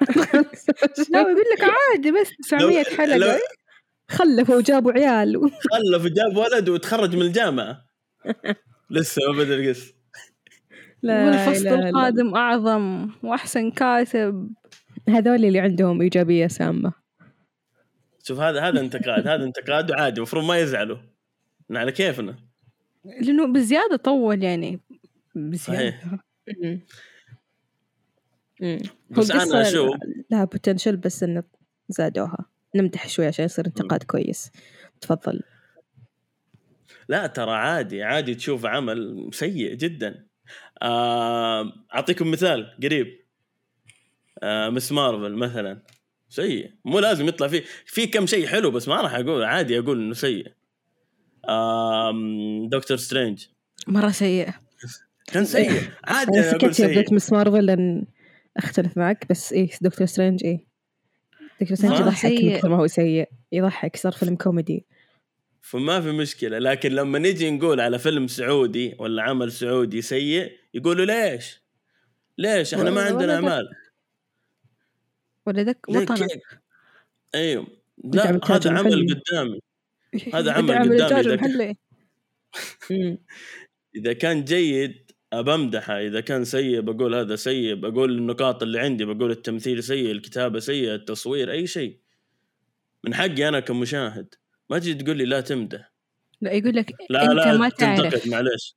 لا 1.12 1.20
يقول 1.20 1.44
لك 1.56 1.62
عادي 1.62 2.10
بس 2.10 2.30
900 2.42 2.84
حلقة. 2.84 3.38
خلفوا 4.12 4.56
وجابوا 4.56 4.92
عيال. 4.92 5.40
خلف 5.72 6.06
جاب 6.06 6.36
ولد 6.36 6.68
وتخرج 6.68 7.16
من 7.16 7.22
الجامعة. 7.22 7.84
لسه 8.90 9.22
ما 9.28 9.38
بدا 9.38 9.54
القصة 9.54 9.94
والفصل 11.04 11.64
لا 11.64 11.70
لا 11.70 11.80
لا. 11.80 11.88
القادم 11.88 12.34
أعظم 12.34 13.10
وأحسن 13.22 13.70
كاتب. 13.70 14.50
هذول 15.08 15.44
اللي 15.44 15.60
عندهم 15.60 16.00
إيجابية 16.02 16.46
سامة. 16.46 16.92
شوف 18.22 18.40
هذا 18.40 18.60
هذا 18.60 18.80
انتقاد 18.80 19.28
هذا 19.28 19.44
انتقاد 19.44 19.90
وعادي 19.90 20.16
المفروض 20.16 20.44
ما 20.44 20.58
يزعلوا. 20.58 20.98
على 21.70 21.92
كيفنا؟ 21.92 22.36
لأنه 23.04 23.52
بزيادة 23.52 23.96
طول 23.96 24.42
يعني. 24.42 24.80
بزيادة. 25.34 25.90
صحيح. 25.90 26.04
بس 29.10 29.30
القصة 29.30 29.60
أشوف 29.60 29.96
لها 30.30 30.44
بوتنشل 30.44 30.96
بس 30.96 31.22
إنه 31.22 31.42
زادوها. 31.88 32.51
نمدح 32.74 33.08
شوي 33.08 33.26
عشان 33.26 33.44
يصير 33.44 33.66
انتقاد 33.66 34.02
كويس. 34.02 34.50
تفضل. 35.00 35.40
لا 37.08 37.26
ترى 37.26 37.50
عادي 37.50 38.02
عادي 38.02 38.34
تشوف 38.34 38.66
عمل 38.66 39.30
سيء 39.32 39.74
جدا. 39.74 40.26
آه، 40.82 41.72
أعطيكم 41.94 42.30
مثال 42.30 42.76
قريب. 42.82 43.06
آه، 44.42 44.68
Ms. 44.68 44.92
Marvel 44.92 45.34
مثلا. 45.34 45.82
سيء. 46.28 46.70
مو 46.84 46.98
لازم 46.98 47.28
يطلع 47.28 47.48
فيه. 47.48 47.62
في 47.86 48.06
كم 48.06 48.26
شيء 48.26 48.46
حلو 48.46 48.70
بس 48.70 48.88
ما 48.88 49.00
راح 49.00 49.14
أقول 49.14 49.44
عادي 49.44 49.78
أقول 49.78 50.00
إنه 50.00 50.14
سيء. 50.14 50.52
آم، 51.48 52.68
Doctor 52.68 52.96
Strange. 52.96 53.46
مرة 53.86 54.10
سيئة 54.10 54.54
كان 55.26 55.44
سيء. 55.44 55.70
عادي 56.04 56.38
أنا 56.38 56.52
سكت 56.52 56.70
سيء. 56.70 56.98
قلت 56.98 57.12
Ms. 57.12 57.32
Marvel 57.32 57.66
لأن 57.66 58.06
أختلف 58.56 58.98
معك 58.98 59.26
بس 59.30 59.52
إيه 59.52 59.70
Doctor 59.80 60.06
Strange 60.06 60.44
إيه. 60.44 60.71
Doctor 61.62 61.76
Strange 61.76 61.94
مرة 61.94 62.08
يضحك 62.08 62.24
من. 62.32 62.56
كثر 62.56 62.68
ما 62.68 62.76
هو 62.76 62.86
سيء 62.86 63.28
يضحك 63.52 63.96
صار 63.96 64.12
فيلم 64.12 64.36
كوميدي 64.36 64.86
فما 65.60 66.00
في 66.00 66.10
مشكلة 66.12 66.58
لكن 66.58 66.92
لما 66.92 67.18
نجي 67.18 67.50
نقول 67.50 67.80
على 67.80 67.98
فيلم 67.98 68.26
سعودي 68.26 68.96
ولا 68.98 69.22
عمل 69.22 69.52
سعودي 69.52 70.02
سيء 70.02 70.52
يقولوا 70.74 71.04
ليش؟ 71.04 71.62
ليش؟ 72.38 72.74
إحنا 72.74 72.90
ما 72.90 73.02
عندنا 73.02 73.34
أعمال 73.34 73.68
ليه 75.46 75.76
وطنك؟ 75.88 76.62
أيوه 77.34 77.66
لا 78.04 78.40
هذا 78.44 78.70
عمل. 78.78 79.14
قدامي 79.14 79.60
هذا 80.34 80.52
عمل 80.52 81.02
قدامي. 81.02 81.76
إذا 83.96 84.12
كان 84.12 84.44
جيد 84.44 85.01
بمدحه 85.34 85.98
إذا 86.00 86.20
كان 86.20 86.44
سيء 86.44 86.80
بقول 86.80 87.14
هذا 87.14 87.36
سيء 87.36 87.74
بقول 87.74 88.18
النقاط 88.18 88.62
اللي 88.62 88.80
عندي 88.80 89.04
بقول 89.04 89.30
التمثيل 89.30 89.82
سيء 89.82 90.10
الكتابة 90.10 90.58
سيئه 90.58 90.94
التصوير 90.94 91.50
أي 91.50 91.66
شيء. 91.66 91.98
من 93.04 93.14
حقي 93.14 93.48
أنا 93.48 93.60
كمشاهد. 93.60 94.34
ما 94.70 94.78
تجي 94.78 94.94
تقول 94.94 95.16
لي 95.16 95.24
لا 95.24 95.40
تمدح. 95.40 95.92
لا 96.40 96.52
يقول 96.52 96.76
لك 96.76 96.92
لا 97.10 97.24
أنت 97.24 97.32
لا 97.32 97.56
ما 97.56 97.68
تنتقد 97.68 98.10
تعرف. 98.10 98.26
معلش 98.26 98.76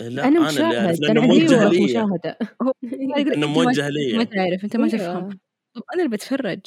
لا 0.00 0.28
أنا 0.28 0.38
أنا 0.38 0.50
اللي 0.50 0.68
مشاهد 0.68 1.00
لأنه 1.00 1.22
أنا 1.24 1.32
عندي 1.32 1.42
موجه 1.42 2.04
وقت 2.04 2.26
لي. 2.82 3.06
لك 3.06 3.32
انه 3.32 3.46
ما- 3.46 3.52
موجه 3.64 3.82
ما 3.82 3.88
لي 3.88 4.24
تعرف 4.24 4.64
أنت 4.64 4.76
ما 4.76 4.84
أيوة. 4.86 4.96
تفهم. 4.98 5.28
طب 5.74 5.82
أنا 5.94 6.02
اللي 6.04 6.16
بتفرج. 6.16 6.60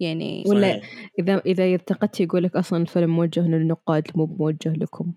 يعني 0.00 0.44
ولا 0.46 0.60
صحيح. 0.80 1.10
إذا 1.18 1.42
إذا 1.46 1.64
انتقدت 1.64 2.20
يقول 2.20 2.42
لك 2.42 2.56
أصلا 2.56 2.82
الفيلم 2.82 3.10
موجه 3.10 3.48
للنقاد 3.48 4.08
مو 4.14 4.26
موجه 4.26 4.72
لكم. 4.72 5.12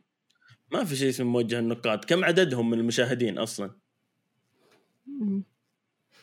ما 0.71 0.83
في 0.83 0.95
شيء 0.95 1.09
اسمه 1.09 1.27
موجه 1.27 1.59
النقاد 1.59 2.05
كم 2.05 2.23
عددهم 2.25 2.69
من 2.69 2.79
المشاهدين 2.79 3.37
أصلا؟ 3.37 3.71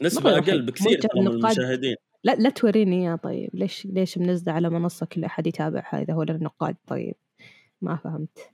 نسبة 0.03 0.31
مرة 0.31 0.39
أقل. 0.39 0.63
بكثير 0.67 1.01
من 1.17 1.27
النقاد. 1.27 1.59
المشاهدين. 1.59 1.97
لا 2.25 2.35
لا 2.35 2.51
توريني 2.51 3.05
يا 3.05 3.17
طيب. 3.17 3.51
ليش 3.55 3.87
ليش 3.87 4.19
منزله 4.19 4.53
على 4.53 4.71
منصة 4.71 5.07
كل 5.07 5.25
أحد 5.25 5.47
يتابعها 5.47 6.03
إذا 6.03 6.15
هو 6.15 6.23
للنقاد 6.23 6.77
طيب 6.87 7.15
ما 7.81 7.97
فهمت. 7.97 8.51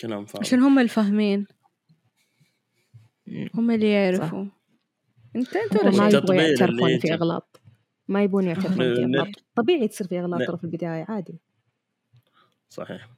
كلام 0.00 0.24
فاضي. 0.26 0.46
عشان 0.46 0.60
هم 0.60 0.78
الفاهمين. 0.78 1.46
هم 3.54 3.70
اللي 3.70 3.92
يعرفوا. 3.92 4.44
انت 5.36 5.56
انت 5.56 5.82
ولا 5.84 5.90
ما 5.96 6.08
يبغوا 6.08 6.34
اللي 6.34 6.48
يعترفون. 6.50 6.98
في 6.98 7.14
إغلاط. 7.14 7.60
ما 8.08 8.22
يبون 8.22 8.44
يعترفون 8.46 8.94
في 8.94 9.00
إغلاط. 9.04 9.28
طبيعي 9.54 9.88
تصير 9.88 10.06
في 10.06 10.20
إغلاط 10.20 10.42
ترى 10.48 10.56
في 10.58 10.64
البداية 10.64 11.04
عادي. 11.08 11.38
صحيح. 12.68 13.08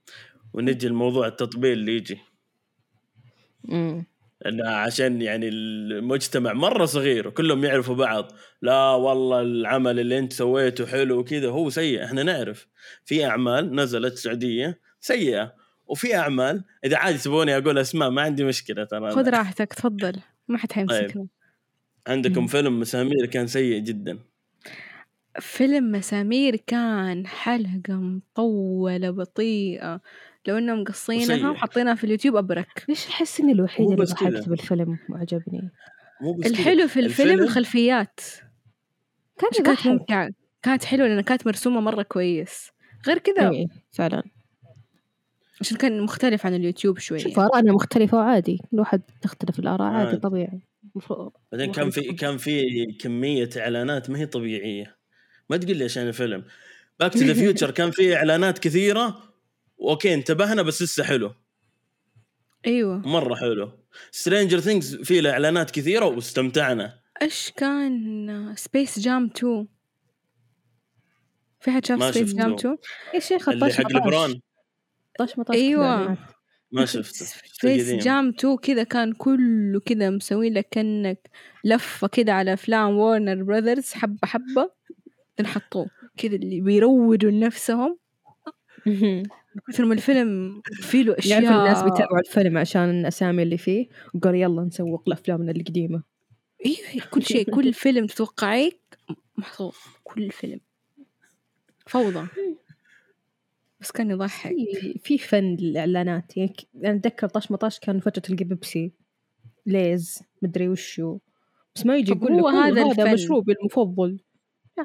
ونجي 0.53 0.87
الموضوع 0.87 1.27
التطبيل 1.27 1.73
اللي 1.73 1.97
يجي. 1.97 2.19
امم 3.69 4.05
عشان 4.67 5.23
يعني 5.23 5.49
المجتمع 5.49 6.53
مرة 6.53 6.85
صغير 6.85 7.29
وكلهم 7.29 7.65
يعرفوا 7.65 7.95
بعض. 7.95 8.33
لا 8.63 8.91
والله 8.91 9.41
العمل 9.41 10.01
اللي 10.01 10.19
انت 10.19 10.33
سويته 10.33 10.87
حلو 10.87 11.19
وكذا 11.19 11.49
هو 11.49 11.71
سيء 11.71 12.05
إحنا 12.05 12.23
نعرف. 12.23 12.67
في 13.05 13.25
أعمال 13.25 13.75
نزلت 13.75 14.15
سعوديه 14.15 14.81
سيئة 15.01 15.55
وفي 15.87 16.15
أعمال 16.15 16.65
إذا 16.85 16.97
عادي 16.97 17.19
تبوني 17.19 17.57
أقول 17.57 17.79
أسماء 17.79 18.11
ما 18.11 18.23
عندي 18.23 18.45
مشكلة 18.45 18.85
ترى 18.85 19.11
خذ 19.11 19.29
راحتك 19.29 19.73
تفضل. 19.75 20.21
ما 20.49 20.59
حد 20.59 20.73
حيمسكنا 20.73 21.27
عندكم 22.07 22.41
مم. 22.41 22.47
فيلم 22.47 22.81
مسامير 22.81 23.27
كان 23.27 23.47
سيء 23.47 23.79
جدا. 23.79 24.19
فيلم 25.41 25.93
مسامير 25.93 26.57
كان 26.57 27.27
حلقة 27.27 27.95
مطولة 27.95 29.11
بطيئة. 29.11 30.01
لو 30.47 30.59
إنهم 30.59 30.81
مقصينها. 30.81 31.51
وحاطينها 31.51 31.95
في 31.95 32.05
اليوتيوب 32.05 32.37
أبرك. 32.37 32.85
ليش 32.89 33.07
أحس 33.09 33.41
إني 33.41 33.53
الوحيدة 33.53 33.93
اللي. 33.95 34.05
ضحكت 34.05 34.49
بالفيلم؟ 34.49 34.99
وعجبني. 35.11 35.71
مو 36.21 36.33
بس 36.33 36.43
كذا. 36.43 36.51
الحلو 36.51 36.89
في 36.89 37.01
الفيلم 37.01 37.31
الفيلم- 37.31 37.43
الخلفيات. 37.43 38.21
كان 39.39 39.51
كانت 39.51 39.69
يضحك. 39.69 39.87
ممتعة 39.87 40.31
كانت 40.63 40.85
حلوة 40.85 41.09
لأنها 41.09 41.23
كانت 41.23 41.47
مرسومة 41.47 41.81
مرة 41.81 42.03
كويس. 42.03 42.71
غير 43.07 43.19
كذا 43.19 43.51
إيه، 43.51 43.67
فعلا. 43.93 44.23
عشان 45.61 45.77
كان 45.77 46.01
مختلف 46.03 46.47
عن 46.47 46.55
اليوتيوب 46.55 46.99
شوية. 46.99 47.19
شوف 47.19 47.39
آرائنا 47.39 47.73
مختلفة 47.73 48.17
وعادي. 48.19 48.59
كل 48.71 48.79
واحد 48.79 49.03
تختلف 49.23 49.59
الآراء 49.59 49.87
عادي 49.87 50.09
عادي. 50.09 50.21
طبيعي. 50.21 50.61
بعدين 51.53 51.73
كان 51.73 51.91
في 51.91 52.01
كان 52.13 52.37
في 52.37 52.87
كمية 53.01 53.51
إعلانات 53.57 54.11
ما 54.11 54.19
هي 54.19 54.27
طبيعية. 54.27 54.97
ما 55.51 55.57
تقول 55.57 55.77
لي 55.77 55.85
عشان 55.85 56.09
الفيلم. 56.09 56.45
Back 57.01 57.13
to 57.13 57.19
the 57.19 57.35
Future 57.35 57.71
كان 57.71 57.91
في 57.91 58.17
إعلانات 58.17 58.59
كثيرة 58.59 59.30
okay 59.81 60.15
انتبهنا 60.15 60.63
بس 60.63 60.83
لسه 60.83 61.05
حلو. 61.05 61.35
أيوة. 62.67 62.99
مرة 63.09 63.35
حلو. 63.35 63.73
Stranger 64.11 64.61
Things 64.61 64.97
في 64.97 65.21
له 65.21 65.31
إعلانات 65.31 65.71
كثيرة 65.71 66.05
واستمتعنا. 66.05 67.01
إيش 67.23 67.53
كان؟ 67.57 68.55
Space 68.57 68.99
Jam 68.99 69.31
2 69.37 69.69
في 71.61 71.71
حد 71.71 71.87
شاف 71.87 72.15
Space. 72.15 72.35
Jam 72.35 72.55
2 72.55 72.77
يا 73.15 73.21
شيخ 73.21 73.49
اللي 73.49 73.69
طش 73.69 73.77
حق 73.77 73.93
لبران 73.93 74.41
طش. 75.19 75.35
كذا 75.35 75.83
إعلانات. 75.83 76.19
ما 76.73 76.85
شفته. 76.85 77.25
Space. 77.25 78.05
Jam 78.05 78.29
2 78.29 78.57
كذا 78.57 78.83
كان 78.83 79.13
كله 79.13 79.81
كذا 79.81 80.11
مسوي 80.11 80.51
لك 80.51 80.69
كأنك 80.71 81.31
لفة 81.65 82.07
كذا 82.09 82.33
على 82.33 82.53
أفلام 82.53 82.97
Warner 82.97 83.43
Brothers 83.43 83.93
حبة 83.93 84.19
حبة. 84.29 84.71
تنحطوه 85.37 85.87
كذا 86.17 86.35
اللي 86.35 86.61
بيروجوا 86.61 87.31
لنفسهم. 87.31 87.99
من 89.55 89.61
كثر 89.69 89.85
ما 89.85 89.95
الفيلم 89.95 90.63
فيه 90.65 91.03
له 91.03 91.19
أشياء 91.19 91.43
يعرف 91.43 91.59
الناس 91.59 91.83
بيتابعوا 91.83 92.19
الفيلم 92.19 92.59
عشان 92.59 93.01
الأسامي 93.01 93.43
اللي 93.43 93.59
فيه 93.59 93.89
وقال 94.15 94.35
يلا 94.35 94.63
نسوق 94.63 95.09
لافلامنا 95.09 95.53
القديمة. 95.53 96.03
أيوه 96.67 97.05
كل 97.11 97.23
شيء 97.23 97.51
كل 97.55 97.73
فيلم 97.73 98.07
تتوقعيه 98.07 98.71
محطوط 99.37 99.75
كل 100.05 100.31
فيلم. 100.31 100.61
فوضى. 101.87 102.27
بس 103.81 103.91
كان 103.91 104.11
يضحك. 104.11 104.55
في 105.03 105.19
فن 105.19 105.57
للإعلانات. 105.61 106.37
يعني 106.37 106.55
أنا 106.85 106.95
أتذكر 106.97 107.29
طش 107.29 107.51
مطاش 107.51 107.79
كان 107.79 108.01
فترة 108.01 108.23
البيبسي 108.31 108.93
ليز 109.67 110.23
مدري 110.43 110.69
وشو. 110.69 111.19
بس 111.75 111.87
ما 111.87 111.97
يجي 111.97 112.13
يقول 112.13 112.37
لك 112.37 112.43
هو 112.43 112.49
"أوه، 112.49 112.67
هذا 112.69 112.83
هذا 112.85 113.03
الفن." 113.03 113.13
مشروبي 113.15 113.53
المفضل. 113.61 114.21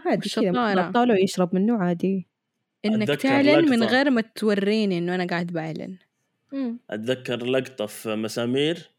عادي 0.06 0.30
كذا. 0.30 0.92
طالع 0.92 1.20
يشرب 1.20 1.56
منه 1.56 1.78
عادي. 1.78 2.28
إنك 2.86 3.22
تعلن 3.22 3.70
من. 3.70 3.84
غير 3.84 4.10
ما 4.10 4.22
توريني 4.22 4.98
إنه 4.98 5.16
أنا 5.16 5.28
قاعد 5.28 5.48
بعلن. 5.48 5.98
أتذكر 6.90 7.46
لقطة 7.46 7.86
في 7.86 8.16
مسامير. 8.16 8.90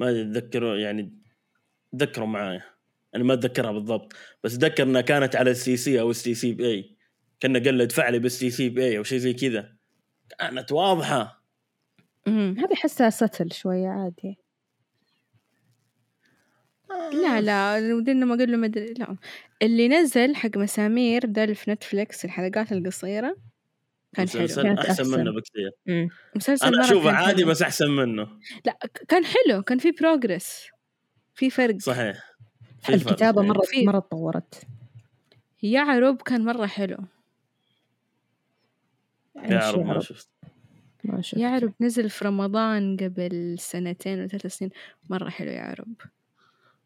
ما 0.00 0.10
اتذكروا 0.10 0.76
يعني 0.76 1.12
تذكروا 1.92 2.26
معايا. 2.26 2.62
أنا 3.14 3.24
ما 3.24 3.34
أتذكرها 3.34 3.72
بالضبط. 3.72 4.12
بس 4.44 4.54
أتذكر 4.54 4.82
إنها 4.82 5.00
كانت 5.00 5.36
على 5.36 5.50
السي 5.50 5.76
سي 5.76 6.00
أو 6.00 6.10
السي 6.10 6.34
سي 6.34 6.52
باي 6.52 6.96
كنا 7.42 7.58
قال 7.58 7.78
له 7.78 7.84
ادفع 7.84 8.08
لي 8.08 8.18
بال 8.18 8.50
STC 8.50 8.68
Pay 8.68 8.98
أو 8.98 9.02
شيء 9.02 9.18
زي 9.18 9.32
كذا. 9.32 9.74
كانت 10.38 10.72
واضحة. 10.72 11.44
مم. 12.26 12.56
هذه 12.58 12.72
احسها 12.72 13.10
still 13.10 13.52
شوية 13.52 13.88
عادي. 13.88 14.38
لا 17.12 17.40
لا 17.40 17.94
ودنا 17.94 18.26
ما 18.26 18.34
أقول 18.34 18.50
له 18.52 18.56
مدري 18.56 18.92
لا. 18.94 19.16
اللي 19.62 19.88
نزل 19.88 20.36
حق 20.36 20.56
مسامير 20.56 21.26
ده 21.26 21.44
اللي 21.44 21.54
في 21.54 21.70
Netflix 21.70 22.24
الحلقات 22.24 22.72
القصيرة 22.72 23.36
كان 24.14 24.28
حلو 24.28 24.42
مسلسل 24.42 24.62
كانت 24.62 24.78
أحسن 24.78 24.90
أحسن. 25.04 25.18
منه 25.20 25.32
بكثير. 25.32 25.70
مم. 25.86 26.08
مسلسل 26.36 26.66
أنا 26.66 26.84
أشوفه 26.84 27.10
عادي 27.12 27.42
حلو. 27.42 27.50
بس 27.50 27.62
أحسن 27.62 27.90
منه. 27.90 28.28
لا 28.66 28.78
كان 29.08 29.22
حلو 29.24 29.62
كان 29.62 29.78
في 29.78 29.90
بروجرس 29.90 30.66
في 31.34 31.50
فرق. 31.50 31.76
صحيح. 31.78 32.16
في 32.82 32.98
فرق. 32.98 33.08
الكتابة 33.08 33.42
مرة 33.42 33.60
في- 33.64 33.86
مرة 33.86 33.98
تطورت. 33.98 34.62
يا 35.62 35.80
عروب 35.80 36.22
كان 36.22 36.44
مرة 36.44 36.66
حلو. 36.66 36.96
يا 39.36 39.58
عرب 39.58 39.78
ما 39.80 39.86
يعرب؟ 39.86 40.00
شفت 40.02 40.28
ما 41.04 41.22
شفت 41.22 41.40
يا 41.40 41.48
عرب 41.48 41.72
نزل 41.80 42.10
في 42.10 42.24
رمضان 42.24 42.96
قبل 42.96 43.56
سنتين 43.58 44.18
ولا 44.18 44.26
ثلاث 44.28 44.46
سنين 44.46 44.70
مرة 45.10 45.28
حلو 45.28 45.50
يا 45.50 45.60
عرب 45.62 45.94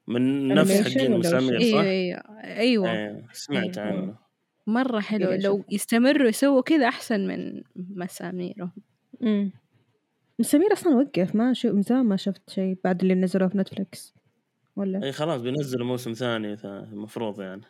من 0.09 0.48
نفس 0.48 0.80
حقين 0.96 1.12
ولا 1.12 1.18
وش؟ 1.18 1.26
مسامير 1.26 1.59
أيوه 1.61 1.72
صح؟ 1.82 1.86
أيوه 1.88 2.22
أيوه. 2.44 2.90
أيوه 2.90 3.22
سمعت 3.32 3.78
أيوة. 3.78 3.92
عنه. 4.02 4.14
مرة 4.66 5.00
حلو. 5.00 5.30
إيه، 5.30 5.38
لو. 5.40 5.64
يستمروا 5.70 6.28
يسووا 6.28 6.62
كذا 6.62 6.88
أحسن 6.88 7.26
من 7.26 7.62
مساميرهم 7.76 8.70
مم. 9.20 9.50
سمير 10.40 10.72
أصلا 10.72 10.94
وقف. 10.96 11.34
ما 11.34 11.52
شو 11.52 11.72
من 11.72 11.82
زمان 11.82 12.04
ما 12.06 12.16
شفت 12.16 12.50
شيء 12.50 12.76
بعد 12.84 13.02
اللي 13.02 13.14
نزلوه 13.14 13.48
في 13.48 13.59
نتفلكس 13.59 14.14
ولا؟ 14.76 15.02
اي 15.04 15.12
خلاص 15.12 15.40
بينزل 15.42 15.84
موسم 15.84 16.12
ثاني 16.12 16.56
المفروض 16.64 17.40
يعني. 17.40 17.62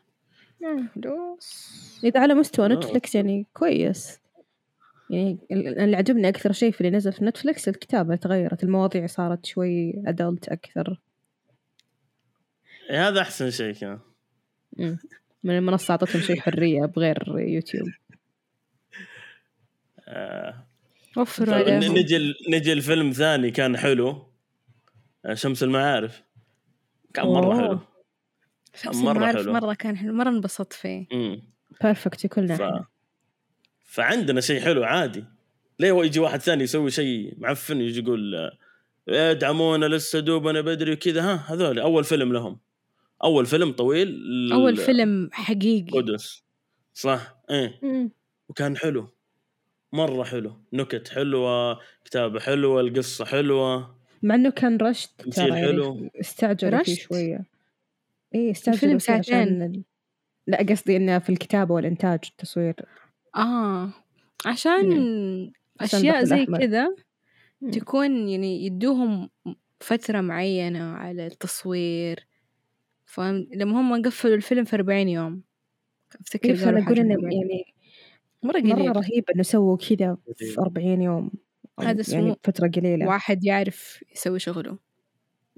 إذا 2.05 2.21
على 2.21 2.35
مستوى. 2.35 2.69
Netflix 2.69 3.15
يعني 3.15 3.47
كويس. 3.55 4.21
يعني 5.11 5.39
ال- 5.53 5.79
اللي 5.79 5.97
عجبني 5.97 6.29
أكثر 6.29 6.53
شيء 6.53 6.73
في 6.73 6.81
اللي 6.81 6.97
نزل 6.97 7.13
في 7.13 7.25
Netflix 7.25 7.69
الكتابة 7.69 8.17
تغيرت. 8.17 8.65
المواضيع 8.65 9.07
صارت 9.07 9.47
شوي 9.47 10.03
adult 10.07 10.49
أكثر. 10.49 10.89
إيه، 10.89 10.99
هذا 12.91 13.21
أحسن 13.21 13.51
شيء 13.51 13.73
كان. 13.73 13.99
من 15.45 15.57
المنصة 15.59 15.93
أعطتهم 15.93 16.23
شيء 16.23 16.41
حرية 16.41 16.87
بغير 16.87 17.39
يوتيوب. 17.39 17.89
آه. 20.09 20.67
وفروا 21.17 21.55
طيب 21.55 21.75
عليهم. 21.75 21.97
نجي 21.97 22.35
نجي 22.51 22.73
الفيلم 22.73 23.11
ثاني 23.11 23.51
كان 23.51 23.77
حلو. 23.77 24.33
آه، 25.25 25.35
شمس 25.35 25.63
المعارف. 25.63 26.23
كان 27.15 27.27
مرة 27.27 27.45
أوه. 27.45 27.67
حلو. 27.69 27.79
شمس 28.75 28.97
مرة 28.97 29.13
المعارف 29.13 29.37
حلو. 29.43 29.53
مرة 29.53 29.75
كان 29.75 29.97
حلو. 29.97 30.13
مرة 30.13 30.29
انبسطت 30.29 30.73
فيه. 30.73 31.07
perfect 31.83 32.27
كلنا 32.27 32.57
ف... 32.57 32.85
فعندنا 33.85 34.41
شيء 34.41 34.61
حلو 34.61 34.85
عادي. 34.85 35.25
ليه 35.81 35.91
هو 35.91 36.03
يجي 36.03 36.21
واحد 36.21 36.41
ثاني 36.41 36.65
يسوي 36.65 36.91
شيء 36.91 37.35
معفن 37.39 37.81
يجي 37.81 38.01
يقول 38.01 38.35
آه، 38.35 38.59
ادعمونا 39.09 39.87
لسه 39.87 40.21
دوبنا 40.21 40.61
بدري 40.61 40.93
وكذا. 40.93 41.23
ها 41.23 41.35
هذول 41.35 41.79
أول 41.79 42.05
فيلم 42.05 42.33
لهم. 42.33 42.59
أول 43.25 43.47
فيلم 43.47 43.73
طويل 43.73 44.09
ل- 44.49 44.53
أول 44.53 44.77
فيلم 44.77 45.31
حقيقي 45.33 45.91
قدس 45.99 46.43
صح 46.95 47.37
إيه 47.51 47.79
مم. 47.83 48.11
وكان 48.49 48.77
حلو 48.77 49.09
مرة 49.93 50.25
حلو 50.25 50.53
نكت 50.73 51.09
حلوة 51.09 51.79
كتابة 52.05 52.41
حلوة 52.41 52.81
القصة 52.81 53.25
حلوة 53.25 53.99
مع 54.23 54.35
إنه 54.35 54.51
كان 54.51 54.77
رشت 54.77 55.11
تمثيل 55.23 55.49
ترى 55.49 55.57
حلو. 55.57 55.95
يعني 55.95 56.11
استعجلوا 56.21 56.83
فيه 56.83 56.93
رشت؟ 56.93 57.01
شوية 57.01 57.45
إيه 58.35 58.53
فيه 58.53 58.95
عشان 58.95 58.99
ساعتين. 59.23 59.63
ال- 59.63 59.83
لا 60.47 60.59
قصدي 60.71 60.97
إنه 60.97 61.19
في 61.19 61.31
الكتابة 61.31 61.75
والإنتاج 61.75 62.19
التصوير 62.31 62.75
آه 63.37 63.91
عشان 64.47 65.53
أشياء 65.81 66.21
البحر 66.23 66.25
زي. 66.25 66.47
كذا 66.67 66.97
مم. 67.61 67.71
تكون 67.71 68.29
يعني 68.29 68.67
يدوهم 68.67 69.31
فترة 69.81 70.21
معينة 70.21 70.85
على 70.93 71.27
التصوير 71.27 72.27
فاهم؟ 73.09 73.49
لما 73.55 73.81
هم 73.81 74.03
قفلوا 74.03 74.35
الفيلم 74.35 74.65
في 74.65 74.77
40 74.77 75.09
يوم. 75.09 75.43
أفتكر 76.21 76.49
إيه 76.49 76.55
فانا 76.55 76.85
أقول 76.85 76.99
إنه 76.99 77.15
40. 77.15 77.33
يعني 77.33 77.75
مرة 78.43 78.61
مرة 78.61 78.75
قليل. 78.75 78.97
رهيب 78.97 79.25
إنه 79.35 79.43
سووا 79.43 79.77
كذا 79.77 80.17
في 80.37 80.45
قليل. 80.45 80.59
40 80.59 81.03
يوم. 81.03 81.31
هذا 81.81 82.01
اسمه 82.01 82.21
يعني 82.21 82.37
فترة 82.45 82.69
قليلة. 82.69 83.07
واحد 83.07 83.45
يعرف 83.45 84.05
يسوي 84.15 84.39
شغله. 84.39 84.79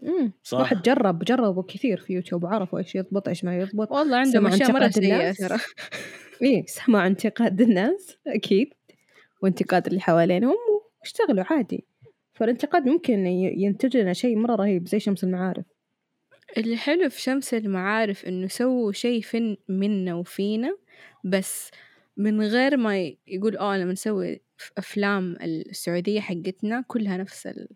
مم. 0.03 0.33
صح. 0.43 0.59
واحد 0.59 0.83
جرب 0.83 1.25
جربوا 1.25 1.63
كثير 1.63 2.01
في 2.01 2.13
يوتيوب 2.13 2.45
وعرفوا 2.45 2.79
إيش 2.79 2.95
يضبط 2.95 3.29
إيش 3.29 3.45
ما 3.45 3.59
يضبط. 3.59 3.93
والله 3.93 4.17
عندهم 4.17 4.33
سمع 4.33 4.55
أشياء 4.55 4.73
مرة 4.73 4.85
انتقاد 4.85 5.33
سيئة. 5.33 5.49
ترى. 5.49 5.59
إيه 6.43 6.67
سمعوا 6.67 7.07
انتقاد 7.07 7.61
الناس 7.61 8.19
أكيد. 8.27 8.75
وانتقاد 9.43 9.87
اللي 9.87 10.01
حوالينهم 10.01 10.57
واشتغلوا 11.01 11.45
عادي. 11.51 11.85
فالانتقاد 12.33 12.89
ممكن 12.89 13.27
ينتج 13.27 13.97
لنا 13.97 14.13
شيء 14.13 14.37
مرة 14.37 14.55
رهيب 14.55 14.89
زي 14.89 15.01
شمس 15.01 15.25
المعارف. 15.25 15.65
اللي 16.59 16.77
حلو 16.77 17.09
في 17.09 17.21
شمس 17.21 17.55
المعارف 17.55 18.25
إنه 18.25 18.47
سووا 18.47 18.93
شيء 18.93 19.23
فن 19.23 19.57
منا 19.69 20.15
وفينا 20.15 20.77
بس 21.25 21.71
من 22.17 22.43
غير 22.43 22.77
ما 22.77 23.15
يقول 23.27 23.57
آه 23.57 23.77
لما 23.79 23.93
نسوي 23.93 24.41
أفلام 24.79 25.37
السعودية 25.43 26.21
حقتنا 26.21 26.85
كلها 26.89 27.17
نفس 27.17 27.47
ال... 27.47 27.69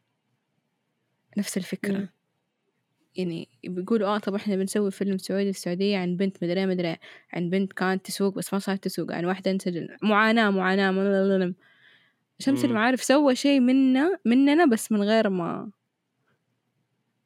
نفس 1.36 1.56
الفكرة 1.56 1.92
مم. 1.98 2.08
يعني 3.16 3.48
بيقولوا 3.64 4.08
آه 4.08 4.18
طب 4.18 4.34
إحنا 4.34 4.56
بنسوي 4.56 4.90
فيلم 4.90 5.18
سعودي 5.18 5.50
السعودية 5.50 5.98
عن 5.98 6.16
بنت 6.16 6.44
مدري 6.44 6.66
مدري 6.66 6.96
عن 7.32 7.50
بنت 7.50 7.72
كانت 7.72 8.06
تسوق 8.06 8.34
بس 8.34 8.52
ما 8.52 8.58
صارت 8.58 8.84
تسوق 8.84 9.12
عن 9.12 9.24
واحدة 9.24 9.50
انسجن 9.50 9.88
معاناة 10.02 10.50
معاناة. 10.50 11.54
شمس. 12.38 12.64
المعارف 12.64 13.02
سوى 13.02 13.34
شيء 13.36 13.60
منا 13.60 14.18
مننا 14.24 14.64
بس 14.66 14.92
من 14.92 15.02
غير 15.02 15.28
ما 15.28 15.70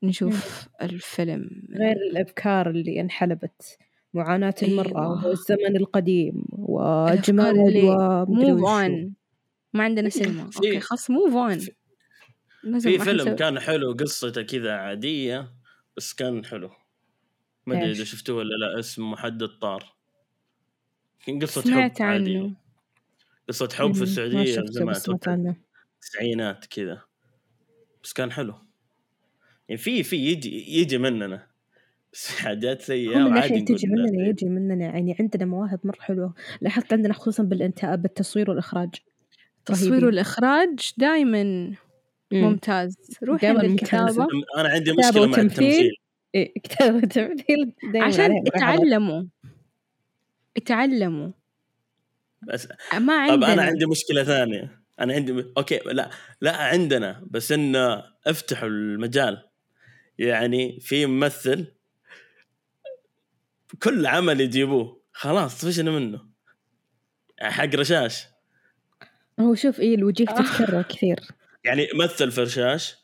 نشوف 0.02 0.68
الفيلم. 0.82 1.50
غير 1.70 1.96
الأفكار 2.10 2.70
اللي 2.70 3.00
انحلبت 3.00 3.78
معاناة 4.14 4.54
المرأة 4.62 4.88
أيوة. 5.16 5.26
والزمن 5.26 5.76
القديم 5.76 6.44
ومدري 6.52 7.82
move. 7.82 8.68
on 8.68 9.14
ما 9.74 9.84
عندنا 9.84 10.08
سينما 10.08 10.50
في- 10.50 10.56
okay 10.56 10.80
خلاص 10.80 11.10
move 11.10 11.34
on 11.34 11.58
في- 11.58 11.72
في 12.80 12.98
فيلم 12.98 13.36
كان 13.36 13.60
حلو 13.60 13.92
قصته 13.92 14.42
كذا 14.42 14.72
عادية 14.72 15.52
بس 15.96 16.14
كان 16.14 16.44
حلو. 16.44 16.70
ما 17.66 17.74
أدري 17.78 17.90
إذا 17.90 18.00
إيش؟ 18.00 18.12
شفتوه 18.14 18.36
ولا 18.36 18.54
لا 18.54 18.78
اسمه 18.78 19.16
حد 19.16 19.42
الطار 19.42 19.94
كان 21.26 21.38
قصة 21.42 21.60
سمعت 21.62 21.98
حب 21.98 22.06
عادية. 22.06 22.38
عنه. 22.38 22.54
قصة 23.48 23.68
حب 23.72 23.74
في 23.74 23.80
مم، 23.82 23.96
ما 23.98 24.02
السعودية 24.02 24.64
زمان 24.66 25.54
التسعينات 26.00 26.66
كذا. 26.66 27.02
بس 28.04 28.12
كان 28.12 28.32
حلو. 28.32 28.54
يعني 29.68 29.78
في 29.82 30.02
في 30.02 30.16
يجي 30.16 30.78
يجي 30.80 30.98
مننا. 30.98 31.46
بس 32.12 32.28
حاجات 32.38 32.90
من 32.90 33.22
وعادي 33.22 33.60
تجي 33.60 33.86
مننا. 33.86 34.28
يجي 34.28 34.46
مننا 34.46 34.84
يعني 34.84 35.16
عندنا 35.20 35.44
مواهب 35.44 35.80
مرة 35.84 36.00
حلوة. 36.00 36.34
لاحظت 36.60 36.92
عندنا 36.92 37.14
خصوصا 37.14 37.42
بالإنتاج 37.42 37.98
بالتصوير 37.98 38.50
والإخراج. 38.50 38.90
التصوير 39.58 39.90
رهيبين. 39.92 40.06
والإخراج 40.08 40.92
دائما 40.98 41.42
مم. 41.42 41.74
ممتاز. 42.32 42.96
روح 43.24 43.44
عند 43.44 43.64
ممتاز. 43.64 43.70
الكتابة 43.72 44.26
أنا 44.58 44.68
عندي 44.68 44.92
مشكلة 44.92 45.26
مع 45.26 45.32
وتمثيل. 45.32 45.40
التمثيل. 45.40 45.90
إيه 46.34 46.52
كتابة 46.62 47.00
تمثيل 47.00 47.72
دايما 47.92 48.06
عشان. 48.06 48.36
يتعلموا 48.46 49.22
يتعلموا 50.56 51.30
بس 52.42 52.68
ما 52.94 53.28
طب 53.28 53.32
عندنا. 53.32 53.52
أنا 53.52 53.62
عندي 53.62 53.86
مشكلة 53.86 54.24
ثانية. 54.24 54.82
أنا 55.00 55.14
عندي 55.14 55.44
أوكي 55.58 55.78
لا. 55.86 56.10
لا 56.40 56.56
عندنا. 56.56 57.26
بس 57.30 57.52
إنه 57.52 58.04
افتحوا 58.26 58.68
المجال. 58.68 59.47
يعني 60.18 60.80
في 60.80 61.06
ممثل 61.06 61.66
كل 63.82 64.06
عمل 64.06 64.40
يجيبوه. 64.40 65.02
خلاص 65.12 65.60
طفشنا 65.60 65.90
منه. 65.90 66.20
حق 67.40 67.74
رشاش. 67.74 68.24
هو 69.40 69.54
شوف 69.54 69.80
إيه 69.80 69.94
الوجيه. 69.94 70.24
تتكرر 70.38 70.82
كثير. 70.82 71.20
يعني 71.64 71.88
مثل 71.94 72.30
في 72.30 72.40
رشاش 72.40 72.96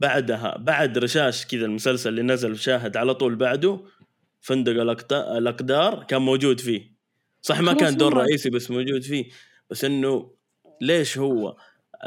بعدها 0.00 0.56
بعد 0.56 0.98
رشاش 0.98 1.46
كذا 1.46 1.64
المسلسل 1.64 2.10
اللي 2.10 2.22
نزل 2.22 2.56
في 2.56 2.62
شاهد 2.62 2.96
على 2.96 3.14
طول 3.14 3.36
بعده 3.36 3.80
فندق 4.40 4.72
الأقدار 5.12 6.04
كان 6.04 6.22
موجود 6.22 6.60
فيه. 6.60 6.92
صح 7.42 7.60
ما 7.60 7.72
كان 7.72 7.96
دور. 7.96 8.14
رئيسي 8.14 8.50
بس 8.50 8.70
موجود 8.70 9.02
فيه. 9.02 9.30
بس 9.70 9.84
إنه 9.84 10.34
ليش 10.80 11.18
هو 11.18 11.56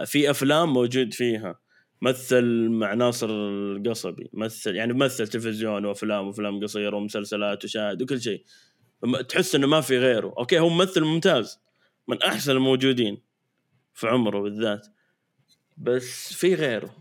في 0.05 0.29
أفلام 0.29 0.73
موجود 0.73 1.13
فيها؟ 1.13 1.59
مثل 2.01 2.69
مع 2.69 2.93
ناصر 2.93 3.29
القصبي 3.29 4.29
مثل 4.33 4.75
يعني 4.75 4.93
مثل 4.93 5.27
تلفزيون 5.27 5.85
وأفلام 5.85 6.27
وأفلام 6.27 6.63
قصيرة 6.63 6.97
ومسلسلات 6.97 7.63
وشاهد 7.63 8.01
وكل 8.01 8.21
شيء. 8.21 8.43
تحس 9.29 9.55
إنه 9.55 9.67
ما 9.67 9.81
في 9.81 9.97
غيره. 9.97 10.33
أوكي 10.37 10.59
هو 10.59 10.69
ممثل 10.69 11.03
ممتاز 11.03 11.59
من 12.07 12.21
أحسن 12.21 12.51
الموجودين 12.51 13.21
في 13.93 14.07
عمره 14.07 14.41
بالذات 14.41 14.87
بس 15.77 16.33
في 16.33 16.55
غيره. 16.55 16.95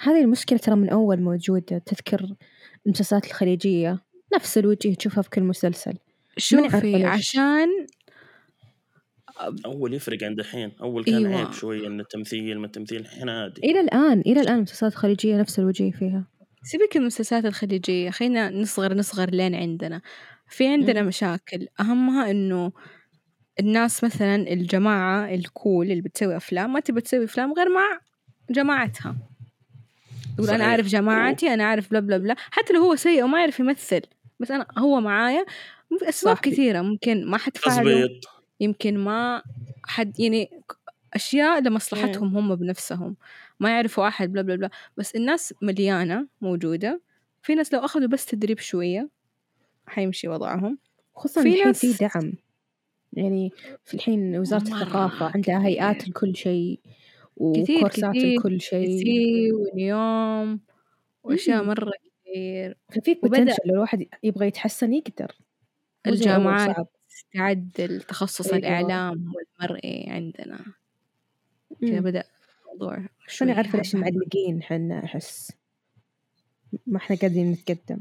هذه 0.00 0.20
المشكلة 0.20 0.58
ترى 0.58 0.76
من 0.76 0.88
أول 0.88 1.20
موجودة 1.20 1.78
تذكر 1.78 2.36
المسلسلات 2.86 3.26
الخليجية 3.26 4.02
نفس 4.34 4.58
الوجه 4.58 4.94
تشوفها 4.94 5.22
في 5.22 5.30
كل 5.30 5.42
مسلسل. 5.42 5.94
شوفي. 6.36 7.04
عشان 7.04 7.68
أول 9.66 9.94
يفرق 9.94 10.24
عند 10.24 10.38
الحين 10.38 10.72
أول 10.82 11.04
كان 11.04 11.26
أيوة. 11.26 11.38
عيب 11.38 11.52
شوية 11.52 11.86
إن 11.86 12.00
التمثيل 12.00 12.58
ما 12.58 12.66
التمثيل 12.66 13.00
الحين 13.00 13.28
عادي. 13.28 13.60
إلى 13.64 13.80
الآن 13.80 14.20
إلى 14.20 14.40
الآن 14.40 14.56
المسلسلات 14.56 14.92
الخليجية 14.92 15.36
نفس 15.36 15.58
الوجه 15.58 15.90
فيها. 15.90 16.24
سيبك 16.62 16.96
من 16.96 17.02
المسلسلات 17.02 17.44
الخليجية 17.44 18.10
خلينا 18.10 18.50
نصغر 18.50 18.94
نصغر 18.94 19.30
لين 19.30 19.54
عندنا. 19.54 20.00
في 20.48 20.66
عندنا 20.68 21.02
مم. 21.02 21.08
مشاكل. 21.08 21.66
أهمها 21.80 22.30
إنه 22.30 22.72
الناس 23.60 24.04
مثلا 24.04 24.34
الجماعة 24.34 25.34
الكول 25.34 25.90
اللي 25.90 26.02
بتسوي 26.02 26.36
أفلام 26.36 26.72
ما 26.72 26.80
تبي 26.80 27.00
تسوي 27.00 27.24
أفلام 27.24 27.52
غير 27.52 27.68
مع 27.68 28.00
جماعتها. 28.50 29.16
تقول 30.36 30.48
أنا 30.48 30.58
صحيح. 30.58 30.70
أعرف 30.70 30.86
جماعتي 30.86 31.54
أنا 31.54 31.64
أعرف 31.64 31.90
بلا 31.90 32.00
بلا 32.00 32.16
بلا. 32.16 32.34
حتى 32.38 32.72
لو 32.72 32.80
هو 32.80 32.96
سيء 32.96 33.24
وما 33.24 33.40
يعرف 33.40 33.60
يمثل. 33.60 34.00
بس 34.40 34.50
أنا 34.50 34.66
هو 34.78 35.00
معايا. 35.00 35.44
صح. 36.10 36.40
كثيرة 36.40 36.80
ممكن 36.82 37.26
ما 37.26 37.38
حتفاعلوا 37.38 37.92
تظبيط 37.92 38.39
يمكن 38.60 38.98
ما 38.98 39.42
حد 39.84 40.20
يعني 40.20 40.50
أشياء 41.14 41.60
لمصلحتهم 41.60 42.36
هم 42.36 42.54
بنفسهم. 42.54 43.16
ما 43.60 43.70
يعرفوا 43.70 44.08
أحد 44.08 44.32
بلا 44.32 44.42
بلا 44.42 44.56
بلا. 44.56 44.70
بس 44.96 45.14
الناس 45.16 45.54
مليانة 45.62 46.26
موجودة. 46.40 47.00
في 47.42 47.54
ناس 47.54 47.74
لو 47.74 47.80
أخذوا 47.80 48.08
بس 48.08 48.26
تدريب 48.26 48.58
شوية 48.58 49.08
حيمشي 49.86 50.28
وضعهم. 50.28 50.78
خصوصا 51.16 51.42
في 51.42 51.48
الحين 51.48 51.66
ناس- 51.66 51.86
في 51.86 52.04
دعم. 52.04 52.32
يعني 53.12 53.50
في 53.84 53.94
الحين 53.94 54.36
وزارة 54.38 54.62
الثقافة 54.62 55.26
عندها. 55.34 55.66
هيئات 55.66 56.08
لكل 56.08 56.36
شيء 56.36 56.80
وكورسات 57.36 58.16
لكل 58.16 58.60
شيء. 58.60 59.00
كثير 59.00 59.54
واليوم 59.54 60.60
وأشياء 61.22 61.62
مم. 61.62 61.68
مرة 61.68 61.92
كثير. 62.24 62.76
ففي 62.92 63.14
بوتنشل 63.14 63.56
لو 63.66 63.74
الواحد 63.74 64.06
يبغى 64.22 64.46
يتحسن 64.46 64.92
يقدر. 64.92 65.32
الجامعات 66.06 66.86
صعب. 67.20 67.30
تعدل 67.32 68.00
تخصص 68.02 68.46
أيوة. 68.46 68.58
الإعلام 68.58 69.32
والمرئي 69.34 70.10
عندنا 70.10 70.64
كذا. 71.80 72.00
بدأ 72.00 72.24
الموضوع 72.62 72.98
شوي 73.28 73.52
عارفة 73.52 73.78
ليش 73.78 73.96
هذا. 73.96 74.04
معلقين 74.04 74.62
حنا 74.62 75.04
أحس 75.04 75.52
ما 76.86 76.96
إحنا 76.96 77.16
قاعدين 77.16 77.52
نتقدم 77.52 78.00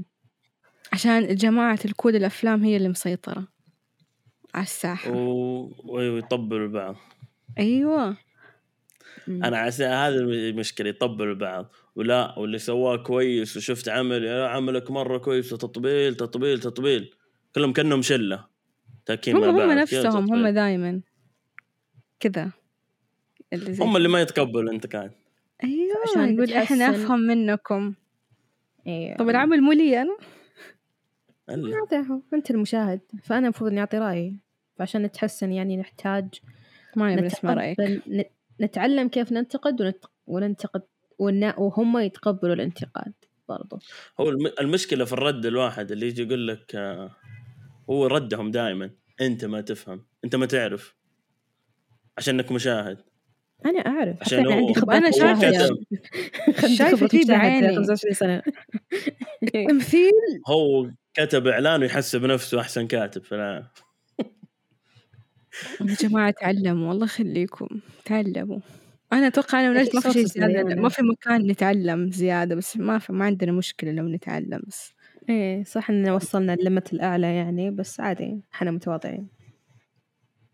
عشان 0.94 1.18
الجماعة 1.18 1.80
الكود 1.86 2.16
الأفلام 2.16 2.64
هي 2.64 2.78
اللي 2.78 2.90
مسيطرة 2.90 3.48
على 4.54 4.64
الساحة 4.64 5.12
و... 5.12 5.72
ويطبلوا 5.86 6.68
بعض 6.68 6.96
أيوة 7.60 8.18
مم. 9.28 9.44
أنا 9.44 9.58
عس... 9.58 9.82
هذا 9.82 10.16
المشكلة 10.20 10.90
يطبلوا 10.90 11.36
بعض 11.36 11.72
ولا 11.96 12.40
واللي 12.40 12.60
سواه 12.60 12.98
كويس 12.98 13.58
وشفت 13.58 13.90
عمل 13.90 14.24
يا 14.24 14.48
عملك 14.48 14.92
مرة 14.92 15.18
كويس 15.18 15.54
وتطبيل 15.54 16.16
تطبيل 16.16 16.60
تطبيل 16.60 17.16
كلهم 17.56 17.74
كأنهم 17.74 18.02
شلة 18.02 18.46
تاكين 19.10 19.36
هم 19.36 19.42
مع 19.42 19.52
بعض 19.52 19.70
هم 19.70 19.78
نفسهم 19.78 20.34
هم. 20.34 20.48
دايما. 20.48 21.02
كذا. 22.20 22.52
اللي 23.54 23.74
زي 23.74 23.84
هم 23.84 23.98
اللي 23.98 24.08
ما 24.10 24.22
يتقبلوا 24.22 24.62
الانتقاد 24.62 25.12
أيوة 25.64 25.96
عشان 26.12 26.34
يقول 26.34 26.54
إحنا 26.54 26.92
بتحسن- 26.92 27.04
أفهم 27.04 27.20
منكم. 27.20 27.94
أيوة. 28.88 29.18
طب 29.18 29.30
العمل 29.30 29.62
مو 29.62 29.72
لي 29.72 29.90
هو 32.12 32.20
أنت 32.34 32.52
المشاهد. 32.52 33.00
فأنا 33.24 33.44
المفروض 33.44 33.72
إني 33.72 33.80
أعطي 33.80 33.98
رأيي. 33.98 34.40
فعشان 34.76 35.02
نتحسن 35.04 35.52
يعني 35.52 35.78
نحتاج 35.78 36.28
ما 36.96 37.16
نبي 37.16 37.26
نسمع 37.26 37.54
رأيك. 37.54 38.02
نتعلم 38.62 39.08
كيف 39.08 39.32
ننتقد 39.32 39.82
ونت... 39.82 40.06
وننتقد 40.28 40.82
ون... 41.20 41.54
وهم 41.58 41.98
يتقبلوا 41.98 42.54
الانتقاد 42.56 43.14
برضو. 43.50 43.80
هو 44.20 44.30
الم... 44.30 44.52
المشكلة 44.62 45.06
في 45.06 45.14
الرد 45.14 45.46
الواحد 45.46 45.92
اللي 45.92 46.08
يجي 46.08 46.22
يقول 46.24 46.48
لك 46.48 46.76
آه، 46.76 47.12
هو 47.90 48.06
ردهم 48.08 48.52
دائما 48.52 48.90
أنت 49.22 49.46
ما 49.46 49.62
تفهم. 49.62 50.06
أنت 50.26 50.36
ما 50.36 50.46
تعرف. 50.46 50.96
عشان 52.18 52.36
أنك 52.40 52.52
مشاهد. 52.52 52.98
أنا 53.66 53.80
أعرف. 53.80 54.18
عشان 54.22 54.46
هو- 54.48 54.52
عندي. 54.90 55.12
شايفة- 55.12 55.22
عندي 56.64 56.76
شايفة 56.78 56.98
خبرة 56.98 57.08
فيه 57.08 57.26
بعيني. 57.26 57.76
25 57.76 58.14
سنة. 58.14 58.42
تمثيل؟ 59.70 60.12
هو 60.50 60.90
كتب 61.14 61.48
إعلان 61.48 61.82
ويحسب 61.82 62.26
نفسه 62.26 62.60
أحسن 62.62 62.88
كاتب 62.88 63.24
في 63.24 63.36
العالم 63.36 63.68
يا 65.82 65.96
جماعة 66.00 66.32
تعلموا. 66.42 66.92
الله 66.94 67.06
يخليكم. 67.06 67.68
تعلموا. 68.06 68.60
أنا 69.14 69.28
أتوقع 69.28 69.60
أنا 69.60 69.70
ونجد 69.70 69.96
ما 69.96 70.02
في 70.02 70.12
شيء 70.28 70.42
مليونة. 70.44 70.76
ما 70.82 70.90
في 70.90 71.02
مكان 71.02 71.48
نتعلم 71.52 72.12
زيادة 72.12 72.56
بس 72.56 72.78
ما 72.78 73.00
في 73.00 73.14
ما 73.14 73.26
عندنا 73.26 73.52
مشكلة 73.52 73.92
لو 73.92 74.08
نتعلم 74.08 74.62
بس. 74.68 74.94
إيه 75.30 75.64
صح 75.64 75.90
إن 75.90 76.10
وصلنا 76.10 76.54
الليمت 76.54 76.94
الأعلى 76.94 77.36
يعني 77.36 77.72
بس 77.72 78.00
عادي 78.00 78.42
إحنا 78.54 78.72
متواضعين. 78.72 79.28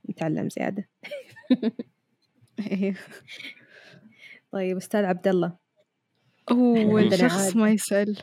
نتعلم 0.10 0.50
زيادة. 0.50 0.90
إيه. 2.72 2.96
طيب 4.52 4.78
أستاذ 4.78 5.06
عبد 5.06 5.28
الله. 5.28 5.56
أوه 6.52 7.02
الشخص. 7.02 7.56
ما 7.56 7.70
يسأل. 7.70 8.18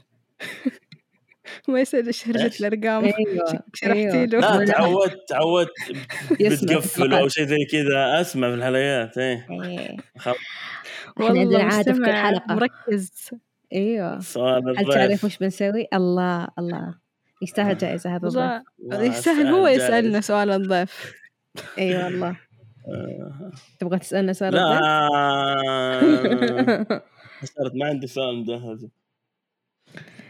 ما 1.69 1.81
يصير 1.81 2.01
هرجة 2.27 2.45
إيش؟ 2.45 2.61
الأرقام. 2.61 3.05
أيوه 3.05 3.63
شرحتي 3.75 4.01
أيوه. 4.13 4.25
له. 4.25 4.39
لا 4.59 4.65
تعودت 4.67 5.29
تعودت 5.29 5.71
بتقفل. 6.41 7.15
أو 7.15 7.29
شيء 7.29 7.45
زي 7.45 7.65
كذا. 7.73 8.21
أسمع 8.21 8.49
في 8.49 8.55
الحلقات 8.55 9.19
إيه. 9.19 9.47
إيه. 9.51 9.97
عندنا 11.21 11.41
والله 11.41 11.63
عادة 11.65 11.93
في 11.93 11.99
كل 11.99 12.13
حلقة. 12.13 12.55
مركز. 12.55 13.31
إيوه. 13.73 14.21
سؤال 14.21 14.79
هل 14.79 14.95
تعرف 14.95 15.25
وش 15.25 15.39
بنسوي؟ 15.39 15.87
الله 15.95 16.49
الله. 16.59 16.95
يستاهل 17.43 17.79
جائزة 17.79 18.17
هذا 18.17 18.29
الضيف. 18.29 18.63
يستاهل 19.17 19.47
هو. 19.47 19.67
يسألنا 19.67 20.21
سؤال 20.21 20.51
الضيف. 20.51 21.13
إي 21.79 21.97
والله. 22.05 22.37
آه، 22.89 23.53
تبغى 23.79 23.99
تسألنا 23.99 24.33
سؤال 24.33 24.55
لا. 24.55 24.79
الضيف؟ 26.03 27.03
صارت 27.59 27.73
ما 27.75 27.87
عندي 27.87 28.07
سؤال 28.07 28.37
مجهز. 28.37 28.89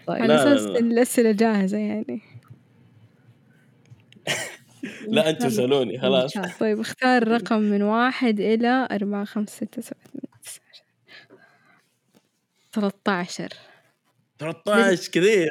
طيب. 0.07 0.23
على 0.23 0.27
لا، 0.29 0.45
لا، 0.45 0.53
أساس 0.55 0.67
لا. 0.67 0.79
إن 0.79 0.93
الأسئلة 0.93 1.33
جاهزة 1.33 1.79
يعني. 1.79 2.21
لا 5.09 5.31
أنتم 5.31 5.49
سالوني 5.49 5.99
خلاص. 5.99 6.33
طيب 6.61 6.81
اختار 6.81 7.29
رقم 7.29 7.59
من 7.61 7.83
واحد 7.83 8.41
إلى 8.41 8.89
أربعة 8.93 9.25
خمسة 9.25 9.53
ستة 9.57 9.83
سبعة. 9.83 10.32
13 12.73 13.49
13 14.39 15.11
كثير. 15.13 15.49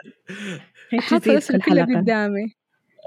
حاط 1.00 1.22
تزيد 1.22 1.34
الاسم 1.34 1.58
كل 1.58 1.72
كله. 1.86 2.00
قدامي. 2.00 2.56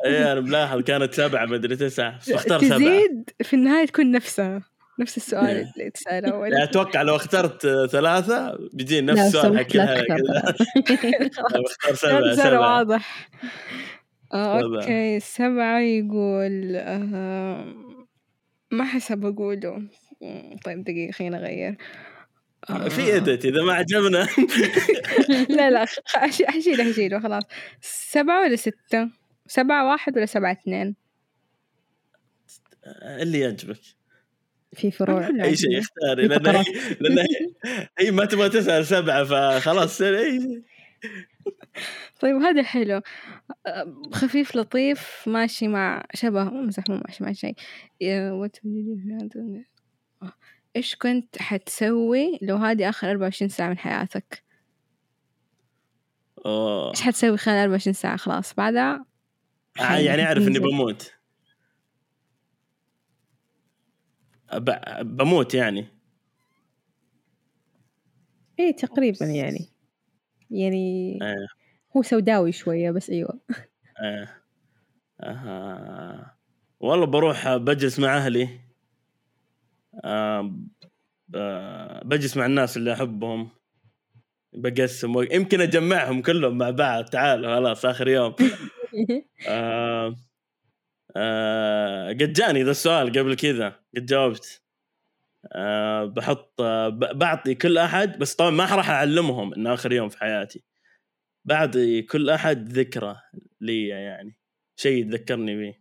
إيه 0.06 0.32
أنا 0.32 0.40
ملاحظ 0.40 0.80
كانت 0.80 1.14
سبعة 1.14 1.46
مدري 1.46 1.76
تسعة. 1.76 2.18
فاختار 2.18 2.60
سبعة. 2.60 2.78
تزيد 2.78 3.30
في 3.42 3.56
النهاية 3.56 3.86
تكون 3.86 4.10
نفسها. 4.10 4.62
نفس 5.00 5.16
السؤال 5.16 5.46
إيه. 5.46 5.72
اللي 5.78 5.90
تسأله 5.90 6.46
يعني 6.46 6.64
أتوقع 6.64 7.02
لو 7.02 7.16
اخترت 7.16 7.66
ثلاثة 7.90 8.58
بيجي 8.72 9.00
نفس 9.00 9.20
السؤال. 9.20 9.52
بختار 9.64 9.64
كان 11.82 11.94
سبعة 11.94 11.94
سؤال 11.94 12.36
سبعة. 12.36 12.78
واضح. 12.78 13.28
آه 14.34 14.60
سبعة. 14.60 14.80
أوكي 14.82 15.20
سبعة 15.20 15.80
يقول 15.80 16.76
آه 16.76 17.64
ما 18.70 18.84
حسب 18.84 19.24
أقوله. 19.26 19.82
طيب 20.64 20.84
دقيقة 20.84 21.12
خلينا 21.12 21.38
نغير 21.38 21.68
آه، 21.70 21.76
في 22.66 23.16
ادت 23.16 23.44
إذا 23.44 23.62
ما 23.62 23.72
عجبنا. 23.72 24.28
لا 25.56 25.70
لا 25.70 25.84
خ- 25.84 25.98
أش- 26.16 26.46
حشيله 26.48 26.92
حشيله 26.92 27.20
خلاص. 27.20 27.42
سبعة 27.80 28.42
ولا 28.42 28.56
ستة؟ 28.56 29.10
سبعة 29.46 29.90
واحد 29.90 30.16
ولا 30.16 30.26
سبعة 30.26 30.52
اثنين؟ 30.52 30.96
اللي 33.04 33.40
يعجبك. 33.40 33.80
في 34.76 34.90
فروع. 34.90 35.28
أي 35.44 35.56
شيء. 35.56 35.78
اختاري 35.78 36.28
لأن 36.28 36.46
هي 36.46 36.64
لأن 37.00 37.26
هي- 37.98 38.10
ما 38.10 38.24
تبغى 38.24 38.48
تسأل 38.48 38.86
سبعة 38.86 39.24
فخلاص 39.24 40.02
اي 40.02 40.40
شيء. 40.40 40.62
طيب 42.20 42.36
هذا 42.36 42.62
حلو. 42.62 43.00
خفيف 44.12 44.56
لطيف 44.56 45.22
ماشي 45.26 45.68
مع 45.68 46.04
شبه 46.14 46.44
مو 46.44 46.62
مزح 46.62 46.84
مو 46.88 47.00
ماشي 47.08 47.24
مع 47.24 47.32
شيء. 47.32 47.54
آه، 50.74 50.78
إيش 50.78 50.96
كنت 50.96 51.42
حتسوي 51.42 52.38
لو 52.42 52.56
هذه 52.56 52.88
آخر 52.88 53.10
24 53.10 53.48
ساعة 53.48 53.68
من 53.68 53.78
حياتك 53.78 54.42
أوه. 56.46 56.90
إيش 56.90 57.02
حتسوي 57.02 57.36
خلال 57.36 57.56
24 57.56 57.92
ساعة 57.94 58.16
خلاص 58.16 58.54
بعدها 58.54 59.04
آه، 59.80 59.94
يعني 59.96 60.32
إني 60.32 60.44
ننزل. 60.44 60.60
بموت 60.60 61.12
ب- 64.52 65.16
بموت 65.16 65.54
يعني 65.54 65.86
اي 68.60 68.72
تقريبا 68.72 69.26
يعني 69.26 69.68
يعني 70.50 71.18
آه. 71.22 71.46
هو 71.96 72.02
سوداوي 72.02 72.52
شوية 72.52 72.90
بس 72.90 73.10
أيوه 73.10 73.40
آه. 74.00 74.28
آه. 75.20 76.36
والله 76.80 77.06
بروح 77.06 77.56
بجلس 77.56 77.98
مع 77.98 78.16
أهلي 78.16 78.48
آه. 80.04 80.54
بجلس 82.04 82.36
مع 82.36 82.46
الناس 82.46 82.76
اللي 82.76 82.92
أحبهم 82.92 83.50
بقسم 84.52 85.16
وق- 85.16 85.34
يمكن 85.34 85.60
أجمعهم 85.60 86.22
كلهم 86.22 86.58
مع 86.58 86.70
بعض 86.70 87.04
تعالوا 87.04 87.54
خلاص 87.56 87.84
آخر 87.84 88.08
يوم 88.08 88.34
آه. 89.48 90.16
آه. 91.16 92.08
قد 92.08 92.32
جاني 92.32 92.62
ذا 92.62 92.70
السؤال 92.70 93.08
قبل 93.18 93.34
كذا 93.36 93.68
قد 93.96 94.06
جاوبت 94.06 94.62
آه 95.52 96.04
بحط 96.04 96.60
آه 96.60 96.88
بعطي 96.88 97.54
كل 97.54 97.78
أحد 97.78 98.18
بس 98.18 98.34
طبعا 98.34 98.50
ما 98.50 98.64
راح 98.74 98.90
أعلمهم 98.90 99.54
إنه 99.54 99.74
آخر 99.74 99.92
يوم 99.92 100.08
في 100.08 100.18
حياتي 100.18 100.64
بعطي 101.44 102.02
كل 102.02 102.30
أحد 102.30 102.68
ذكرى 102.68 103.16
لي 103.60 103.88
يعني 103.88 104.36
شيء 104.76 105.00
يتذكرني 105.06 105.56
به 105.56 105.74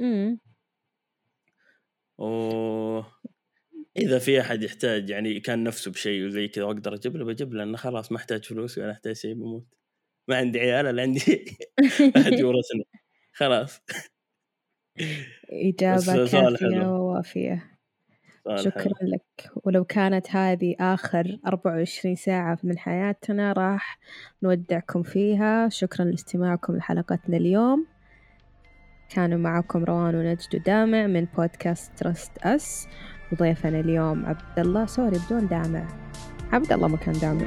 أمم. 0.00 0.38
و 2.18 3.00
إذا 3.96 4.18
في 4.18 4.40
أحد 4.40 4.62
يحتاج 4.62 5.10
يعني 5.10 5.40
كان 5.40 5.64
نفسه 5.64 5.90
بشيء 5.90 6.26
وزي 6.26 6.48
كذا 6.48 6.64
واقدر 6.64 6.94
أجيب 6.94 7.16
له؟ 7.16 7.24
بجيب 7.24 7.52
له 7.52 7.58
لأنه 7.64 7.76
خلاص 7.76 8.12
ما 8.12 8.18
أحتاج 8.18 8.44
فلوس 8.44 8.78
ولا 8.78 8.92
أحتاج 8.92 9.16
شيء 9.16 9.34
بموت. 9.34 9.66
ما 10.28 10.36
عندي 10.36 10.60
عيال 10.60 10.86
ولا 10.86 11.02
عندي 11.02 11.20
أحد 12.16 12.32
يورثني. 12.32 12.86
خلاص. 13.32 13.80
إجابة 15.50 16.26
كافية. 16.26 16.86
ووافية. 16.86 17.70
شكرا 18.56 18.94
حلو. 19.00 19.10
لك. 19.10 19.50
ولو 19.64 19.84
كانت 19.84 20.30
هذه 20.30 20.76
آخر 20.80 21.38
24 21.46 22.14
ساعة 22.14 22.58
من 22.62 22.78
حياتنا 22.78 23.52
راح 23.52 23.98
نودعكم 24.42 25.02
فيها. 25.02 25.68
شكرا 25.68 26.04
لاستماعكم 26.04 26.76
لحلقتنا 26.76 27.36
اليوم. 27.36 27.86
كانوا 29.08 29.38
معكم 29.38 29.84
روان 29.84 30.14
ونجد 30.14 30.54
ودامع 30.54 31.06
من 31.06 31.24
بودكاست 31.24 31.98
Trust 31.98 32.38
Us 32.38 32.88
وضيفنا 33.34 33.80
اليوم 33.80 34.26
عبد 34.26 34.58
الله. 34.58 34.86
sorry 34.86 35.20
بدون 35.26 35.46
دامع 35.46 35.84
عبد 36.52 36.72
الله 36.72 36.88
مكان 36.88 37.12
دامع 37.18 37.46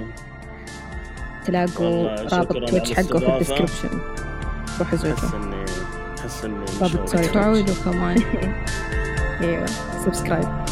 تلاقوا 1.45 2.09
رابط 2.33 2.69
Twitch 2.69 2.93
حقه 2.93 3.19
في. 3.19 3.27
ال 3.33 3.38
description. 3.38 3.89
روحوا 4.79 4.85
أحس 4.85 4.95
زوجوا 4.95 5.29
اني 5.43 5.65
أحس 6.19 6.45
إني 6.45 6.65
رابط. 6.81 7.09
Twitch. 7.09 7.27
تعودوا 7.31 7.75
كمان. 7.85 8.17
إيوه. 9.41 9.65
subscribe. 10.05 10.66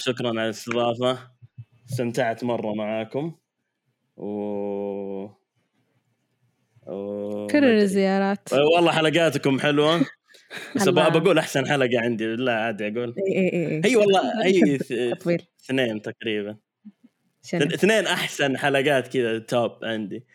شكرا 0.00 0.28
على 0.28 0.44
الاستضافة. 0.44 1.18
استمتعت 1.90 2.44
مرة 2.44 2.74
معاكم. 2.74 3.34
و, 4.16 4.26
و... 6.86 7.46
كرر 7.46 7.76
الزيارات. 7.76 8.52
والله 8.52 8.92
حلقاتكم 8.92 9.60
حلوة. 9.60 10.00
بس 10.76 10.88
بقول 10.88 11.38
أحسن 11.38 11.68
حلقة 11.68 12.00
عندي. 12.00 12.26
لا 12.26 12.52
عادي 12.52 12.88
أقول. 12.88 13.14
إي 13.18 13.38
إي 13.38 13.66
إي 13.66 13.82
هي 13.84 13.96
والله 13.96 14.20
تطويل. 15.14 15.42
اثنين 15.64 16.02
تقريبا؟ 16.02 16.56
اثنين 17.54 18.06
أحسن 18.06 18.58
حلقات 18.58 19.08
كذا 19.08 19.38
توب 19.38 19.84
عندي. 19.84 20.26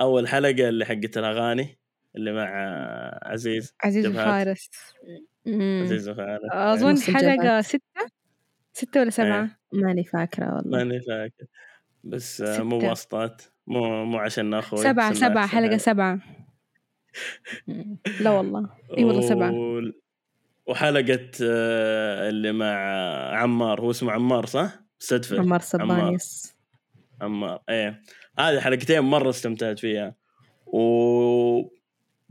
أول 0.00 0.28
حلقة 0.28 0.68
اللي 0.68 0.84
حقت 0.84 1.18
الأغاني 1.18 1.78
اللي 2.16 2.32
مع 2.32 2.50
عزيز 3.22 3.74
عزيز 3.80 4.06
مم. 5.46 5.82
عزيز 5.82 6.08
أظن 6.52 6.92
نص 6.92 7.10
حلقة 7.10 7.34
الجبهات. 7.34 7.66
ستة 8.72 9.00
ولا 9.00 9.10
سبعة؟ 9.10 9.50
ماني 9.72 10.04
فاكرة 10.04 10.54
والله. 10.54 10.78
ماني 10.78 11.00
فاكر. 11.00 11.44
بس 12.04 12.40
آه، 12.40 12.62
مو 12.62 12.78
ستة. 12.78 12.88
واسطات 12.88 13.42
مو 13.66 14.04
مو 14.04 14.18
عشان 14.18 14.54
أخوي 14.54 14.82
سبعة 14.82 15.12
سبعة 15.14 15.46
حلقة 15.46 15.46
حلقة. 15.46 15.76
سبعة. 15.76 16.20
لا 18.20 18.30
والله. 18.30 18.70
إي 18.98 19.04
والله 19.04 19.20
سبعة. 19.28 19.50
و- 19.52 19.92
وحلقة 20.66 21.30
آه، 21.42 22.28
اللي 22.28 22.52
مع 22.52 22.74
عمار. 23.36 23.80
هو 23.80 23.90
اسمه 23.90 24.12
عمار 24.12 24.46
صح؟ 24.46 24.80
صدفة 24.98 25.34
عمار 25.38 25.46
عمار. 25.46 25.60
صبانيس 25.60 26.56
عمار. 27.20 27.62
إيه. 27.68 28.02
هذه 28.38 28.60
حلقتين 28.60 29.00
مرة 29.00 29.30
استمتعت 29.30 29.78
فيها. 29.78 30.14
و 30.66 30.80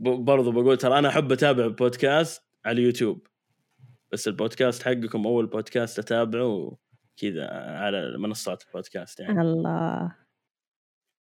برضو 0.00 0.52
بقول 0.52 0.76
ترى 0.78 0.98
أنا 0.98 1.08
أحب 1.08 1.32
أتابع 1.32 1.66
بودكاست 1.66 2.42
على 2.64 2.80
اليوتيوب 2.80 3.26
بس 4.12 4.28
البودكاست 4.28 4.82
حقكم 4.82 5.26
أول 5.26 5.46
بودكاست 5.46 5.98
أتابعه 5.98 6.76
كذا 7.16 7.46
على 7.52 8.18
منصات 8.18 8.62
البودكاست 8.62 9.20
يعني. 9.20 9.40
الله. 9.40 10.19